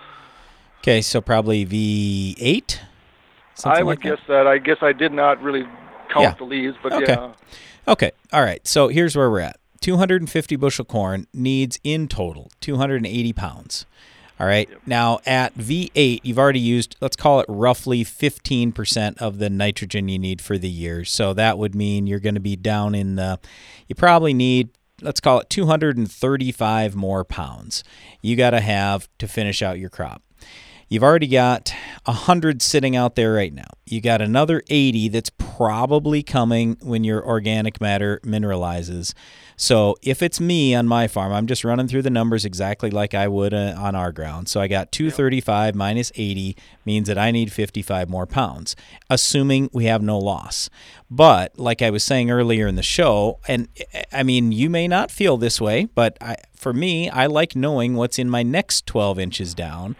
Okay. 0.80 1.02
So 1.02 1.22
probably 1.22 1.66
V8. 1.66 2.80
I 3.66 3.84
would 3.84 3.88
like 3.88 4.02
that? 4.02 4.18
guess 4.18 4.20
that. 4.28 4.48
I 4.48 4.58
guess 4.58 4.78
I 4.82 4.92
did 4.94 5.12
not 5.12 5.42
really 5.42 5.64
count 6.10 6.24
Yeah. 6.24 6.34
the 6.34 6.44
leaves, 6.44 6.76
but 6.84 6.92
Okay. 6.94 7.06
yeah. 7.14 7.34
Okay. 7.88 8.12
All 8.32 8.42
right. 8.42 8.66
So 8.68 8.88
here's 8.88 9.16
where 9.16 9.30
we're 9.30 9.40
at. 9.42 9.58
250 9.82 10.56
bushel 10.56 10.86
corn 10.86 11.28
needs 11.34 11.80
in 11.84 12.08
total 12.08 12.52
280 12.62 13.34
pounds. 13.34 13.86
All 14.44 14.50
right. 14.50 14.68
Now 14.86 15.22
at 15.26 15.58
V8, 15.58 16.20
you've 16.22 16.38
already 16.38 16.60
used, 16.60 16.98
let's 17.00 17.16
call 17.16 17.40
it 17.40 17.46
roughly 17.48 18.04
15% 18.04 19.18
of 19.22 19.38
the 19.38 19.50
nitrogen 19.50 20.10
you 20.10 20.20
need 20.20 20.42
for 20.42 20.58
the 20.58 20.70
year. 20.70 21.06
So 21.06 21.34
that 21.34 21.58
would 21.58 21.74
mean 21.74 22.08
you're 22.08 22.20
going 22.20 22.34
to 22.34 22.42
be 22.42 22.58
down 22.58 22.94
in 22.94 23.16
the, 23.16 23.40
you 23.88 23.96
probably 23.96 24.34
need, 24.34 24.72
let's 25.02 25.22
call 25.22 25.40
it 25.40 25.50
235 25.50 26.94
more 26.94 27.24
pounds 27.24 27.86
you 28.22 28.36
got 28.36 28.50
to 28.50 28.60
have 28.60 29.08
to 29.20 29.30
finish 29.30 29.62
out 29.62 29.80
your 29.80 29.90
crop. 29.90 30.22
You've 30.94 31.02
already 31.02 31.26
got 31.26 31.74
100 32.06 32.62
sitting 32.62 32.96
out 32.96 33.16
there 33.16 33.34
right 33.34 33.52
now. 33.52 33.66
You 33.84 34.00
got 34.00 34.22
another 34.22 34.62
80 34.70 35.10
that's 35.10 35.32
probably 35.32 36.22
coming 36.22 36.78
when 36.84 37.04
your 37.04 37.26
organic 37.26 37.82
matter 37.82 38.20
mineralizes. 38.24 39.16
So 39.58 39.96
if 40.04 40.22
it's 40.22 40.40
me 40.40 40.76
on 40.76 40.88
my 40.88 41.08
farm, 41.08 41.34
I'm 41.34 41.48
just 41.48 41.64
running 41.64 41.88
through 41.88 42.04
the 42.04 42.12
numbers 42.12 42.46
exactly 42.46 42.92
like 42.92 43.16
I 43.16 43.28
would 43.28 43.56
uh, 43.56 43.74
on 43.76 43.96
our 43.96 44.12
ground. 44.12 44.50
So 44.50 44.62
I 44.62 44.68
got 44.68 44.92
235 44.92 45.74
minus 45.74 46.12
80 46.14 46.56
means 46.86 47.08
that 47.08 47.18
I 47.18 47.32
need 47.32 47.52
55 47.52 48.08
more 48.08 48.28
pounds, 48.28 48.76
assuming 49.10 49.72
we 49.74 49.86
have 49.86 50.04
no 50.04 50.20
loss. 50.20 50.70
But 51.10 51.58
like 51.58 51.82
I 51.82 51.90
was 51.90 52.04
saying 52.04 52.30
earlier 52.30 52.68
in 52.68 52.76
the 52.76 52.84
show, 52.84 53.40
and 53.48 53.68
I 54.12 54.22
mean, 54.22 54.52
you 54.52 54.70
may 54.70 54.88
not 54.88 55.10
feel 55.10 55.38
this 55.38 55.60
way, 55.60 55.86
but 55.96 56.20
I, 56.22 56.36
for 56.56 56.72
me, 56.72 57.10
I 57.10 57.26
like 57.26 57.56
knowing 57.56 57.96
what's 57.96 58.20
in 58.20 58.30
my 58.30 58.44
next 58.44 58.86
12 58.86 59.18
inches 59.18 59.56
down. 59.56 59.96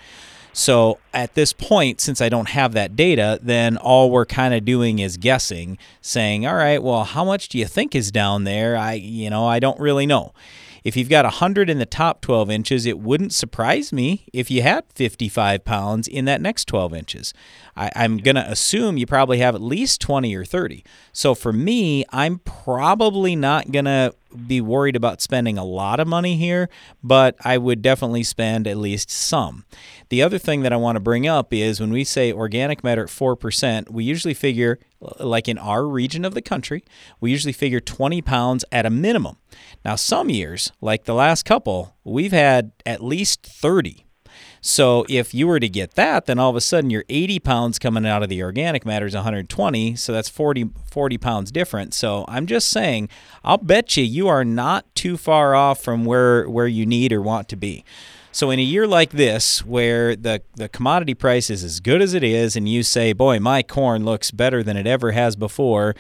So 0.54 1.00
at 1.14 1.34
this 1.34 1.52
point, 1.52 2.00
since 2.00 2.22
I 2.22 2.30
don't 2.30 2.50
have 2.50 2.74
that 2.74 2.96
data, 2.96 3.40
then 3.42 3.76
all 3.78 4.12
we're 4.12 4.26
kind 4.26 4.54
of 4.54 4.64
doing 4.64 5.00
is 5.00 5.18
guessing, 5.18 5.78
saying, 6.00 6.46
"All 6.46 6.56
right, 6.56 6.82
well, 6.82 7.04
how 7.04 7.26
much 7.26 7.50
do 7.50 7.58
you 7.58 7.66
think 7.66 7.96
is 7.96 8.12
down 8.12 8.44
there?" 8.44 8.78
I, 8.78 8.94
you 8.94 9.30
know, 9.30 9.46
I 9.46 9.60
don't 9.60 9.80
really 9.80 10.06
know. 10.06 10.34
If 10.84 10.98
you've 10.98 11.10
got 11.10 11.24
100 11.24 11.70
in 11.70 11.80
the 11.80 11.86
top 11.86 12.20
12 12.22 12.52
inches, 12.52 12.86
it 12.86 13.00
wouldn't 13.00 13.34
surprise 13.34 13.94
me 13.94 14.26
if 14.34 14.52
you 14.52 14.62
had 14.62 14.84
55 14.94 15.64
pounds 15.64 16.08
in 16.08 16.26
that 16.26 16.42
next 16.42 16.66
12 16.66 16.94
inches. 16.94 17.34
I, 17.76 17.90
I'm 17.96 18.18
going 18.18 18.36
to 18.36 18.50
assume 18.50 18.98
you 18.98 19.06
probably 19.06 19.38
have 19.38 19.56
at 19.56 19.62
least 19.62 20.02
20 20.02 20.36
or 20.36 20.44
30. 20.44 20.84
So 21.14 21.36
for 21.36 21.54
me, 21.54 22.04
I'm 22.10 22.40
probably 22.40 23.36
not 23.36 23.72
going 23.72 23.86
to 23.86 24.14
be 24.48 24.62
worried 24.62 24.96
about 24.96 25.22
spending 25.22 25.58
a 25.58 25.64
lot 25.64 26.00
of 26.00 26.08
money 26.08 26.38
here, 26.38 26.70
but 27.04 27.36
I 27.44 27.58
would 27.58 27.82
definitely 27.82 28.24
spend 28.24 28.68
at 28.68 28.78
least 28.78 29.10
some. 29.10 29.66
The 30.10 30.22
other 30.22 30.38
thing 30.38 30.62
that 30.62 30.74
I 30.74 30.78
want 30.78 30.96
to 30.96 31.00
bring 31.00 31.28
up 31.28 31.54
is 31.54 31.80
when 31.80 31.92
we 31.92 32.04
say 32.04 32.32
organic 32.32 32.84
matter 32.84 33.04
at 33.04 33.10
4%, 33.10 33.90
we 33.90 34.04
usually 34.04 34.34
figure, 34.34 34.80
like 35.20 35.48
in 35.48 35.58
our 35.58 35.86
region 35.88 36.26
of 36.26 36.34
the 36.34 36.42
country, 36.42 36.84
we 37.20 37.32
usually 37.32 37.54
figure 37.54 37.80
20 37.80 38.22
pounds 38.22 38.66
at 38.72 38.86
a 38.86 38.90
minimum. 38.90 39.38
Now, 39.84 39.96
some 39.96 40.30
years, 40.30 40.72
like 40.82 41.06
the 41.06 41.14
last 41.14 41.44
couple, 41.44 41.96
we've 42.04 42.32
had 42.32 42.72
at 42.86 43.04
least 43.04 43.44
30. 43.44 44.06
So 44.66 45.06
if 45.10 45.34
you 45.34 45.46
were 45.48 45.60
to 45.60 45.68
get 45.68 45.96
that, 45.96 46.26
then 46.26 46.40
all 46.40 46.50
of 46.50 46.56
a 46.56 46.62
sudden 46.62 46.90
your 46.90 47.04
80 47.10 47.40
pounds 47.40 47.78
coming 47.78 48.06
out 48.08 48.24
of 48.24 48.30
the 48.30 48.42
organic 48.42 48.86
matter 48.86 49.06
is 49.06 49.14
120. 49.14 49.98
So 49.98 50.14
that's 50.14 50.30
40, 50.30 50.70
40 50.90 51.18
pounds 51.18 51.52
different. 51.52 51.94
So 51.94 52.24
I'm 52.30 52.48
just 52.48 52.70
saying, 52.70 53.10
I'll 53.44 53.58
bet 53.58 53.98
you 53.98 54.06
you 54.06 54.30
are 54.30 54.46
not 54.46 54.86
too 54.96 55.18
far 55.18 55.54
off 55.54 55.84
from 55.84 56.06
where, 56.06 56.50
where 56.50 56.66
you 56.66 56.86
need 56.86 57.12
or 57.12 57.22
want 57.22 57.50
to 57.50 57.58
be. 57.58 57.84
So 58.32 58.52
in 58.52 58.60
a 58.60 58.64
year 58.64 58.88
like 58.88 59.10
this, 59.10 59.66
where 59.66 60.16
the, 60.16 60.42
the 60.56 60.70
commodity 60.70 61.14
price 61.14 61.50
is 61.50 61.62
as 61.62 61.82
good 61.82 62.02
as 62.02 62.14
it 62.14 62.24
is, 62.24 62.56
and 62.56 62.68
you 62.70 62.84
say, 62.84 63.12
boy, 63.12 63.40
my 63.40 63.64
corn 63.64 64.06
looks 64.06 64.32
better 64.32 64.64
than 64.64 64.78
it 64.78 64.88
ever 64.88 65.12
has 65.12 65.36
before, 65.36 65.94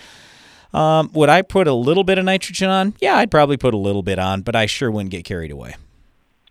um, 0.74 1.11
would 1.14 1.28
I 1.28 1.41
put 1.41 1.68
a 1.68 1.74
little 1.74 2.05
bit 2.05 2.18
of 2.18 2.24
nitrogen 2.24 2.70
on? 2.70 2.93
Yeah, 3.01 3.18
I'd 3.18 3.30
probably 3.30 3.57
put 3.57 3.74
a 3.74 3.78
little 3.78 4.03
bit 4.03 4.20
on, 4.20 4.41
but 4.41 4.55
I 4.55 4.68
sure 4.68 4.89
wouldn't 4.89 5.11
get 5.11 5.26
carried 5.26 5.51
away. 5.51 5.76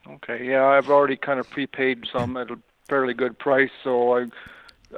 Okay, 0.09 0.45
yeah, 0.45 0.65
I've 0.65 0.91
already 0.91 1.17
kind 1.17 1.39
of 1.39 1.49
prepaid 1.51 2.07
some 2.13 2.37
at 2.37 2.51
a 2.51 2.59
fairly 2.89 3.15
good 3.15 3.39
price, 3.39 3.71
so 3.85 4.17
I 4.17 4.27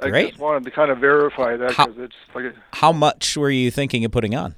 I 0.01 0.09
Great. 0.09 0.29
just 0.29 0.39
wanted 0.39 0.65
to 0.65 0.71
kind 0.71 0.91
of 0.91 0.97
verify 0.97 1.55
that 1.55 1.69
because 1.69 1.95
it's 1.97 2.15
like, 2.33 2.45
a, 2.45 2.53
How 2.73 2.91
much 2.91 3.37
were 3.37 3.49
you 3.49 3.71
thinking 3.71 4.03
of 4.03 4.11
putting 4.11 4.35
on? 4.35 4.55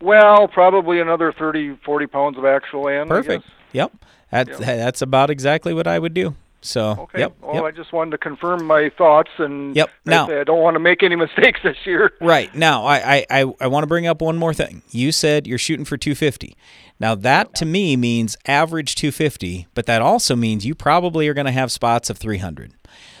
well, 0.00 0.48
probably 0.48 1.00
another 1.00 1.32
30, 1.32 1.76
40 1.84 2.06
pounds 2.06 2.38
of 2.38 2.44
actual. 2.46 2.86
I 2.86 3.04
Perfect. 3.04 3.44
Yep. 3.72 3.92
That's 4.30 4.58
that's 4.58 5.02
about 5.02 5.28
exactly 5.28 5.74
what 5.74 5.86
I 5.86 5.98
would 5.98 6.14
do. 6.14 6.36
So 6.62 6.90
Okay. 7.00 7.20
yep. 7.20 7.34
Well, 7.40 7.54
yep. 7.54 7.64
I 7.64 7.70
just 7.70 7.92
wanted 7.92 8.10
to 8.12 8.18
confirm 8.18 8.64
my 8.66 8.90
thoughts 8.98 9.30
and 9.38 9.74
Yep. 9.74 9.88
I 10.06 10.10
Now- 10.10 10.28
I 10.40 10.44
don't 10.44 10.60
want 10.60 10.74
to 10.74 10.78
make 10.80 11.02
any 11.02 11.16
mistakes 11.26 11.60
this 11.62 11.76
year. 11.84 12.12
Right. 12.20 12.54
Now, 12.54 12.84
I, 12.84 12.96
I, 13.16 13.26
I, 13.42 13.54
I 13.62 13.66
want 13.66 13.82
to 13.82 13.86
bring 13.86 14.06
up 14.06 14.20
one 14.20 14.36
more 14.36 14.52
thing. 14.54 14.82
You 14.90 15.10
said 15.12 15.46
you're 15.46 15.58
shooting 15.58 15.84
for 15.84 15.96
250. 15.96 16.56
Now, 16.98 17.14
that 17.14 17.54
to 17.54 17.64
me 17.64 17.96
means 17.96 18.36
average 18.46 18.94
250, 18.94 19.68
but 19.74 19.86
that 19.86 20.02
also 20.02 20.36
means 20.36 20.66
you 20.66 20.74
probably 20.74 21.28
are 21.28 21.34
going 21.34 21.46
to 21.46 21.52
have 21.52 21.72
spots 21.72 22.10
of 22.10 22.18
300. 22.18 22.74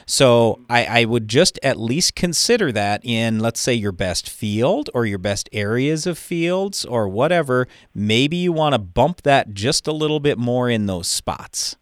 So 0.04 0.60
I, 0.68 1.02
I 1.02 1.04
would 1.06 1.28
just 1.28 1.58
at 1.62 1.78
least 1.78 2.14
consider 2.16 2.72
that 2.72 3.00
in, 3.04 3.38
let's 3.38 3.60
say, 3.60 3.72
your 3.72 3.92
best 3.92 4.28
field 4.28 4.90
or 4.92 5.06
your 5.06 5.18
best 5.18 5.48
areas 5.52 6.06
of 6.06 6.18
fields 6.18 6.84
or 6.84 7.08
whatever. 7.08 7.68
Maybe 7.94 8.36
you 8.36 8.52
want 8.52 8.74
to 8.74 8.78
bump 8.80 9.22
that 9.22 9.54
just 9.54 9.86
a 9.86 9.92
little 9.92 10.20
bit 10.20 10.36
more 10.36 10.68
in 10.68 10.86
those 10.86 11.06
spots. 11.08 11.76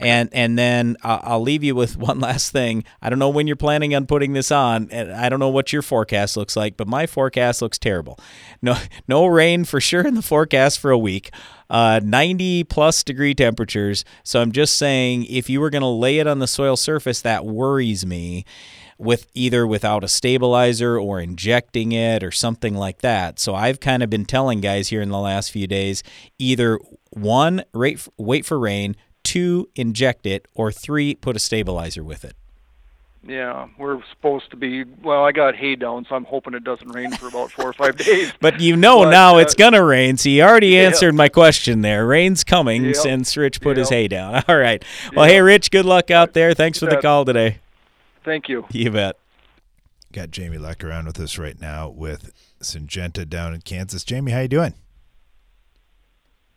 And 0.00 0.28
and 0.32 0.58
then 0.58 0.96
uh, 1.02 1.20
I'll 1.22 1.40
leave 1.40 1.62
you 1.62 1.74
with 1.74 1.96
one 1.98 2.20
last 2.20 2.50
thing. 2.52 2.84
I 3.00 3.10
don't 3.10 3.18
know 3.18 3.28
when 3.28 3.46
you're 3.46 3.56
planning 3.56 3.94
on 3.94 4.06
putting 4.06 4.32
this 4.32 4.50
on, 4.50 4.88
and 4.90 5.12
I 5.12 5.28
don't 5.28 5.40
know 5.40 5.48
what 5.48 5.72
your 5.72 5.82
forecast 5.82 6.36
looks 6.36 6.56
like, 6.56 6.76
but 6.76 6.88
my 6.88 7.06
forecast 7.06 7.62
looks 7.62 7.78
terrible. 7.78 8.18
No 8.60 8.76
no 9.08 9.26
rain 9.26 9.64
for 9.64 9.80
sure 9.80 10.06
in 10.06 10.14
the 10.14 10.22
forecast 10.22 10.78
for 10.78 10.90
a 10.90 10.98
week. 10.98 11.30
Uh, 11.70 12.00
90 12.04 12.64
plus 12.64 13.02
degree 13.02 13.34
temperatures. 13.34 14.04
So 14.24 14.42
I'm 14.42 14.52
just 14.52 14.76
saying, 14.76 15.24
if 15.24 15.48
you 15.48 15.58
were 15.58 15.70
going 15.70 15.80
to 15.80 15.88
lay 15.88 16.18
it 16.18 16.26
on 16.26 16.38
the 16.38 16.46
soil 16.46 16.76
surface, 16.76 17.22
that 17.22 17.46
worries 17.46 18.04
me. 18.04 18.44
With 18.98 19.26
either 19.34 19.66
without 19.66 20.04
a 20.04 20.08
stabilizer 20.08 20.96
or 20.96 21.18
injecting 21.18 21.90
it 21.90 22.22
or 22.22 22.30
something 22.30 22.76
like 22.76 22.98
that. 23.00 23.40
So 23.40 23.52
I've 23.52 23.80
kind 23.80 24.00
of 24.00 24.10
been 24.10 24.24
telling 24.24 24.60
guys 24.60 24.88
here 24.88 25.00
in 25.00 25.08
the 25.08 25.18
last 25.18 25.50
few 25.50 25.66
days 25.66 26.04
either 26.38 26.78
one, 27.10 27.64
wait 27.74 28.46
for 28.46 28.60
rain, 28.60 28.94
two, 29.32 29.68
inject 29.74 30.26
it, 30.26 30.46
or 30.54 30.70
three, 30.70 31.14
put 31.14 31.36
a 31.36 31.38
stabilizer 31.38 32.02
with 32.04 32.24
it. 32.24 32.34
Yeah, 33.26 33.68
we're 33.78 34.02
supposed 34.10 34.50
to 34.50 34.56
be. 34.56 34.82
Well, 34.82 35.24
I 35.24 35.30
got 35.30 35.54
hay 35.54 35.76
down, 35.76 36.04
so 36.08 36.16
I'm 36.16 36.24
hoping 36.24 36.54
it 36.54 36.64
doesn't 36.64 36.88
rain 36.88 37.12
for 37.12 37.28
about 37.28 37.52
four 37.52 37.66
or 37.68 37.72
five 37.72 37.96
days. 38.04 38.32
But 38.40 38.60
you 38.60 38.74
know 38.76 39.04
But, 39.04 39.10
now 39.10 39.36
uh, 39.36 39.38
it's 39.38 39.54
gonna 39.54 39.84
rain, 39.84 40.16
so 40.16 40.28
you 40.28 40.42
already 40.42 40.68
yeah. 40.70 40.80
answered 40.82 41.14
my 41.14 41.28
question 41.28 41.82
there. 41.82 42.04
Rain's 42.04 42.42
coming 42.42 42.84
Yep. 42.86 42.96
since 42.96 43.36
Rich 43.36 43.60
put 43.60 43.76
his 43.76 43.90
hay 43.90 44.08
down. 44.08 44.42
All 44.48 44.56
right. 44.58 44.84
Well, 45.14 45.26
Yep. 45.26 45.32
hey, 45.34 45.40
Rich, 45.40 45.70
good 45.70 45.84
luck 45.86 46.10
out 46.10 46.32
there. 46.32 46.52
Thanks 46.52 46.80
for 46.80 46.86
the 46.86 46.96
call 46.96 47.24
today. 47.24 47.58
Thank 48.24 48.48
you. 48.48 48.66
You 48.72 48.90
bet. 48.90 49.16
Got 50.12 50.30
Jamie 50.32 50.58
Leck 50.58 50.82
around 50.84 51.06
with 51.06 51.20
us 51.20 51.38
right 51.38 51.58
now 51.60 51.88
with 51.88 52.32
Syngenta 52.60 53.28
down 53.28 53.54
in 53.54 53.60
Kansas. 53.62 54.02
Jamie, 54.04 54.32
how 54.32 54.40
you 54.40 54.48
doing? 54.48 54.74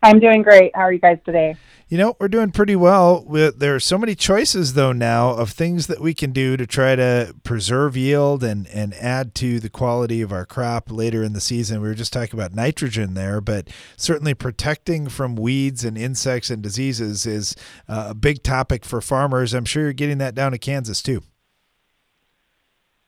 I'm 0.06 0.20
doing 0.20 0.44
great. 0.44 0.72
How 0.76 0.82
are 0.82 0.94
you 0.94 1.00
guys 1.00 1.18
today? 1.26 1.56
You 1.88 1.98
know, 1.98 2.16
we're 2.20 2.28
doing 2.28 2.52
pretty 2.52 2.76
well. 2.76 3.24
We- 3.28 3.50
There 3.50 3.74
are 3.74 3.80
so 3.80 3.98
many 3.98 4.14
choices, 4.14 4.74
though, 4.76 4.92
now 4.92 5.32
of 5.32 5.50
things 5.50 5.88
that 5.88 6.00
we 6.00 6.14
can 6.14 6.32
do 6.32 6.58
to 6.58 6.68
try 6.68 6.96
to 6.96 7.36
preserve 7.44 7.98
yield 7.98 8.44
and, 8.44 8.68
and 8.68 8.94
add 8.96 9.34
to 9.36 9.60
the 9.60 9.70
quality 9.70 10.22
of 10.22 10.32
our 10.32 10.46
crop 10.46 10.92
later 10.92 11.24
in 11.24 11.34
the 11.34 11.42
season. 11.42 11.82
We 11.82 11.88
were 11.88 11.96
just 11.96 12.14
talking 12.14 12.40
about 12.40 12.54
nitrogen 12.54 13.16
there, 13.16 13.42
but 13.42 13.68
certainly 13.98 14.36
protecting 14.36 15.10
from 15.10 15.36
weeds 15.36 15.84
and 15.84 15.98
insects 15.98 16.52
and 16.52 16.62
diseases 16.62 17.26
is 17.26 17.56
uh, 17.88 18.08
a 18.10 18.14
big 18.16 18.44
topic 18.44 18.86
for 18.86 19.02
farmers. 19.02 19.54
I'm 19.56 19.66
sure 19.66 19.84
you're 19.84 19.94
getting 19.94 20.20
that 20.20 20.36
down 20.36 20.52
to 20.52 20.60
Kansas, 20.60 21.02
too. 21.02 21.22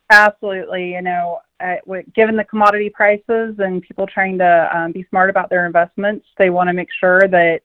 Absolutely. 0.10 0.94
You 0.94 1.02
know, 1.02 1.40
given 2.16 2.36
the 2.36 2.44
commodity 2.44 2.90
prices 2.90 3.56
and 3.60 3.82
people 3.82 4.08
trying 4.08 4.38
to 4.38 4.70
um, 4.76 4.92
be 4.92 5.06
smart 5.10 5.30
about 5.30 5.50
their 5.50 5.66
investments, 5.66 6.26
they 6.38 6.50
want 6.50 6.68
to 6.70 6.74
make 6.74 6.90
sure 7.00 7.22
that 7.22 7.62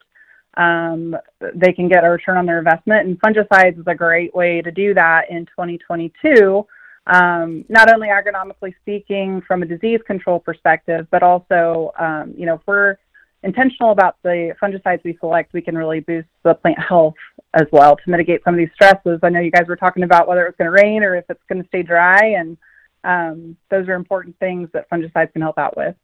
um, 0.57 1.17
they 1.55 1.73
can 1.73 1.89
get 1.89 2.05
a 2.05 2.11
return 2.11 2.37
on 2.37 2.47
their 2.47 2.59
investment. 2.59 3.07
And 3.07 3.21
fungicides 3.21 3.79
is 3.79 3.87
a 3.87 3.95
great 3.95 4.35
way 4.35 4.61
to 4.61 4.71
do 4.71 4.95
that 4.95 5.31
in 5.31 5.47
2022. 5.47 6.67
Um, 7.07 7.65
not 7.69 7.93
only 7.93 8.09
agronomically 8.09 8.75
speaking 8.81 9.43
from 9.47 9.63
a 9.63 9.67
disease 9.67 10.01
control 10.07 10.39
perspective, 10.39 11.07
but 11.11 11.23
also, 11.23 11.93
um, 11.99 12.35
you 12.37 12.47
know, 12.47 12.55
if 12.55 12.61
we're 12.67 12.97
intentional 13.43 13.91
about 13.91 14.17
the 14.23 14.55
fungicides 14.63 15.03
we 15.05 15.17
select, 15.19 15.53
we 15.53 15.61
can 15.61 15.77
really 15.77 16.01
boost 16.01 16.29
the 16.45 16.55
plant 16.55 16.79
health 16.79 17.15
as 17.55 17.67
well 17.73 17.97
to 17.97 18.11
mitigate 18.11 18.43
some 18.45 18.55
of 18.55 18.59
these 18.59 18.71
stresses. 18.75 19.19
I 19.23 19.31
know 19.31 19.41
you 19.41 19.51
guys 19.51 19.67
were 19.67 19.77
talking 19.77 20.05
about 20.05 20.29
whether 20.29 20.47
it's 20.47 20.57
going 20.57 20.71
to 20.71 20.83
rain 20.83 21.03
or 21.03 21.17
if 21.17 21.25
it's 21.29 21.43
going 21.49 21.61
to 21.61 21.69
stay 21.69 21.83
dry, 21.83 22.35
and 22.39 22.57
um, 23.05 23.57
those 23.71 23.89
are 23.89 23.95
important 23.95 24.39
things 24.39 24.69
that 24.73 24.89
fungicides 24.91 25.33
can 25.33 25.43
help 25.43 25.59
out 25.59 25.77
with. 25.77 25.95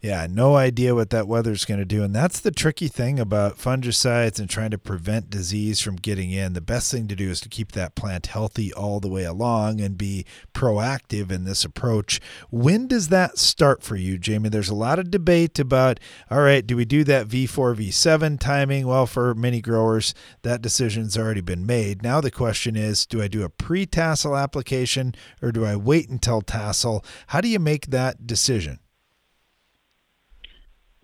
Yeah, 0.00 0.26
no 0.30 0.56
idea 0.56 0.94
what 0.94 1.10
that 1.10 1.26
weather's 1.26 1.64
going 1.64 1.80
to 1.80 1.86
do. 1.86 2.04
And 2.04 2.14
that's 2.14 2.38
the 2.38 2.50
tricky 2.50 2.86
thing 2.86 3.18
about 3.18 3.58
fungicides 3.58 4.38
and 4.38 4.48
trying 4.48 4.70
to 4.70 4.78
prevent 4.78 5.30
disease 5.30 5.80
from 5.80 5.96
getting 5.96 6.30
in. 6.30 6.52
The 6.52 6.60
best 6.60 6.92
thing 6.92 7.08
to 7.08 7.16
do 7.16 7.30
is 7.30 7.40
to 7.40 7.48
keep 7.48 7.72
that 7.72 7.94
plant 7.94 8.26
healthy 8.26 8.72
all 8.72 9.00
the 9.00 9.08
way 9.08 9.24
along 9.24 9.80
and 9.80 9.98
be 9.98 10.24
proactive 10.54 11.32
in 11.32 11.44
this 11.44 11.64
approach. 11.64 12.20
When 12.50 12.86
does 12.86 13.08
that 13.08 13.38
start 13.38 13.82
for 13.82 13.96
you, 13.96 14.18
Jamie? 14.18 14.48
There's 14.48 14.68
a 14.68 14.74
lot 14.74 14.98
of 14.98 15.10
debate 15.10 15.58
about, 15.58 15.98
all 16.30 16.42
right, 16.42 16.64
do 16.64 16.76
we 16.76 16.84
do 16.84 17.02
that 17.04 17.26
V4, 17.26 17.74
V7 17.74 18.38
timing? 18.38 18.86
Well, 18.86 19.06
for 19.06 19.34
many 19.34 19.60
growers, 19.60 20.14
that 20.42 20.62
decision's 20.62 21.18
already 21.18 21.40
been 21.40 21.66
made. 21.66 22.02
Now 22.02 22.20
the 22.20 22.30
question 22.30 22.76
is, 22.76 23.06
do 23.06 23.22
I 23.22 23.28
do 23.28 23.42
a 23.42 23.48
pre 23.48 23.86
tassel 23.86 24.36
application 24.36 25.14
or 25.42 25.50
do 25.50 25.64
I 25.64 25.74
wait 25.74 26.08
until 26.08 26.42
tassel? 26.42 27.04
How 27.28 27.40
do 27.40 27.48
you 27.48 27.58
make 27.58 27.86
that 27.86 28.26
decision? 28.26 28.78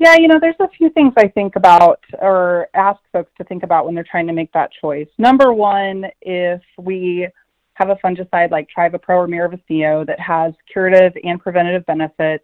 Yeah, 0.02 0.16
you 0.16 0.26
know, 0.26 0.40
there's 0.40 0.56
a 0.58 0.68
few 0.76 0.90
things 0.90 1.12
I 1.16 1.28
think 1.28 1.54
about 1.54 2.00
or 2.18 2.66
ask 2.74 2.98
folks 3.12 3.30
to 3.38 3.44
think 3.44 3.62
about 3.62 3.86
when 3.86 3.94
they're 3.94 4.02
trying 4.02 4.26
to 4.26 4.32
make 4.32 4.52
that 4.52 4.72
choice. 4.80 5.06
Number 5.16 5.52
one, 5.52 6.06
if 6.22 6.60
we 6.76 7.28
have 7.74 7.88
a 7.88 7.94
fungicide 8.04 8.50
like 8.50 8.66
Trivapro 8.76 9.10
or 9.10 9.28
Miravis 9.28 9.62
that 10.08 10.18
has 10.18 10.54
curative 10.72 11.12
and 11.22 11.40
preventative 11.40 11.86
benefits, 11.86 12.42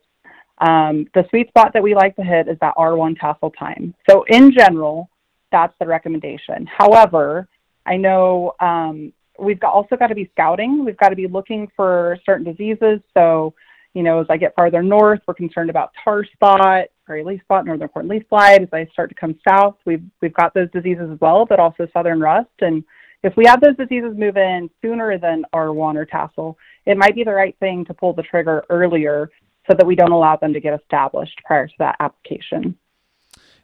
um, 0.59 1.07
the 1.15 1.25
sweet 1.31 1.49
spot 1.49 1.73
that 1.75 1.83
we 1.83 1.97
like 1.97 2.15
to 2.15 2.23
hit 2.23 2.47
is 2.47 2.57
that 2.61 2.77
R1 2.77 3.19
tassel 3.19 3.51
time. 3.51 3.93
So, 4.09 4.23
in 4.29 4.53
general, 4.53 5.11
that's 5.51 5.75
the 5.81 5.87
recommendation. 5.89 6.65
However, 6.67 7.49
I 7.87 7.97
know 7.97 8.53
um, 8.61 9.13
we've 9.37 9.59
also 9.65 9.97
got 9.97 10.07
to 10.07 10.15
be 10.15 10.31
scouting. 10.31 10.85
We've 10.85 10.97
got 10.97 11.09
to 11.09 11.17
be 11.17 11.27
looking 11.27 11.67
for 11.75 12.21
certain 12.25 12.45
diseases. 12.45 13.01
So, 13.15 13.53
you 13.95 14.03
know, 14.03 14.21
as 14.21 14.27
I 14.29 14.37
get 14.37 14.55
farther 14.55 14.83
north, 14.83 15.21
we're 15.27 15.35
concerned 15.35 15.71
about 15.71 15.93
tar 16.05 16.25
spot, 16.25 16.87
gray 17.07 17.25
leaf 17.25 17.41
spot, 17.43 17.67
northern 17.67 17.89
corn 17.89 18.09
leaf 18.09 18.29
blight. 18.29 18.63
As 18.63 18.69
I 18.73 18.87
start 18.93 19.09
to 19.11 19.15
come 19.15 19.39
south, 19.49 19.77
we've 19.87 20.05
we've 20.21 20.35
got 20.35 20.55
those 20.55 20.71
diseases 20.71 21.11
as 21.13 21.21
well, 21.21 21.47
but 21.47 21.61
also 21.61 21.89
southern 21.93 22.21
rust. 22.21 22.51
And 22.61 22.85
if 23.23 23.37
we 23.37 23.47
have 23.47 23.61
those 23.61 23.77
diseases 23.77 24.17
move 24.17 24.37
in 24.37 24.71
sooner 24.83 25.19
than 25.19 25.45
R1 25.53 25.97
or 25.97 26.05
tassel, 26.05 26.57
it 26.87 26.97
might 26.97 27.15
be 27.15 27.25
the 27.25 27.33
right 27.33 27.57
thing 27.59 27.85
to 27.87 27.95
pull 27.95 28.13
the 28.13 28.23
trigger 28.23 28.65
earlier 28.71 29.31
so 29.69 29.75
that 29.77 29.87
we 29.87 29.97
don't 29.97 30.13
allow 30.13 30.37
them 30.37 30.53
to 30.53 30.61
get 30.61 30.79
established 30.81 31.39
prior 31.45 31.67
to 31.67 31.75
that 31.79 31.97
application. 32.01 32.77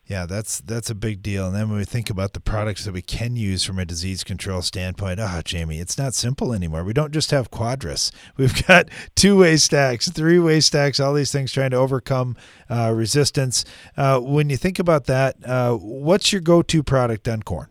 Yeah, 0.07 0.27
that's 0.27 0.61
that's 0.61 0.91
a 0.91 0.95
big 0.95 1.23
deal. 1.23 1.47
And 1.47 1.57
then 1.57 1.71
when 1.71 1.79
we 1.79 1.87
think 1.87 2.11
about 2.11 2.35
the 2.35 2.41
products 2.41 2.85
that 2.85 2.93
we 2.93 3.01
can 3.01 3.37
use 3.37 3.65
from 3.65 3.79
a 3.79 3.87
disease 3.87 4.23
control 4.23 4.61
standpoint, 4.61 5.19
ah, 5.19 5.41
Jamie, 5.43 5.79
it's 5.79 5.97
not 5.97 6.13
simple 6.13 6.53
anymore. 6.53 6.85
We 6.85 6.93
don't 6.93 7.13
just 7.13 7.31
have 7.31 7.51
Quadris. 7.51 8.11
We've 8.37 8.67
got 8.67 8.91
two-way 9.17 9.57
stacks, 9.57 10.11
three-way 10.11 10.61
stacks, 10.61 11.01
all 11.01 11.15
these 11.15 11.33
things 11.33 11.53
trying 11.53 11.71
to 11.71 11.79
overcome 11.79 12.37
uh, 12.69 12.93
resistance. 12.95 13.65
Uh, 13.97 14.21
when 14.21 14.51
you 14.51 14.59
think 14.59 14.79
about 14.79 15.07
that, 15.07 15.37
uh, 15.43 15.75
what's 15.75 16.33
your 16.33 16.43
go-to 16.43 16.83
product 16.83 17.27
on 17.27 17.43
corn? 17.43 17.69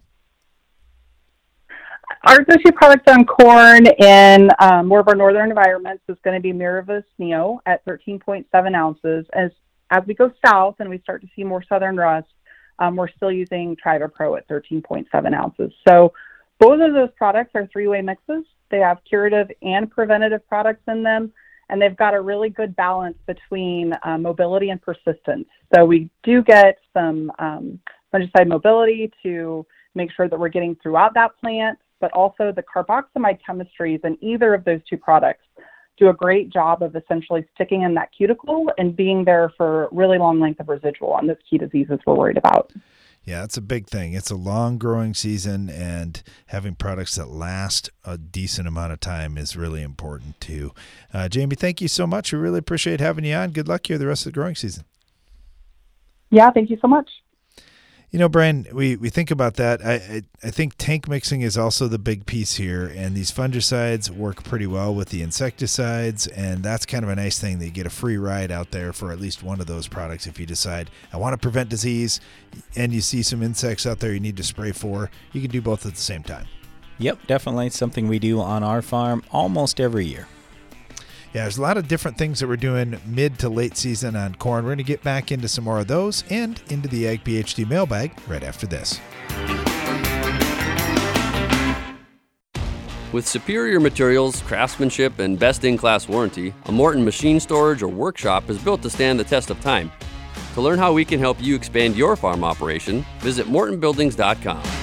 Our 2.24 2.44
go-to 2.46 2.72
product 2.72 3.08
on 3.10 3.26
corn 3.26 3.86
in 3.86 4.50
um, 4.60 4.88
more 4.88 5.02
of 5.02 5.08
our 5.08 5.16
northern 5.16 5.50
environments 5.50 6.04
is 6.08 6.18
going 6.24 6.36
to 6.36 6.42
be 6.42 6.52
Miravis 6.52 7.04
Neo 7.20 7.60
at 7.68 7.86
13.7 7.86 8.76
ounces. 8.76 9.26
As 9.34 9.52
as 9.94 10.04
we 10.08 10.16
go 10.16 10.32
south 10.46 10.76
and 10.80 10.90
we 10.90 11.00
start 11.00 11.22
to 11.22 11.28
see 11.36 11.44
more 11.44 11.64
southern 11.70 11.96
rust, 11.96 12.28
um, 12.80 12.96
we're 12.96 13.10
still 13.10 13.32
using 13.32 13.76
Trivapro 13.76 14.36
at 14.38 14.48
13.7 14.48 15.34
ounces. 15.34 15.72
So 15.88 16.12
both 16.60 16.82
of 16.82 16.94
those 16.94 17.10
products 17.16 17.52
are 17.54 17.68
three-way 17.68 18.02
mixes. 18.02 18.44
They 18.72 18.80
have 18.80 18.98
curative 19.08 19.52
and 19.62 19.92
preventative 19.92 20.48
products 20.48 20.82
in 20.88 21.04
them, 21.04 21.32
and 21.70 21.80
they've 21.80 21.96
got 21.96 22.16
a 22.16 22.22
really 22.22 22.50
good 22.50 22.76
balance 22.76 23.18
between 23.28 23.94
uh, 24.02 24.18
mobility 24.18 24.72
and 24.72 24.82
persistence. 24.82 25.48
So 25.76 25.86
we 25.86 26.10
do 26.24 26.42
get 26.42 26.80
some 26.94 27.32
um, 27.38 27.80
fungicide 28.12 28.48
mobility 28.48 29.12
to 29.22 29.64
make 29.94 30.12
sure 30.12 30.28
that 30.28 30.40
we're 30.40 30.50
getting 30.50 30.76
throughout 30.82 31.14
that 31.14 31.38
plant, 31.40 31.78
but 32.02 32.12
also 32.14 32.52
the 32.52 32.64
carboxamide 32.64 33.38
chemistries 33.48 34.04
in 34.04 34.18
either 34.22 34.56
of 34.56 34.66
those 34.66 34.80
two 34.90 34.98
products 34.98 35.46
do 35.98 36.10
a 36.10 36.14
great 36.14 36.52
job 36.52 36.82
of 36.82 36.96
essentially 36.96 37.46
sticking 37.54 37.84
in 37.84 37.94
that 37.96 38.10
cuticle 38.16 38.72
and 38.78 38.96
being 38.96 39.26
there 39.26 39.52
for 39.56 39.90
really 39.92 40.18
long 40.18 40.40
length 40.40 40.60
of 40.60 40.68
residual 40.68 41.14
on 41.14 41.28
those 41.28 41.38
key 41.50 41.58
diseases 41.58 42.00
we're 42.06 42.16
worried 42.16 42.38
about. 42.38 42.72
Yeah, 43.26 43.40
that's 43.40 43.56
a 43.56 43.62
big 43.62 43.88
thing. 43.88 44.14
It's 44.14 44.32
a 44.32 44.36
long 44.36 44.78
growing 44.78 45.14
season, 45.14 45.70
and 45.70 46.22
having 46.48 46.76
products 46.76 47.16
that 47.16 47.30
last 47.30 47.90
a 48.04 48.18
decent 48.18 48.68
amount 48.68 48.92
of 48.92 49.00
time 49.00 49.38
is 49.38 49.56
really 49.56 49.82
important 49.82 50.42
too. 50.42 50.74
Uh, 51.14 51.30
Jamie, 51.30 51.56
thank 51.56 51.80
you 51.80 51.88
so 51.88 52.06
much. 52.06 52.34
We 52.34 52.40
really 52.40 52.60
appreciate 52.60 53.00
having 53.00 53.24
you 53.24 53.36
on. 53.36 53.52
Good 53.52 53.70
luck 53.70 53.88
here 53.88 53.98
the 53.98 54.08
rest 54.08 54.26
of 54.26 54.34
the 54.34 54.38
growing 54.38 54.56
season. 54.56 54.84
Yeah, 56.32 56.52
thank 56.52 56.70
you 56.70 56.78
so 56.82 56.88
much. 56.88 57.10
You 58.14 58.20
know, 58.20 58.30
Brian, 58.30 58.68
we, 58.72 58.96
we 58.96 59.10
think 59.10 59.32
about 59.32 59.56
that. 59.56 59.84
I, 59.84 59.94
I, 59.94 60.22
I 60.44 60.52
think 60.52 60.76
tank 60.78 61.08
mixing 61.08 61.42
is 61.42 61.58
also 61.58 61.88
the 61.88 61.98
big 61.98 62.28
piece 62.28 62.54
here, 62.54 62.86
and 62.96 63.16
these 63.16 63.32
fungicides 63.32 64.12
work 64.12 64.44
pretty 64.44 64.68
well 64.68 64.94
with 64.94 65.10
the 65.10 65.24
insecticides, 65.24 66.28
and 66.28 66.62
that's 66.62 66.86
kind 66.86 67.04
of 67.04 67.10
a 67.10 67.16
nice 67.16 67.40
thing 67.40 67.58
that 67.58 67.66
you 67.66 67.72
get 67.72 67.88
a 67.88 67.90
free 67.90 68.18
ride 68.18 68.52
out 68.52 68.70
there 68.70 68.94
for 68.94 69.12
at 69.12 69.20
least 69.20 69.42
one 69.42 69.60
of 69.60 69.66
those 69.66 69.88
products 69.88 70.28
if 70.28 70.40
you 70.40 70.46
decide 70.46 70.92
I 71.12 71.18
want 71.18 71.34
to 71.34 71.40
prevent 71.40 71.70
disease, 71.70 72.20
and 72.76 72.94
you 72.94 73.02
see 73.02 73.24
some 73.24 73.42
insects 73.42 73.88
out 73.88 74.00
there 74.00 74.14
you 74.14 74.20
need 74.20 74.38
to 74.38 74.44
spray 74.44 74.74
for. 74.74 75.10
You 75.32 75.42
can 75.42 75.50
do 75.50 75.60
both 75.60 75.84
at 75.88 75.96
the 75.96 76.00
same 76.00 76.22
time. 76.22 76.46
Yep, 77.00 77.26
definitely 77.26 77.72
something 77.72 78.08
we 78.08 78.20
do 78.20 78.40
on 78.40 78.62
our 78.62 78.84
farm 78.84 79.24
almost 79.32 79.80
every 79.80 80.06
year. 80.06 80.28
Yeah, 81.34 81.42
there's 81.42 81.58
a 81.58 81.64
lot 81.64 81.78
of 81.78 81.88
different 81.88 82.16
things 82.16 82.40
that 82.40 82.48
we're 82.48 82.58
doing 82.58 83.00
mid 83.08 83.40
to 83.40 83.50
late 83.50 83.76
season 83.76 84.16
on 84.16 84.36
corn. 84.36 84.66
We're 84.66 84.70
going 84.70 84.78
to 84.78 84.84
get 84.84 85.02
back 85.02 85.32
into 85.32 85.48
some 85.48 85.64
more 85.64 85.80
of 85.80 85.88
those 85.88 86.24
and 86.30 86.62
into 86.70 86.88
the 86.88 87.08
Ag 87.08 87.24
PhD 87.24 87.68
mailbag 87.68 88.14
right 88.28 88.44
after 88.44 88.68
this. 88.68 89.00
With 93.12 93.28
superior 93.28 93.80
materials, 93.80 94.42
craftsmanship, 94.42 95.18
and 95.18 95.38
best 95.38 95.64
in 95.64 95.76
class 95.76 96.08
warranty, 96.08 96.54
a 96.66 96.72
Morton 96.72 97.04
machine 97.04 97.40
storage 97.40 97.82
or 97.82 97.88
workshop 97.88 98.50
is 98.50 98.60
built 98.60 98.84
to 98.84 98.90
stand 98.90 99.20
the 99.20 99.24
test 99.24 99.50
of 99.50 99.60
time. 99.62 99.92
To 100.54 100.62
learn 100.62 100.78
how 100.78 100.94
we 100.94 101.04
can 101.04 101.20
help 101.20 101.42
you 101.42 101.56
expand 101.56 101.96
your 101.96 102.16
farm 102.16 102.44
operation, 102.44 103.04
visit 103.20 103.48
MortonBuildings.com. 103.48 104.83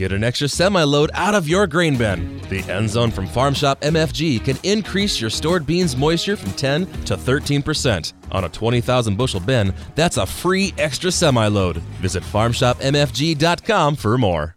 Get 0.00 0.12
an 0.12 0.24
extra 0.24 0.48
semi 0.48 0.82
load 0.82 1.10
out 1.12 1.34
of 1.34 1.46
your 1.46 1.66
grain 1.66 1.94
bin. 1.98 2.40
The 2.48 2.60
end 2.72 2.88
zone 2.88 3.10
from 3.10 3.26
Farm 3.26 3.52
Shop 3.52 3.78
MFG 3.82 4.42
can 4.42 4.56
increase 4.62 5.20
your 5.20 5.28
stored 5.28 5.66
beans 5.66 5.94
moisture 5.94 6.36
from 6.38 6.52
10 6.52 6.86
to 7.04 7.18
13%. 7.18 8.14
On 8.32 8.44
a 8.44 8.48
20,000 8.48 9.18
bushel 9.18 9.40
bin, 9.40 9.74
that's 9.96 10.16
a 10.16 10.24
free 10.24 10.72
extra 10.78 11.12
semi 11.12 11.46
load. 11.48 11.82
Visit 12.00 12.22
farmshopmfg.com 12.22 13.96
for 13.96 14.16
more. 14.16 14.56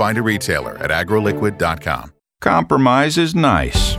Find 0.00 0.16
a 0.16 0.22
retailer 0.22 0.78
at 0.78 0.90
agroliquid.com. 0.90 2.14
Compromise 2.40 3.18
is 3.18 3.34
nice 3.34 3.98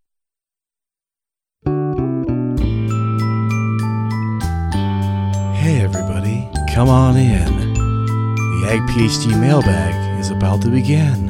Come 6.73 6.87
on 6.87 7.17
in. 7.17 7.73
The 7.73 8.69
Ag 8.69 8.79
PhD 8.89 9.37
mailbag 9.37 10.19
is 10.21 10.29
about 10.29 10.61
to 10.61 10.69
begin. 10.69 11.27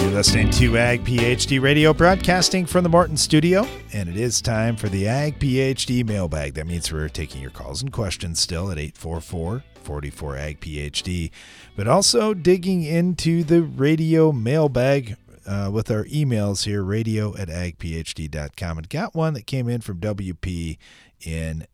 You're 0.00 0.12
listening 0.12 0.50
to 0.52 0.78
Ag 0.78 1.04
PhD 1.04 1.60
Radio, 1.60 1.92
broadcasting 1.92 2.64
from 2.64 2.84
the 2.84 2.88
Morton 2.88 3.16
Studio, 3.16 3.66
and 3.92 4.08
it 4.08 4.16
is 4.16 4.40
time 4.40 4.76
for 4.76 4.88
the 4.88 5.08
Ag 5.08 5.40
PhD 5.40 6.06
mailbag. 6.06 6.54
That 6.54 6.68
means 6.68 6.92
we're 6.92 7.08
taking 7.08 7.42
your 7.42 7.50
calls 7.50 7.82
and 7.82 7.92
questions 7.92 8.38
still 8.38 8.70
at 8.70 8.78
844 8.78 9.64
44 9.82 10.36
Ag 10.36 10.60
PhD, 10.60 11.32
but 11.74 11.88
also 11.88 12.32
digging 12.32 12.84
into 12.84 13.42
the 13.42 13.62
radio 13.62 14.30
mailbag 14.30 15.16
uh, 15.48 15.70
with 15.72 15.90
our 15.90 16.04
emails 16.04 16.64
here, 16.64 16.84
radio 16.84 17.36
at 17.36 17.48
agphd.com. 17.48 18.78
And 18.78 18.88
got 18.88 19.16
one 19.16 19.34
that 19.34 19.46
came 19.48 19.68
in 19.68 19.80
from 19.80 19.98
WP 19.98 20.78
in 21.24 21.66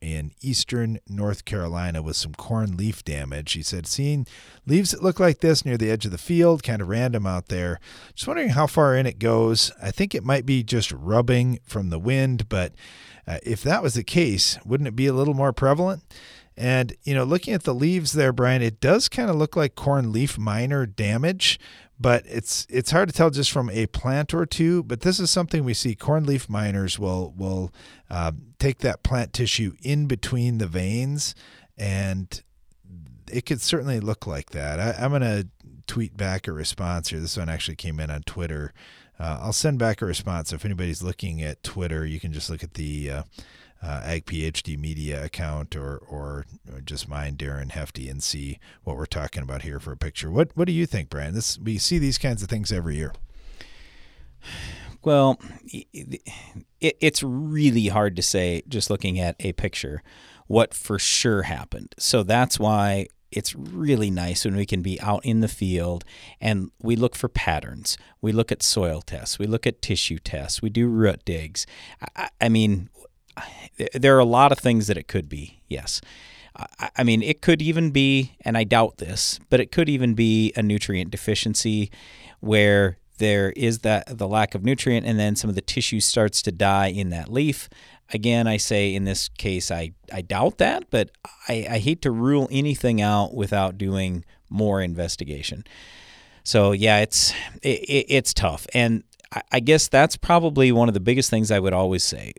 in 0.00 0.32
eastern 0.40 1.00
North 1.08 1.44
Carolina 1.44 2.02
with 2.02 2.16
some 2.16 2.34
corn 2.34 2.76
leaf 2.76 3.04
damage. 3.04 3.52
He 3.52 3.62
said, 3.62 3.86
seeing 3.86 4.26
leaves 4.66 4.90
that 4.90 5.02
look 5.02 5.20
like 5.20 5.40
this 5.40 5.64
near 5.64 5.76
the 5.76 5.90
edge 5.90 6.04
of 6.04 6.12
the 6.12 6.18
field, 6.18 6.62
kind 6.62 6.80
of 6.80 6.88
random 6.88 7.26
out 7.26 7.48
there. 7.48 7.80
Just 8.14 8.28
wondering 8.28 8.50
how 8.50 8.66
far 8.66 8.94
in 8.94 9.06
it 9.06 9.18
goes. 9.18 9.72
I 9.82 9.90
think 9.90 10.14
it 10.14 10.24
might 10.24 10.46
be 10.46 10.62
just 10.62 10.92
rubbing 10.92 11.60
from 11.64 11.90
the 11.90 11.98
wind, 11.98 12.48
but 12.48 12.74
uh, 13.26 13.38
if 13.42 13.62
that 13.62 13.82
was 13.82 13.94
the 13.94 14.04
case, 14.04 14.58
wouldn't 14.64 14.88
it 14.88 14.96
be 14.96 15.06
a 15.06 15.12
little 15.12 15.34
more 15.34 15.52
prevalent? 15.52 16.02
And, 16.56 16.94
you 17.04 17.14
know, 17.14 17.24
looking 17.24 17.54
at 17.54 17.62
the 17.62 17.74
leaves 17.74 18.12
there, 18.12 18.32
Brian, 18.32 18.60
it 18.60 18.80
does 18.80 19.08
kind 19.08 19.30
of 19.30 19.36
look 19.36 19.56
like 19.56 19.74
corn 19.76 20.12
leaf 20.12 20.36
miner 20.36 20.84
damage, 20.84 21.58
but 22.00 22.24
it's 22.26 22.66
it's 22.70 22.90
hard 22.90 23.10
to 23.10 23.14
tell 23.14 23.28
just 23.28 23.52
from 23.52 23.68
a 23.68 23.86
plant 23.86 24.32
or 24.32 24.46
two. 24.46 24.82
But 24.82 25.02
this 25.02 25.20
is 25.20 25.30
something 25.30 25.62
we 25.62 25.74
see. 25.74 25.94
Corn 25.94 26.24
leaf 26.24 26.48
miners 26.48 26.98
will 26.98 27.34
will 27.36 27.72
uh, 28.08 28.32
take 28.58 28.78
that 28.78 29.02
plant 29.02 29.34
tissue 29.34 29.74
in 29.82 30.06
between 30.06 30.58
the 30.58 30.66
veins, 30.66 31.34
and 31.76 32.42
it 33.30 33.44
could 33.44 33.60
certainly 33.60 34.00
look 34.00 34.26
like 34.26 34.50
that. 34.50 34.80
I, 34.80 35.04
I'm 35.04 35.10
going 35.10 35.22
to 35.22 35.48
tweet 35.86 36.16
back 36.16 36.48
a 36.48 36.52
response 36.52 37.10
here. 37.10 37.20
This 37.20 37.36
one 37.36 37.48
actually 37.48 37.76
came 37.76 38.00
in 38.00 38.10
on 38.10 38.22
Twitter. 38.22 38.72
Uh, 39.18 39.38
I'll 39.42 39.52
send 39.52 39.78
back 39.78 40.00
a 40.00 40.06
response. 40.06 40.48
So 40.48 40.56
If 40.56 40.64
anybody's 40.64 41.02
looking 41.02 41.42
at 41.42 41.62
Twitter, 41.62 42.06
you 42.06 42.18
can 42.18 42.32
just 42.32 42.48
look 42.48 42.62
at 42.62 42.74
the 42.74 43.10
uh, 43.10 43.22
uh, 43.82 44.02
Ag 44.04 44.26
PhD 44.26 44.78
Media 44.78 45.24
account 45.24 45.74
or, 45.76 45.96
or 45.96 46.44
just 46.84 47.08
mine, 47.08 47.36
Darren 47.36 47.70
Hefty, 47.70 48.08
and 48.08 48.22
see 48.22 48.58
what 48.84 48.96
we're 48.96 49.06
talking 49.06 49.42
about 49.42 49.62
here 49.62 49.80
for 49.80 49.92
a 49.92 49.96
picture. 49.96 50.30
What 50.30 50.50
What 50.54 50.66
do 50.66 50.72
you 50.72 50.86
think, 50.86 51.10
Brian? 51.10 51.34
This 51.34 51.58
we 51.58 51.78
see 51.78 51.98
these 51.98 52.18
kinds 52.18 52.42
of 52.42 52.48
things 52.48 52.72
every 52.72 52.96
year. 52.96 53.12
Well, 55.02 55.40
it, 55.64 56.20
it's 56.80 57.22
really 57.22 57.88
hard 57.88 58.16
to 58.16 58.22
say 58.22 58.62
just 58.68 58.90
looking 58.90 59.18
at 59.18 59.36
a 59.40 59.52
picture 59.52 60.02
what 60.46 60.74
for 60.74 60.98
sure 60.98 61.42
happened. 61.42 61.94
So 61.96 62.22
that's 62.22 62.58
why 62.58 63.06
it's 63.30 63.54
really 63.54 64.10
nice 64.10 64.44
when 64.44 64.56
we 64.56 64.66
can 64.66 64.82
be 64.82 65.00
out 65.00 65.24
in 65.24 65.40
the 65.40 65.48
field 65.48 66.04
and 66.40 66.70
we 66.82 66.96
look 66.96 67.14
for 67.14 67.28
patterns. 67.28 67.96
We 68.20 68.32
look 68.32 68.50
at 68.50 68.62
soil 68.62 69.00
tests. 69.00 69.38
We 69.38 69.46
look 69.46 69.66
at 69.66 69.80
tissue 69.80 70.18
tests. 70.18 70.60
We 70.60 70.68
do 70.68 70.88
root 70.88 71.24
digs. 71.24 71.66
I, 72.16 72.30
I 72.40 72.48
mean, 72.48 72.90
there 73.94 74.16
are 74.16 74.20
a 74.20 74.24
lot 74.24 74.52
of 74.52 74.58
things 74.58 74.86
that 74.86 74.96
it 74.96 75.08
could 75.08 75.28
be, 75.28 75.60
yes. 75.68 76.00
I 76.96 77.04
mean, 77.04 77.22
it 77.22 77.40
could 77.40 77.62
even 77.62 77.90
be, 77.90 78.36
and 78.42 78.58
I 78.58 78.64
doubt 78.64 78.98
this, 78.98 79.38
but 79.48 79.60
it 79.60 79.72
could 79.72 79.88
even 79.88 80.14
be 80.14 80.52
a 80.56 80.62
nutrient 80.62 81.10
deficiency 81.10 81.90
where 82.40 82.98
there 83.20 83.52
is 83.52 83.80
that 83.80 84.18
the 84.18 84.26
lack 84.26 84.54
of 84.54 84.64
nutrient 84.64 85.06
and 85.06 85.18
then 85.18 85.36
some 85.36 85.48
of 85.48 85.54
the 85.54 85.60
tissue 85.60 86.00
starts 86.00 86.42
to 86.42 86.50
die 86.50 86.88
in 86.88 87.10
that 87.10 87.30
leaf. 87.30 87.68
Again 88.12 88.48
i 88.48 88.56
say 88.56 88.92
in 88.92 89.04
this 89.04 89.28
case 89.28 89.70
i, 89.70 89.92
I 90.12 90.22
doubt 90.22 90.58
that 90.58 90.90
but 90.90 91.10
I, 91.48 91.66
I 91.70 91.78
hate 91.78 92.02
to 92.02 92.10
rule 92.10 92.48
anything 92.50 93.00
out 93.00 93.34
without 93.34 93.78
doing 93.78 94.24
more 94.48 94.80
investigation. 94.80 95.62
So 96.42 96.72
yeah 96.72 97.00
it's 97.00 97.32
it, 97.62 98.06
it's 98.08 98.34
tough. 98.34 98.66
And 98.74 99.04
I, 99.52 99.60
guess 99.60 99.86
that's 99.86 100.16
probably 100.16 100.72
one 100.72 100.88
of 100.88 100.94
the 100.94 101.00
biggest 101.00 101.30
things 101.30 101.52
i 101.52 101.60
would 101.60 101.72
always 101.72 102.02
say. 102.02 102.32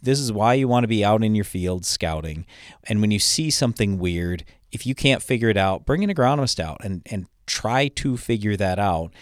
This 0.00 0.18
is 0.18 0.32
why 0.32 0.54
you 0.54 0.66
want 0.66 0.84
to 0.84 0.88
be 0.88 1.04
out 1.04 1.22
in 1.22 1.34
your 1.34 1.44
field 1.44 1.84
scouting. 1.84 2.46
And 2.84 3.02
when 3.02 3.10
you 3.10 3.18
see 3.18 3.50
something 3.50 3.98
weird 3.98 4.44
if 4.72 4.86
you 4.86 4.94
can't 4.94 5.22
figure 5.22 5.48
it 5.48 5.56
out 5.56 5.84
bring 5.84 6.04
an 6.04 6.10
agronomist 6.10 6.60
out 6.60 6.78
and, 6.84 7.02
and 7.10 7.26
try 7.48 7.88
to 7.88 8.16
figure 8.16 8.56
that 8.56 8.78
out. 8.78 9.12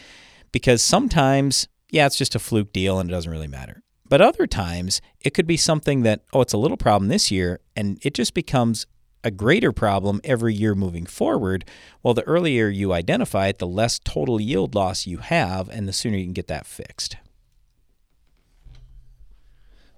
Because 0.53 0.83
sometimes, 0.83 1.69
yeah, 1.91 2.07
it's 2.07 2.19
just 2.19 2.35
a 2.35 2.39
fluke 2.39 2.73
deal 2.73 2.99
and 2.99 3.09
it 3.09 3.13
doesn't 3.13 3.31
really 3.31 3.47
matter. 3.47 3.83
But 4.09 4.21
other 4.21 4.47
times, 4.47 5.01
it 5.21 5.31
could 5.31 5.47
be 5.47 5.57
something 5.57 6.03
that, 6.03 6.23
oh, 6.33 6.41
it's 6.41 6.53
a 6.53 6.59
little 6.59 6.77
problem 6.77 7.09
this 7.09 7.31
year, 7.31 7.61
and 7.75 7.99
it 8.03 8.15
just 8.15 8.35
becomes 8.35 8.87
a 9.27 9.31
greater 9.33 9.73
problem 9.73 10.21
every 10.23 10.55
year 10.55 10.77
moving 10.77 11.05
forward. 11.05 11.65
Well, 12.01 12.15
the 12.15 12.23
earlier 12.23 12.69
you 12.69 12.93
identify 12.93 13.49
it, 13.49 13.59
the 13.59 13.67
less 13.67 13.99
total 13.99 14.41
yield 14.41 14.77
loss 14.77 15.05
you 15.05 15.19
have, 15.19 15.69
and 15.69 15.89
the 15.89 15.93
sooner 15.93 16.17
you 16.17 16.25
can 16.25 16.33
get 16.33 16.47
that 16.47 16.65
fixed. 16.65 17.17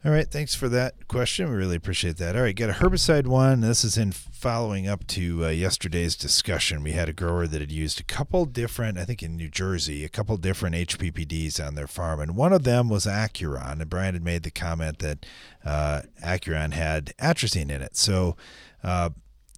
All 0.05 0.13
right, 0.13 0.31
thanks 0.31 0.55
for 0.55 0.71
that 0.71 1.09
question. 1.09 1.51
We 1.51 1.57
really 1.57 1.77
appreciate 1.77 2.17
that. 2.17 2.37
All 2.37 2.43
right, 2.43 2.57
got 2.57 2.71
a 2.71 2.75
herbicide 2.75 3.27
one. 3.27 3.61
This 3.61 3.85
is 3.85 3.99
in 3.99 4.13
following 4.13 4.89
up 4.89 5.07
to 5.09 5.47
uh, 5.47 5.49
yesterday's 5.49 6.15
discussion. 6.15 6.85
We 6.85 6.93
had 6.93 7.09
a 7.09 7.13
grower 7.13 7.49
that 7.49 7.61
had 7.61 7.73
used 7.73 8.01
a 8.01 8.05
couple 8.05 8.47
different, 8.47 8.97
I 8.97 9.05
think 9.05 9.23
in 9.23 9.37
New 9.37 9.49
Jersey, 9.51 10.05
a 10.05 10.09
couple 10.09 10.37
different 10.37 10.77
HPPDs 10.77 11.63
on 11.63 11.75
their 11.75 11.89
farm, 11.89 12.21
and 12.21 12.37
one 12.37 12.53
of 12.55 12.63
them 12.63 12.89
was 12.89 13.05
Acuron. 13.05 13.81
And 13.81 13.91
Brian 13.91 14.15
had 14.15 14.25
made 14.25 14.45
the 14.45 14.53
comment 14.53 15.01
that 15.01 15.27
uh, 15.65 16.03
Acuron 16.25 16.73
had 16.73 17.13
atrazine 17.19 17.71
in 17.71 17.83
it. 17.83 17.97
So, 17.97 18.37
uh, 18.83 19.11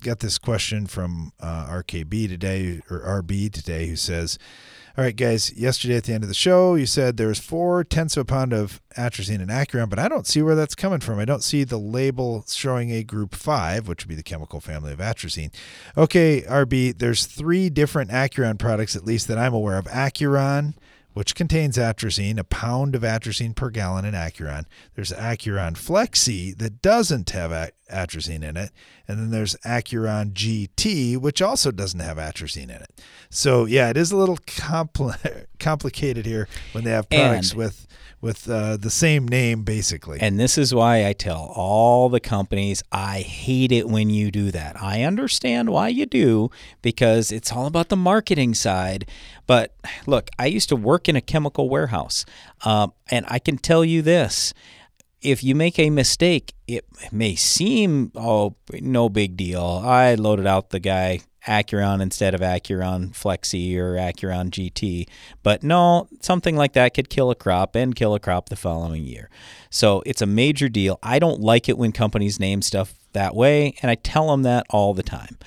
got 0.03 0.21
this 0.21 0.39
question 0.39 0.87
from 0.87 1.33
uh, 1.41 1.67
RKB 1.67 2.29
today 2.29 2.81
or 2.91 3.23
RB 3.23 3.53
today, 3.53 3.87
who 3.87 3.97
says. 3.97 4.39
All 4.99 5.05
right, 5.05 5.15
guys. 5.15 5.53
Yesterday 5.53 5.97
at 5.97 6.05
the 6.05 6.13
end 6.13 6.25
of 6.25 6.29
the 6.29 6.35
show, 6.35 6.75
you 6.75 6.85
said 6.85 7.17
there 7.17 7.29
was 7.29 7.39
four 7.39 7.85
tenths 7.85 8.17
of 8.17 8.23
a 8.23 8.25
pound 8.25 8.53
of 8.53 8.83
atrazine 8.99 9.41
in 9.41 9.47
Acuron, 9.49 9.89
but 9.89 10.01
I 10.01 10.09
don't 10.09 10.27
see 10.27 10.43
where 10.43 10.57
that's 10.57 10.75
coming 10.75 10.99
from. 10.99 11.21
I 11.21 11.25
don't 11.25 11.45
see 11.45 11.63
the 11.63 11.79
label 11.79 12.45
showing 12.49 12.91
a 12.91 13.05
group 13.05 13.37
five, 13.37 13.87
which 13.87 14.03
would 14.03 14.09
be 14.09 14.17
the 14.17 14.25
chemical 14.25 14.61
family 14.61 14.93
of 14.93 14.99
atrazine. 14.99 15.55
Okay, 15.97 16.43
RB, 16.43 16.99
there's 16.99 17.25
three 17.25 17.71
different 17.71 18.11
Acuron 18.11 18.59
products, 18.59 18.97
at 18.97 19.05
least 19.05 19.29
that 19.29 19.39
I'm 19.39 19.55
aware 19.55 19.79
of. 19.79 19.87
Acuron, 19.87 20.75
which 21.13 21.35
contains 21.35 21.77
atrazine, 21.77 22.39
a 22.39 22.45
pound 22.45 22.95
of 22.95 23.03
atrazine 23.03 23.55
per 23.55 23.71
gallon 23.71 24.05
in 24.05 24.15
Acuron. 24.15 24.65
There's 24.95 25.13
Acuron 25.13 25.73
Flexi 25.73 26.57
that 26.59 26.83
doesn't 26.83 27.31
have 27.31 27.51
atrazine 27.91 28.43
in 28.43 28.57
it. 28.57 28.71
And 29.09 29.19
then 29.19 29.31
there's 29.31 29.57
Acuron 29.57 30.33
GT, 30.33 31.17
which 31.17 31.43
also 31.43 31.71
doesn't 31.71 32.01
have 32.01 32.17
atrazine 32.17 32.65
in 32.65 32.71
it. 32.71 33.01
So, 33.29 33.65
yeah, 33.65 33.91
it 33.91 33.97
is 33.97 34.13
a 34.13 34.17
little 34.17 34.39
compl- 34.39 35.47
complicated 35.59 36.27
here 36.27 36.49
when 36.73 36.85
they 36.85 36.91
have 36.91 37.09
products 37.09 37.51
and 37.51 37.59
with 37.59 37.87
with 38.21 38.49
uh, 38.49 38.77
the 38.77 38.91
same 38.91 39.27
name, 39.27 39.63
basically. 39.63 40.19
And 40.21 40.39
this 40.39 40.59
is 40.59 40.75
why 40.75 41.07
I 41.07 41.13
tell 41.13 41.53
all 41.55 42.09
the 42.09 42.21
companies 42.21 42.83
I 42.93 43.21
hate 43.21 43.73
it 43.73 43.89
when 43.89 44.11
you 44.11 44.31
do 44.31 44.51
that. 44.51 44.81
I 44.81 45.03
understand 45.03 45.71
why 45.71 45.89
you 45.89 46.07
do 46.07 46.51
because 46.83 47.33
it's 47.33 47.53
all 47.53 47.67
about 47.67 47.89
the 47.89 47.97
marketing 47.97 48.55
side. 48.55 49.09
But 49.47 49.75
look, 50.07 50.31
I 50.39 50.47
used 50.47 50.69
to 50.69 50.77
work 50.77 51.09
in 51.09 51.17
a 51.17 51.21
chemical 51.21 51.69
warehouse, 51.69 52.25
uh, 52.65 52.89
and 53.11 53.25
I 53.29 53.39
can 53.39 53.57
tell 53.57 53.85
you 53.85 54.03
this 54.03 54.53
if 55.23 55.45
you 55.45 55.55
make 55.55 55.79
a 55.79 55.91
mistake, 55.91 56.55
it 56.67 56.87
may 57.13 57.35
seem, 57.35 58.11
oh, 58.15 58.57
no 58.73 59.09
big 59.09 59.37
deal. 59.37 59.83
I 59.85 60.15
loaded 60.15 60.47
out 60.47 60.71
the 60.71 60.81
guy 60.81 61.21
Acuron 61.47 62.01
instead 62.01 62.35
of 62.35 62.41
Acuron 62.41 63.11
Flexi 63.13 63.77
or 63.77 63.95
Acuron 63.95 64.51
GT. 64.51 65.09
But 65.43 65.63
no, 65.63 66.09
something 66.21 66.57
like 66.57 66.73
that 66.75 66.95
could 66.95 67.09
kill 67.09 67.31
a 67.31 67.35
crop 67.35 67.75
and 67.75 67.95
kill 67.95 68.15
a 68.15 68.21
crop 68.21 68.49
the 68.49 68.57
following 68.57 69.05
year. 69.05 69.31
So 69.71 70.03
it's 70.07 70.23
a 70.23 70.27
major 70.27 70.69
deal. 70.69 70.99
I 71.03 71.19
don't 71.19 71.41
like 71.41 71.69
it 71.69 71.79
when 71.79 71.93
companies 71.93 72.41
name 72.41 72.63
stuff 72.63 72.95
that 73.13 73.35
way, 73.35 73.75
and 73.83 73.91
I 73.91 73.95
tell 73.95 74.29
them 74.29 74.43
that 74.43 74.67
all 74.71 74.95
the 74.95 75.03
time. 75.03 75.39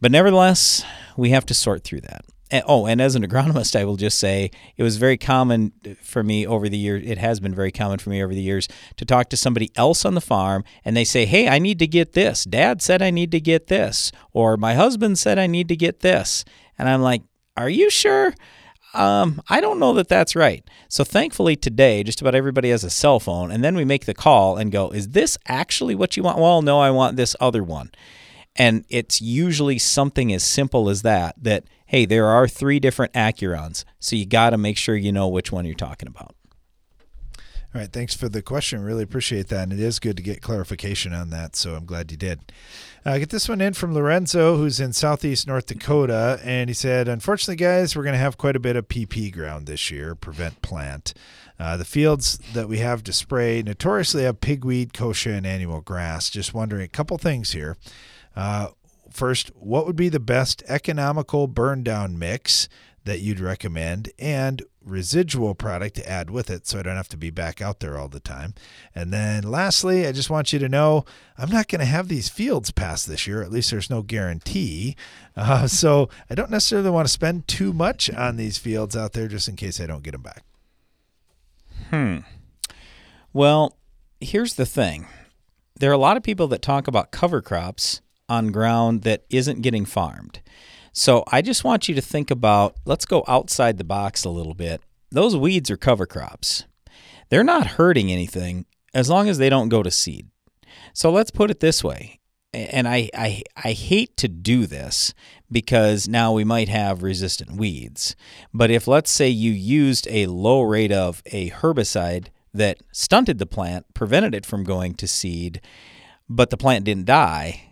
But 0.00 0.12
nevertheless, 0.12 0.84
we 1.16 1.30
have 1.30 1.46
to 1.46 1.54
sort 1.54 1.84
through 1.84 2.02
that 2.02 2.24
and, 2.50 2.64
oh, 2.66 2.86
and 2.86 3.00
as 3.00 3.14
an 3.14 3.22
agronomist, 3.24 3.76
I 3.76 3.84
will 3.84 3.96
just 3.96 4.18
say 4.18 4.50
it 4.76 4.82
was 4.82 4.96
very 4.96 5.16
common 5.18 5.72
for 6.02 6.22
me 6.22 6.46
over 6.46 6.68
the 6.68 6.78
years. 6.78 7.02
It 7.04 7.18
has 7.18 7.40
been 7.40 7.54
very 7.54 7.72
common 7.72 7.98
for 7.98 8.10
me 8.10 8.22
over 8.22 8.34
the 8.34 8.40
years 8.40 8.68
to 8.96 9.04
talk 9.04 9.28
to 9.30 9.36
somebody 9.36 9.70
else 9.76 10.04
on 10.04 10.14
the 10.14 10.20
farm, 10.20 10.64
and 10.84 10.96
they 10.96 11.04
say, 11.04 11.26
"Hey, 11.26 11.48
I 11.48 11.58
need 11.58 11.78
to 11.80 11.86
get 11.86 12.12
this. 12.12 12.44
Dad 12.44 12.80
said 12.80 13.02
I 13.02 13.10
need 13.10 13.30
to 13.32 13.40
get 13.40 13.66
this, 13.66 14.12
or 14.32 14.56
my 14.56 14.74
husband 14.74 15.18
said 15.18 15.38
I 15.38 15.46
need 15.46 15.68
to 15.68 15.76
get 15.76 16.00
this," 16.00 16.44
and 16.78 16.88
I'm 16.88 17.02
like, 17.02 17.22
"Are 17.56 17.70
you 17.70 17.90
sure?" 17.90 18.34
Um, 18.94 19.42
I 19.50 19.60
don't 19.60 19.78
know 19.78 19.92
that 19.94 20.08
that's 20.08 20.34
right. 20.34 20.64
So 20.88 21.04
thankfully 21.04 21.56
today, 21.56 22.02
just 22.02 22.22
about 22.22 22.34
everybody 22.34 22.70
has 22.70 22.84
a 22.84 22.90
cell 22.90 23.20
phone, 23.20 23.50
and 23.50 23.62
then 23.62 23.76
we 23.76 23.84
make 23.84 24.06
the 24.06 24.14
call 24.14 24.56
and 24.56 24.72
go, 24.72 24.88
"Is 24.88 25.08
this 25.10 25.36
actually 25.46 25.94
what 25.94 26.16
you 26.16 26.22
want?" 26.22 26.38
Well, 26.38 26.62
no, 26.62 26.80
I 26.80 26.90
want 26.90 27.16
this 27.16 27.36
other 27.40 27.62
one, 27.62 27.90
and 28.58 28.84
it's 28.88 29.22
usually 29.22 29.78
something 29.78 30.32
as 30.32 30.42
simple 30.42 30.90
as 30.90 31.02
that. 31.02 31.36
That 31.42 31.64
hey, 31.86 32.04
there 32.04 32.26
are 32.26 32.46
three 32.46 32.80
different 32.80 33.12
Acurons, 33.14 33.84
so 34.00 34.16
you 34.16 34.26
got 34.26 34.50
to 34.50 34.58
make 34.58 34.76
sure 34.76 34.96
you 34.96 35.12
know 35.12 35.28
which 35.28 35.50
one 35.50 35.64
you're 35.64 35.74
talking 35.74 36.08
about. 36.08 36.34
All 37.74 37.82
right, 37.82 37.92
thanks 37.92 38.14
for 38.14 38.30
the 38.30 38.40
question. 38.40 38.82
Really 38.82 39.02
appreciate 39.02 39.48
that. 39.48 39.64
And 39.64 39.74
it 39.74 39.80
is 39.80 39.98
good 39.98 40.16
to 40.16 40.22
get 40.22 40.40
clarification 40.40 41.12
on 41.12 41.28
that, 41.30 41.54
so 41.54 41.74
I'm 41.74 41.84
glad 41.84 42.10
you 42.10 42.16
did. 42.16 42.50
Uh, 43.04 43.18
get 43.18 43.28
this 43.28 43.48
one 43.48 43.60
in 43.60 43.74
from 43.74 43.92
Lorenzo, 43.94 44.56
who's 44.56 44.80
in 44.80 44.94
southeast 44.94 45.46
North 45.46 45.66
Dakota. 45.66 46.40
And 46.42 46.70
he 46.70 46.74
said, 46.74 47.08
Unfortunately, 47.08 47.56
guys, 47.56 47.94
we're 47.94 48.04
going 48.04 48.14
to 48.14 48.18
have 48.18 48.38
quite 48.38 48.56
a 48.56 48.60
bit 48.60 48.74
of 48.74 48.88
PP 48.88 49.32
ground 49.32 49.66
this 49.66 49.90
year, 49.90 50.14
prevent 50.14 50.62
plant. 50.62 51.12
Uh, 51.60 51.76
the 51.76 51.84
fields 51.84 52.38
that 52.54 52.68
we 52.68 52.78
have 52.78 53.04
to 53.04 53.12
spray 53.12 53.62
notoriously 53.62 54.22
have 54.22 54.40
pigweed, 54.40 54.92
kochia, 54.92 55.36
and 55.36 55.46
annual 55.46 55.82
grass. 55.82 56.30
Just 56.30 56.54
wondering 56.54 56.82
a 56.82 56.88
couple 56.88 57.18
things 57.18 57.52
here. 57.52 57.76
Uh, 58.38 58.68
first, 59.10 59.50
what 59.56 59.84
would 59.84 59.96
be 59.96 60.08
the 60.08 60.20
best 60.20 60.62
economical 60.68 61.48
burn 61.48 61.82
down 61.82 62.16
mix 62.16 62.68
that 63.04 63.18
you'd 63.18 63.40
recommend 63.40 64.12
and 64.16 64.62
residual 64.80 65.56
product 65.56 65.96
to 65.96 66.08
add 66.08 66.30
with 66.30 66.48
it 66.48 66.64
so 66.64 66.78
I 66.78 66.82
don't 66.82 66.94
have 66.94 67.08
to 67.08 67.16
be 67.16 67.30
back 67.30 67.60
out 67.60 67.80
there 67.80 67.98
all 67.98 68.06
the 68.06 68.20
time. 68.20 68.54
And 68.94 69.12
then 69.12 69.42
lastly, 69.42 70.06
I 70.06 70.12
just 70.12 70.30
want 70.30 70.52
you 70.52 70.60
to 70.60 70.68
know 70.68 71.04
I'm 71.36 71.50
not 71.50 71.66
going 71.66 71.80
to 71.80 71.84
have 71.84 72.06
these 72.06 72.28
fields 72.28 72.70
pass 72.70 73.04
this 73.04 73.26
year. 73.26 73.42
At 73.42 73.50
least 73.50 73.72
there's 73.72 73.90
no 73.90 74.02
guarantee. 74.02 74.94
Uh, 75.36 75.66
so 75.66 76.08
I 76.30 76.36
don't 76.36 76.50
necessarily 76.50 76.90
want 76.90 77.08
to 77.08 77.12
spend 77.12 77.48
too 77.48 77.72
much 77.72 78.08
on 78.08 78.36
these 78.36 78.56
fields 78.56 78.94
out 78.94 79.14
there 79.14 79.26
just 79.26 79.48
in 79.48 79.56
case 79.56 79.80
I 79.80 79.86
don't 79.86 80.04
get 80.04 80.12
them 80.12 80.22
back. 80.22 80.44
Hmm. 81.90 82.18
Well, 83.32 83.76
here's 84.20 84.54
the 84.54 84.66
thing 84.66 85.08
there 85.74 85.90
are 85.90 85.94
a 85.94 85.98
lot 85.98 86.16
of 86.16 86.22
people 86.22 86.46
that 86.48 86.62
talk 86.62 86.86
about 86.86 87.10
cover 87.10 87.42
crops 87.42 88.00
on 88.28 88.52
ground 88.52 89.02
that 89.02 89.24
isn't 89.30 89.62
getting 89.62 89.84
farmed. 89.84 90.40
So 90.92 91.24
I 91.30 91.42
just 91.42 91.64
want 91.64 91.88
you 91.88 91.94
to 91.94 92.00
think 92.00 92.30
about 92.30 92.76
let's 92.84 93.06
go 93.06 93.24
outside 93.28 93.78
the 93.78 93.84
box 93.84 94.24
a 94.24 94.30
little 94.30 94.54
bit. 94.54 94.80
Those 95.10 95.36
weeds 95.36 95.70
are 95.70 95.76
cover 95.76 96.06
crops. 96.06 96.64
They're 97.30 97.44
not 97.44 97.66
hurting 97.78 98.10
anything 98.10 98.66
as 98.94 99.08
long 99.08 99.28
as 99.28 99.38
they 99.38 99.48
don't 99.48 99.68
go 99.68 99.82
to 99.82 99.90
seed. 99.90 100.28
So 100.92 101.10
let's 101.10 101.30
put 101.30 101.50
it 101.50 101.60
this 101.60 101.84
way 101.84 102.18
and 102.54 102.88
I, 102.88 103.10
I 103.14 103.42
I 103.56 103.72
hate 103.72 104.16
to 104.18 104.28
do 104.28 104.66
this 104.66 105.12
because 105.50 106.08
now 106.08 106.32
we 106.32 106.44
might 106.44 106.68
have 106.68 107.02
resistant 107.02 107.52
weeds. 107.52 108.16
But 108.54 108.70
if 108.70 108.88
let's 108.88 109.10
say 109.10 109.28
you 109.28 109.52
used 109.52 110.08
a 110.10 110.26
low 110.26 110.62
rate 110.62 110.92
of 110.92 111.22
a 111.26 111.50
herbicide 111.50 112.28
that 112.54 112.78
stunted 112.92 113.38
the 113.38 113.46
plant, 113.46 113.92
prevented 113.94 114.34
it 114.34 114.46
from 114.46 114.64
going 114.64 114.94
to 114.94 115.06
seed, 115.06 115.60
but 116.28 116.50
the 116.50 116.56
plant 116.56 116.84
didn't 116.84 117.04
die, 117.04 117.67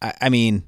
I, 0.00 0.14
I 0.22 0.28
mean, 0.28 0.64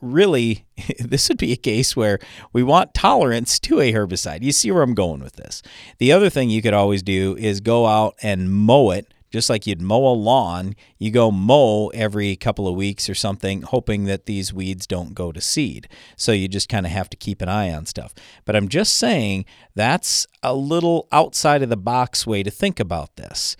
really, 0.00 0.66
this 0.98 1.28
would 1.28 1.38
be 1.38 1.52
a 1.52 1.56
case 1.56 1.96
where 1.96 2.18
we 2.52 2.62
want 2.62 2.94
tolerance 2.94 3.58
to 3.60 3.80
a 3.80 3.92
herbicide. 3.92 4.42
You 4.42 4.52
see 4.52 4.70
where 4.70 4.82
I'm 4.82 4.94
going 4.94 5.22
with 5.22 5.36
this. 5.36 5.62
The 5.98 6.12
other 6.12 6.30
thing 6.30 6.50
you 6.50 6.62
could 6.62 6.74
always 6.74 7.02
do 7.02 7.36
is 7.38 7.60
go 7.60 7.86
out 7.86 8.14
and 8.22 8.52
mow 8.52 8.90
it 8.90 9.12
just 9.30 9.50
like 9.50 9.66
you'd 9.66 9.82
mow 9.82 10.06
a 10.06 10.14
lawn, 10.14 10.74
you 10.98 11.10
go 11.10 11.30
mow 11.30 11.88
every 11.88 12.34
couple 12.36 12.66
of 12.66 12.74
weeks 12.74 13.08
or 13.08 13.14
something, 13.14 13.62
hoping 13.62 14.04
that 14.04 14.26
these 14.26 14.52
weeds 14.52 14.86
don't 14.86 15.14
go 15.14 15.32
to 15.32 15.40
seed. 15.40 15.88
So 16.16 16.32
you 16.32 16.48
just 16.48 16.68
kind 16.68 16.86
of 16.86 16.92
have 16.92 17.10
to 17.10 17.16
keep 17.16 17.42
an 17.42 17.48
eye 17.48 17.72
on 17.72 17.86
stuff. 17.86 18.14
But 18.44 18.56
I'm 18.56 18.68
just 18.68 18.96
saying 18.96 19.44
that's 19.74 20.26
a 20.42 20.54
little 20.54 21.08
outside 21.12 21.62
of 21.62 21.68
the 21.68 21.76
box 21.76 22.26
way 22.26 22.42
to 22.42 22.50
think 22.50 22.80
about 22.80 23.16
this. 23.16 23.56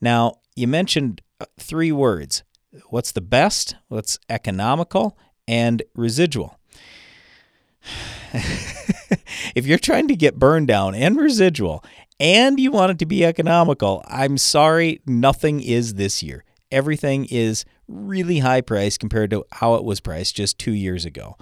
Now, 0.00 0.38
you 0.56 0.66
mentioned 0.66 1.22
uh, 1.40 1.46
three 1.58 1.92
words 1.92 2.42
what's 2.88 3.12
the 3.12 3.20
best, 3.20 3.76
what's 3.88 4.18
economical, 4.28 5.16
and 5.46 5.82
residual. 5.94 6.58
if 9.54 9.66
you're 9.66 9.78
trying 9.78 10.08
to 10.08 10.16
get 10.16 10.38
burn 10.38 10.66
down 10.66 10.94
and 10.94 11.16
residual 11.16 11.84
and 12.20 12.58
you 12.58 12.70
want 12.70 12.92
it 12.92 12.98
to 13.00 13.06
be 13.06 13.24
economical, 13.24 14.02
I'm 14.06 14.38
sorry, 14.38 15.00
nothing 15.06 15.60
is 15.60 15.94
this 15.94 16.22
year. 16.22 16.44
Everything 16.70 17.26
is 17.26 17.64
really 17.88 18.38
high 18.38 18.62
priced 18.62 19.00
compared 19.00 19.30
to 19.30 19.44
how 19.52 19.74
it 19.74 19.84
was 19.84 20.00
priced 20.00 20.36
just 20.36 20.58
two 20.58 20.72
years 20.72 21.04
ago. 21.04 21.36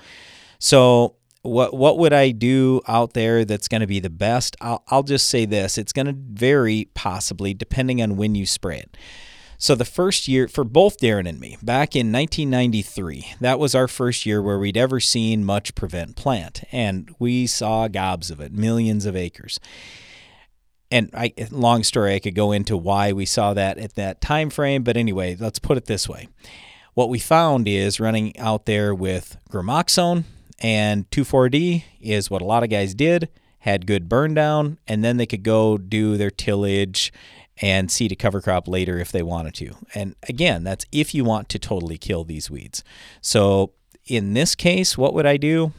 So, 0.58 1.16
what 1.42 1.72
what 1.74 1.96
would 1.98 2.12
I 2.12 2.32
do 2.32 2.82
out 2.86 3.14
there 3.14 3.46
that's 3.46 3.68
going 3.68 3.80
to 3.80 3.86
be 3.86 4.00
the 4.00 4.10
best? 4.10 4.56
I'll, 4.60 4.82
I'll 4.88 5.02
just 5.02 5.28
say 5.28 5.46
this: 5.46 5.78
it's 5.78 5.92
going 5.92 6.06
to 6.06 6.14
vary 6.14 6.88
possibly 6.94 7.54
depending 7.54 8.02
on 8.02 8.16
when 8.16 8.34
you 8.34 8.44
spray 8.44 8.78
it. 8.78 8.96
So 9.60 9.76
the 9.76 9.84
first 9.84 10.26
year 10.26 10.48
for 10.48 10.64
both 10.64 10.98
Darren 10.98 11.28
and 11.28 11.38
me, 11.38 11.56
back 11.62 11.94
in 11.94 12.10
1993, 12.10 13.34
that 13.40 13.60
was 13.60 13.74
our 13.74 13.86
first 13.86 14.26
year 14.26 14.42
where 14.42 14.58
we'd 14.58 14.76
ever 14.76 14.98
seen 14.98 15.44
much 15.44 15.74
prevent 15.74 16.16
plant, 16.16 16.64
and 16.72 17.14
we 17.18 17.46
saw 17.46 17.86
gobs 17.86 18.30
of 18.30 18.40
it, 18.40 18.52
millions 18.52 19.06
of 19.06 19.14
acres 19.14 19.60
and 20.90 21.10
I 21.14 21.32
long 21.50 21.84
story 21.84 22.14
I 22.14 22.18
could 22.18 22.34
go 22.34 22.52
into 22.52 22.76
why 22.76 23.12
we 23.12 23.24
saw 23.26 23.54
that 23.54 23.78
at 23.78 23.94
that 23.94 24.20
time 24.20 24.50
frame, 24.50 24.82
but 24.82 24.96
anyway, 24.96 25.36
let's 25.38 25.58
put 25.58 25.76
it 25.76 25.86
this 25.86 26.08
way. 26.08 26.28
What 26.94 27.08
we 27.08 27.18
found 27.18 27.68
is 27.68 28.00
running 28.00 28.36
out 28.38 28.66
there 28.66 28.94
with 28.94 29.36
Gramoxone 29.50 30.24
and 30.58 31.08
2,4-D 31.10 31.84
is 32.00 32.30
what 32.30 32.42
a 32.42 32.46
lot 32.46 32.62
of 32.62 32.70
guys 32.70 32.94
did, 32.94 33.28
had 33.60 33.86
good 33.86 34.08
burn 34.08 34.34
down, 34.34 34.78
and 34.88 35.04
then 35.04 35.16
they 35.16 35.26
could 35.26 35.42
go 35.42 35.78
do 35.78 36.16
their 36.16 36.30
tillage 36.30 37.12
and 37.60 37.90
seed 37.90 38.12
a 38.12 38.16
cover 38.16 38.40
crop 38.40 38.66
later 38.66 38.98
if 38.98 39.12
they 39.12 39.22
wanted 39.22 39.54
to. 39.54 39.74
And 39.94 40.16
again, 40.28 40.64
that's 40.64 40.86
if 40.92 41.14
you 41.14 41.24
want 41.24 41.48
to 41.50 41.58
totally 41.58 41.98
kill 41.98 42.24
these 42.24 42.50
weeds. 42.50 42.82
So 43.20 43.72
in 44.06 44.32
this 44.32 44.54
case, 44.54 44.96
what 44.96 45.14
would 45.14 45.26
I 45.26 45.36
do? 45.36 45.72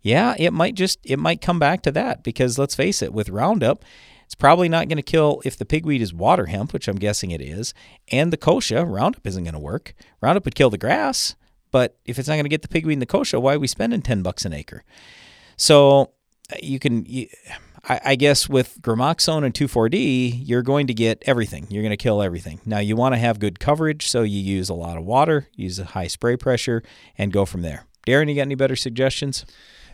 Yeah, 0.00 0.34
it 0.38 0.52
might 0.52 0.74
just 0.74 1.00
it 1.04 1.18
might 1.18 1.40
come 1.40 1.58
back 1.58 1.82
to 1.82 1.92
that 1.92 2.22
because 2.22 2.58
let's 2.58 2.74
face 2.74 3.02
it, 3.02 3.12
with 3.12 3.28
Roundup, 3.28 3.84
it's 4.24 4.34
probably 4.34 4.68
not 4.68 4.88
going 4.88 4.96
to 4.96 5.02
kill 5.02 5.40
if 5.44 5.56
the 5.56 5.64
pigweed 5.64 6.00
is 6.00 6.12
water 6.12 6.46
hemp, 6.46 6.72
which 6.72 6.86
I'm 6.86 6.96
guessing 6.96 7.30
it 7.30 7.40
is, 7.40 7.72
and 8.12 8.32
the 8.32 8.36
kochia. 8.36 8.86
Roundup 8.86 9.26
isn't 9.26 9.42
going 9.42 9.54
to 9.54 9.58
work. 9.58 9.94
Roundup 10.20 10.44
would 10.44 10.54
kill 10.54 10.70
the 10.70 10.78
grass, 10.78 11.34
but 11.70 11.98
if 12.04 12.18
it's 12.18 12.28
not 12.28 12.34
going 12.34 12.44
to 12.44 12.50
get 12.50 12.62
the 12.62 12.68
pigweed 12.68 12.92
and 12.92 13.02
the 13.02 13.06
kochia, 13.06 13.40
why 13.40 13.54
are 13.54 13.58
we 13.58 13.66
spending 13.66 14.02
10 14.02 14.22
bucks 14.22 14.44
an 14.44 14.52
acre? 14.52 14.84
So 15.56 16.12
uh, 16.52 16.56
you 16.62 16.78
can, 16.78 17.04
you, 17.06 17.28
I, 17.84 18.00
I, 18.04 18.14
guess 18.16 18.48
with 18.48 18.80
Gramoxone 18.80 19.44
and 19.44 19.54
2,4-D, 19.54 20.42
you're 20.44 20.62
going 20.62 20.86
to 20.86 20.94
get 20.94 21.22
everything. 21.26 21.66
You're 21.70 21.82
going 21.82 21.90
to 21.90 21.96
kill 21.96 22.22
everything. 22.22 22.60
Now 22.64 22.78
you 22.78 22.96
want 22.96 23.14
to 23.14 23.18
have 23.18 23.38
good 23.38 23.60
coverage, 23.60 24.08
so 24.08 24.22
you 24.22 24.40
use 24.40 24.68
a 24.68 24.74
lot 24.74 24.96
of 24.96 25.04
water, 25.04 25.48
use 25.54 25.78
a 25.78 25.84
high 25.84 26.06
spray 26.06 26.36
pressure, 26.36 26.82
and 27.16 27.32
go 27.32 27.44
from 27.44 27.62
there. 27.62 27.86
Darren, 28.06 28.28
you 28.28 28.34
got 28.34 28.42
any 28.42 28.54
better 28.54 28.76
suggestions? 28.76 29.44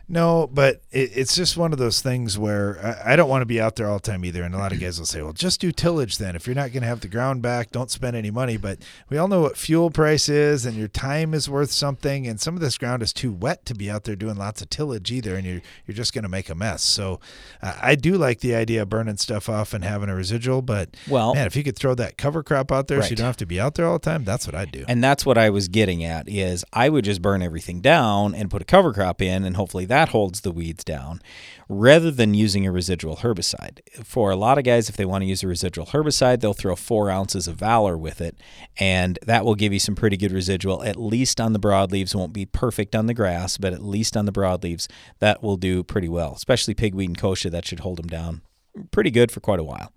No, 0.09 0.47
but 0.53 0.83
it, 0.91 1.11
it's 1.15 1.35
just 1.35 1.57
one 1.57 1.73
of 1.73 1.79
those 1.79 2.03
things 2.03 2.39
where 2.39 2.79
I, 3.07 3.13
I 3.13 3.17
don't 3.17 3.29
want 3.29 3.43
to 3.43 3.47
be 3.47 3.61
out 3.61 3.77
there 3.77 3.89
all 3.89 3.97
the 3.97 4.11
time 4.11 4.25
either. 4.25 4.43
And 4.43 4.55
a 4.55 4.59
lot 4.59 4.73
of 4.73 4.81
guys 4.81 4.99
will 4.99 5.07
say, 5.07 5.23
well, 5.23 5.33
just 5.33 5.61
do 5.61 5.73
tillage 5.73 6.19
then. 6.19 6.37
If 6.37 6.47
you're 6.47 6.55
not 6.55 6.73
going 6.73 6.83
to 6.83 6.89
have 6.89 7.01
the 7.01 7.09
ground 7.09 7.41
back, 7.41 7.71
don't 7.71 7.91
spend 7.91 8.15
any 8.15 8.31
money. 8.31 8.57
But 8.57 8.81
we 9.09 9.17
all 9.17 9.29
know 9.29 9.41
what 9.41 9.57
fuel 9.57 9.91
price 9.91 10.29
is 10.29 10.67
and 10.67 10.77
your 10.77 10.89
time 10.89 11.33
is 11.33 11.49
worth 11.49 11.71
something. 11.71 12.27
And 12.27 12.39
some 12.39 12.55
of 12.55 12.61
this 12.61 12.77
ground 12.77 13.03
is 13.03 13.13
too 13.13 13.33
wet 13.33 13.65
to 13.67 13.75
be 13.75 13.91
out 13.91 14.05
there 14.05 14.17
doing 14.17 14.37
lots 14.37 14.61
of 14.61 14.69
tillage 14.69 15.11
either. 15.11 15.37
And 15.37 15.47
you're, 15.47 15.63
you're 15.87 15.95
just 15.95 16.13
going 16.13 16.25
to 16.25 16.29
make 16.29 16.51
a 16.51 16.55
mess. 16.55 16.83
So 16.83 17.21
uh, 17.63 17.75
I 17.81 17.95
do 17.95 18.19
like 18.19 18.41
the 18.41 18.55
idea 18.55 18.83
of 18.83 18.91
burning 18.91 19.17
stuff 19.17 19.49
off 19.49 19.73
and 19.73 19.83
having 19.83 20.11
a 20.11 20.15
residual. 20.15 20.61
But 20.61 20.97
well, 21.09 21.35
man, 21.35 21.47
if 21.47 21.57
you 21.57 21.65
could 21.65 21.77
throw 21.77 21.95
that 21.95 22.19
cover 22.19 22.43
crop 22.43 22.71
out 22.71 22.89
there 22.89 22.99
right. 22.99 23.05
so 23.05 23.11
you 23.11 23.17
don't 23.17 23.27
have 23.27 23.37
to 23.39 23.47
be 23.47 23.59
out 23.59 23.75
there 23.75 23.87
all 23.87 23.95
the 23.99 24.11
time, 24.11 24.25
that's 24.25 24.47
what 24.47 24.55
I'd 24.55 24.71
do. 24.71 24.85
And 24.87 25.03
that's 25.03 25.25
what 25.25 25.39
I 25.39 25.49
was 25.49 25.69
getting 25.69 26.05
at 26.05 26.29
is 26.29 26.63
I 26.75 26.91
would 26.91 27.07
just 27.07 27.23
burn 27.23 27.41
everything 27.41 27.81
down 27.81 28.35
and 28.35 28.51
put 28.51 28.61
a 28.61 28.67
cover 28.67 28.93
crop 28.93 29.23
in 29.23 29.45
and 29.45 29.57
hopefully 29.57 29.87
that 29.87 29.94
holds 30.11 30.41
the 30.41 30.51
weeds 30.51 30.85
down 30.85 31.21
rather 31.69 32.11
than 32.11 32.35
using 32.35 32.67
a 32.67 32.73
residual 32.73 33.17
herbicide. 33.17 33.81
For 34.05 34.31
a 34.31 34.37
lot 34.37 34.59
of 34.59 34.65
guys, 34.65 34.89
if 34.89 34.97
they 34.97 35.05
want 35.05 35.23
to 35.23 35.27
use 35.27 35.43
a 35.43 35.49
residual 35.49 35.87
herbicide, 35.87 36.41
they'll 36.41 36.53
throw 36.53 36.77
four 36.77 37.11
ounces 37.11 37.49
of 37.49 37.57
Valor 37.57 37.97
with 37.97 38.21
it, 38.21 38.37
and 38.79 39.19
that 39.23 39.45
will 39.45 39.55
give 39.55 39.73
you 39.73 39.79
some 39.79 39.95
pretty 39.95 40.17
good 40.17 40.33
residual, 40.33 40.83
at 40.83 40.97
least 40.97 41.41
on 41.41 41.53
the 41.53 41.61
broadleaves. 41.61 42.15
Won't 42.15 42.33
be 42.33 42.47
perfect 42.47 42.95
on 42.95 43.07
the 43.07 43.15
grass, 43.15 43.57
but 43.57 43.73
at 43.73 43.83
least 43.83 44.17
on 44.17 44.27
the 44.27 44.33
broadleaves, 44.33 44.89
that 45.21 45.43
will 45.43 45.57
do 45.57 45.83
pretty 45.83 46.09
well, 46.09 46.35
especially 46.35 46.75
pigweed 46.75 47.09
and 47.09 47.19
kochia. 47.19 47.51
That 47.51 47.67
should 47.67 47.81
hold 47.81 47.99
them 47.99 48.09
down 48.09 48.43
pretty 48.91 49.11
good 49.11 49.31
for 49.31 49.41
quite 49.41 49.61
a 49.61 49.65
while. 49.65 49.93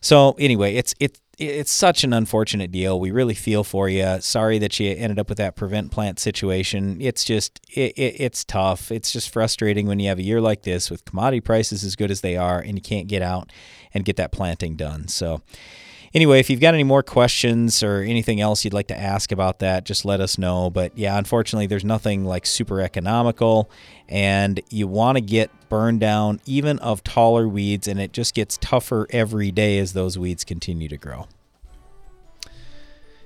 So 0.00 0.32
anyway, 0.38 0.74
it's 0.74 0.94
it's 0.98 1.20
it's 1.38 1.72
such 1.72 2.04
an 2.04 2.12
unfortunate 2.12 2.70
deal. 2.70 3.00
We 3.00 3.10
really 3.10 3.34
feel 3.34 3.64
for 3.64 3.88
you. 3.88 4.20
Sorry 4.20 4.58
that 4.58 4.78
you 4.78 4.90
ended 4.90 5.18
up 5.18 5.28
with 5.28 5.38
that 5.38 5.56
prevent 5.56 5.90
plant 5.90 6.18
situation. 6.18 6.98
It's 7.00 7.24
just 7.24 7.60
it, 7.70 7.92
it, 7.96 8.16
it's 8.20 8.44
tough. 8.44 8.92
It's 8.92 9.12
just 9.12 9.30
frustrating 9.30 9.86
when 9.86 9.98
you 9.98 10.08
have 10.08 10.18
a 10.18 10.22
year 10.22 10.40
like 10.40 10.62
this 10.62 10.90
with 10.90 11.04
commodity 11.04 11.40
prices 11.40 11.84
as 11.84 11.96
good 11.96 12.10
as 12.10 12.20
they 12.20 12.36
are 12.36 12.58
and 12.60 12.76
you 12.76 12.82
can't 12.82 13.08
get 13.08 13.22
out 13.22 13.50
and 13.94 14.04
get 14.04 14.16
that 14.16 14.32
planting 14.32 14.76
done. 14.76 15.08
So 15.08 15.42
anyway, 16.14 16.40
if 16.40 16.50
you've 16.50 16.60
got 16.60 16.74
any 16.74 16.84
more 16.84 17.02
questions 17.02 17.82
or 17.82 18.00
anything 18.00 18.40
else 18.40 18.64
you'd 18.64 18.74
like 18.74 18.88
to 18.88 18.98
ask 18.98 19.32
about 19.32 19.58
that, 19.60 19.84
just 19.84 20.04
let 20.04 20.20
us 20.20 20.38
know. 20.38 20.70
But 20.70 20.96
yeah, 20.96 21.18
unfortunately, 21.18 21.66
there's 21.66 21.84
nothing 21.84 22.24
like 22.24 22.46
super 22.46 22.80
economical, 22.80 23.70
and 24.08 24.60
you 24.70 24.86
want 24.86 25.16
to 25.16 25.22
get 25.22 25.50
burned 25.68 26.00
down 26.00 26.40
even 26.46 26.78
of 26.80 27.02
taller 27.04 27.48
weeds, 27.48 27.88
and 27.88 28.00
it 28.00 28.12
just 28.12 28.34
gets 28.34 28.58
tougher 28.58 29.06
every 29.10 29.50
day 29.50 29.78
as 29.78 29.92
those 29.92 30.18
weeds 30.18 30.44
continue 30.44 30.88
to 30.88 30.96
grow. 30.96 31.26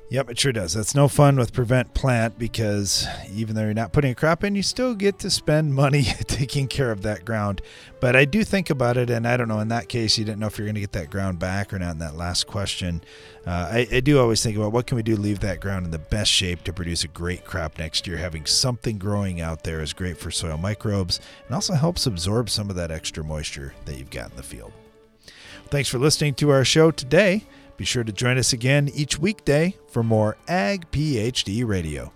Yep, 0.08 0.30
it 0.30 0.38
sure 0.38 0.52
does. 0.52 0.72
That's 0.72 0.94
no 0.94 1.08
fun 1.08 1.34
with 1.36 1.52
prevent 1.52 1.92
plant 1.92 2.38
because 2.38 3.08
even 3.32 3.56
though 3.56 3.62
you're 3.62 3.74
not 3.74 3.92
putting 3.92 4.12
a 4.12 4.14
crop 4.14 4.44
in, 4.44 4.54
you 4.54 4.62
still 4.62 4.94
get 4.94 5.18
to 5.18 5.30
spend 5.30 5.74
money 5.74 6.02
taking 6.28 6.68
care 6.68 6.92
of 6.92 7.02
that 7.02 7.24
ground. 7.24 7.60
But 8.00 8.14
I 8.14 8.24
do 8.24 8.44
think 8.44 8.70
about 8.70 8.96
it, 8.96 9.10
and 9.10 9.26
I 9.26 9.36
don't 9.36 9.48
know. 9.48 9.58
In 9.58 9.66
that 9.68 9.88
case, 9.88 10.16
you 10.16 10.24
didn't 10.24 10.38
know 10.38 10.46
if 10.46 10.58
you're 10.58 10.66
going 10.66 10.76
to 10.76 10.80
get 10.80 10.92
that 10.92 11.10
ground 11.10 11.40
back 11.40 11.74
or 11.74 11.80
not. 11.80 11.90
In 11.92 11.98
that 11.98 12.14
last 12.14 12.46
question, 12.46 13.02
uh, 13.48 13.68
I, 13.72 13.88
I 13.90 14.00
do 14.00 14.20
always 14.20 14.40
think 14.44 14.56
about 14.56 14.70
what 14.70 14.86
can 14.86 14.94
we 14.94 15.02
do 15.02 15.16
leave 15.16 15.40
that 15.40 15.58
ground 15.58 15.84
in 15.84 15.90
the 15.90 15.98
best 15.98 16.30
shape 16.30 16.62
to 16.64 16.72
produce 16.72 17.02
a 17.02 17.08
great 17.08 17.44
crop 17.44 17.76
next 17.76 18.06
year. 18.06 18.16
Having 18.16 18.46
something 18.46 18.98
growing 18.98 19.40
out 19.40 19.64
there 19.64 19.80
is 19.80 19.92
great 19.92 20.18
for 20.18 20.30
soil 20.30 20.56
microbes 20.56 21.18
and 21.46 21.54
also 21.54 21.74
helps 21.74 22.06
absorb 22.06 22.48
some 22.48 22.70
of 22.70 22.76
that 22.76 22.92
extra 22.92 23.24
moisture 23.24 23.74
that 23.86 23.98
you've 23.98 24.10
got 24.10 24.30
in 24.30 24.36
the 24.36 24.44
field. 24.44 24.72
Thanks 25.68 25.88
for 25.88 25.98
listening 25.98 26.34
to 26.34 26.50
our 26.50 26.64
show 26.64 26.92
today. 26.92 27.42
Be 27.76 27.84
sure 27.84 28.04
to 28.04 28.12
join 28.12 28.38
us 28.38 28.52
again 28.52 28.90
each 28.94 29.18
weekday 29.18 29.76
for 29.88 30.02
more 30.02 30.36
Ag 30.48 30.90
PhD 30.90 31.66
Radio. 31.66 32.12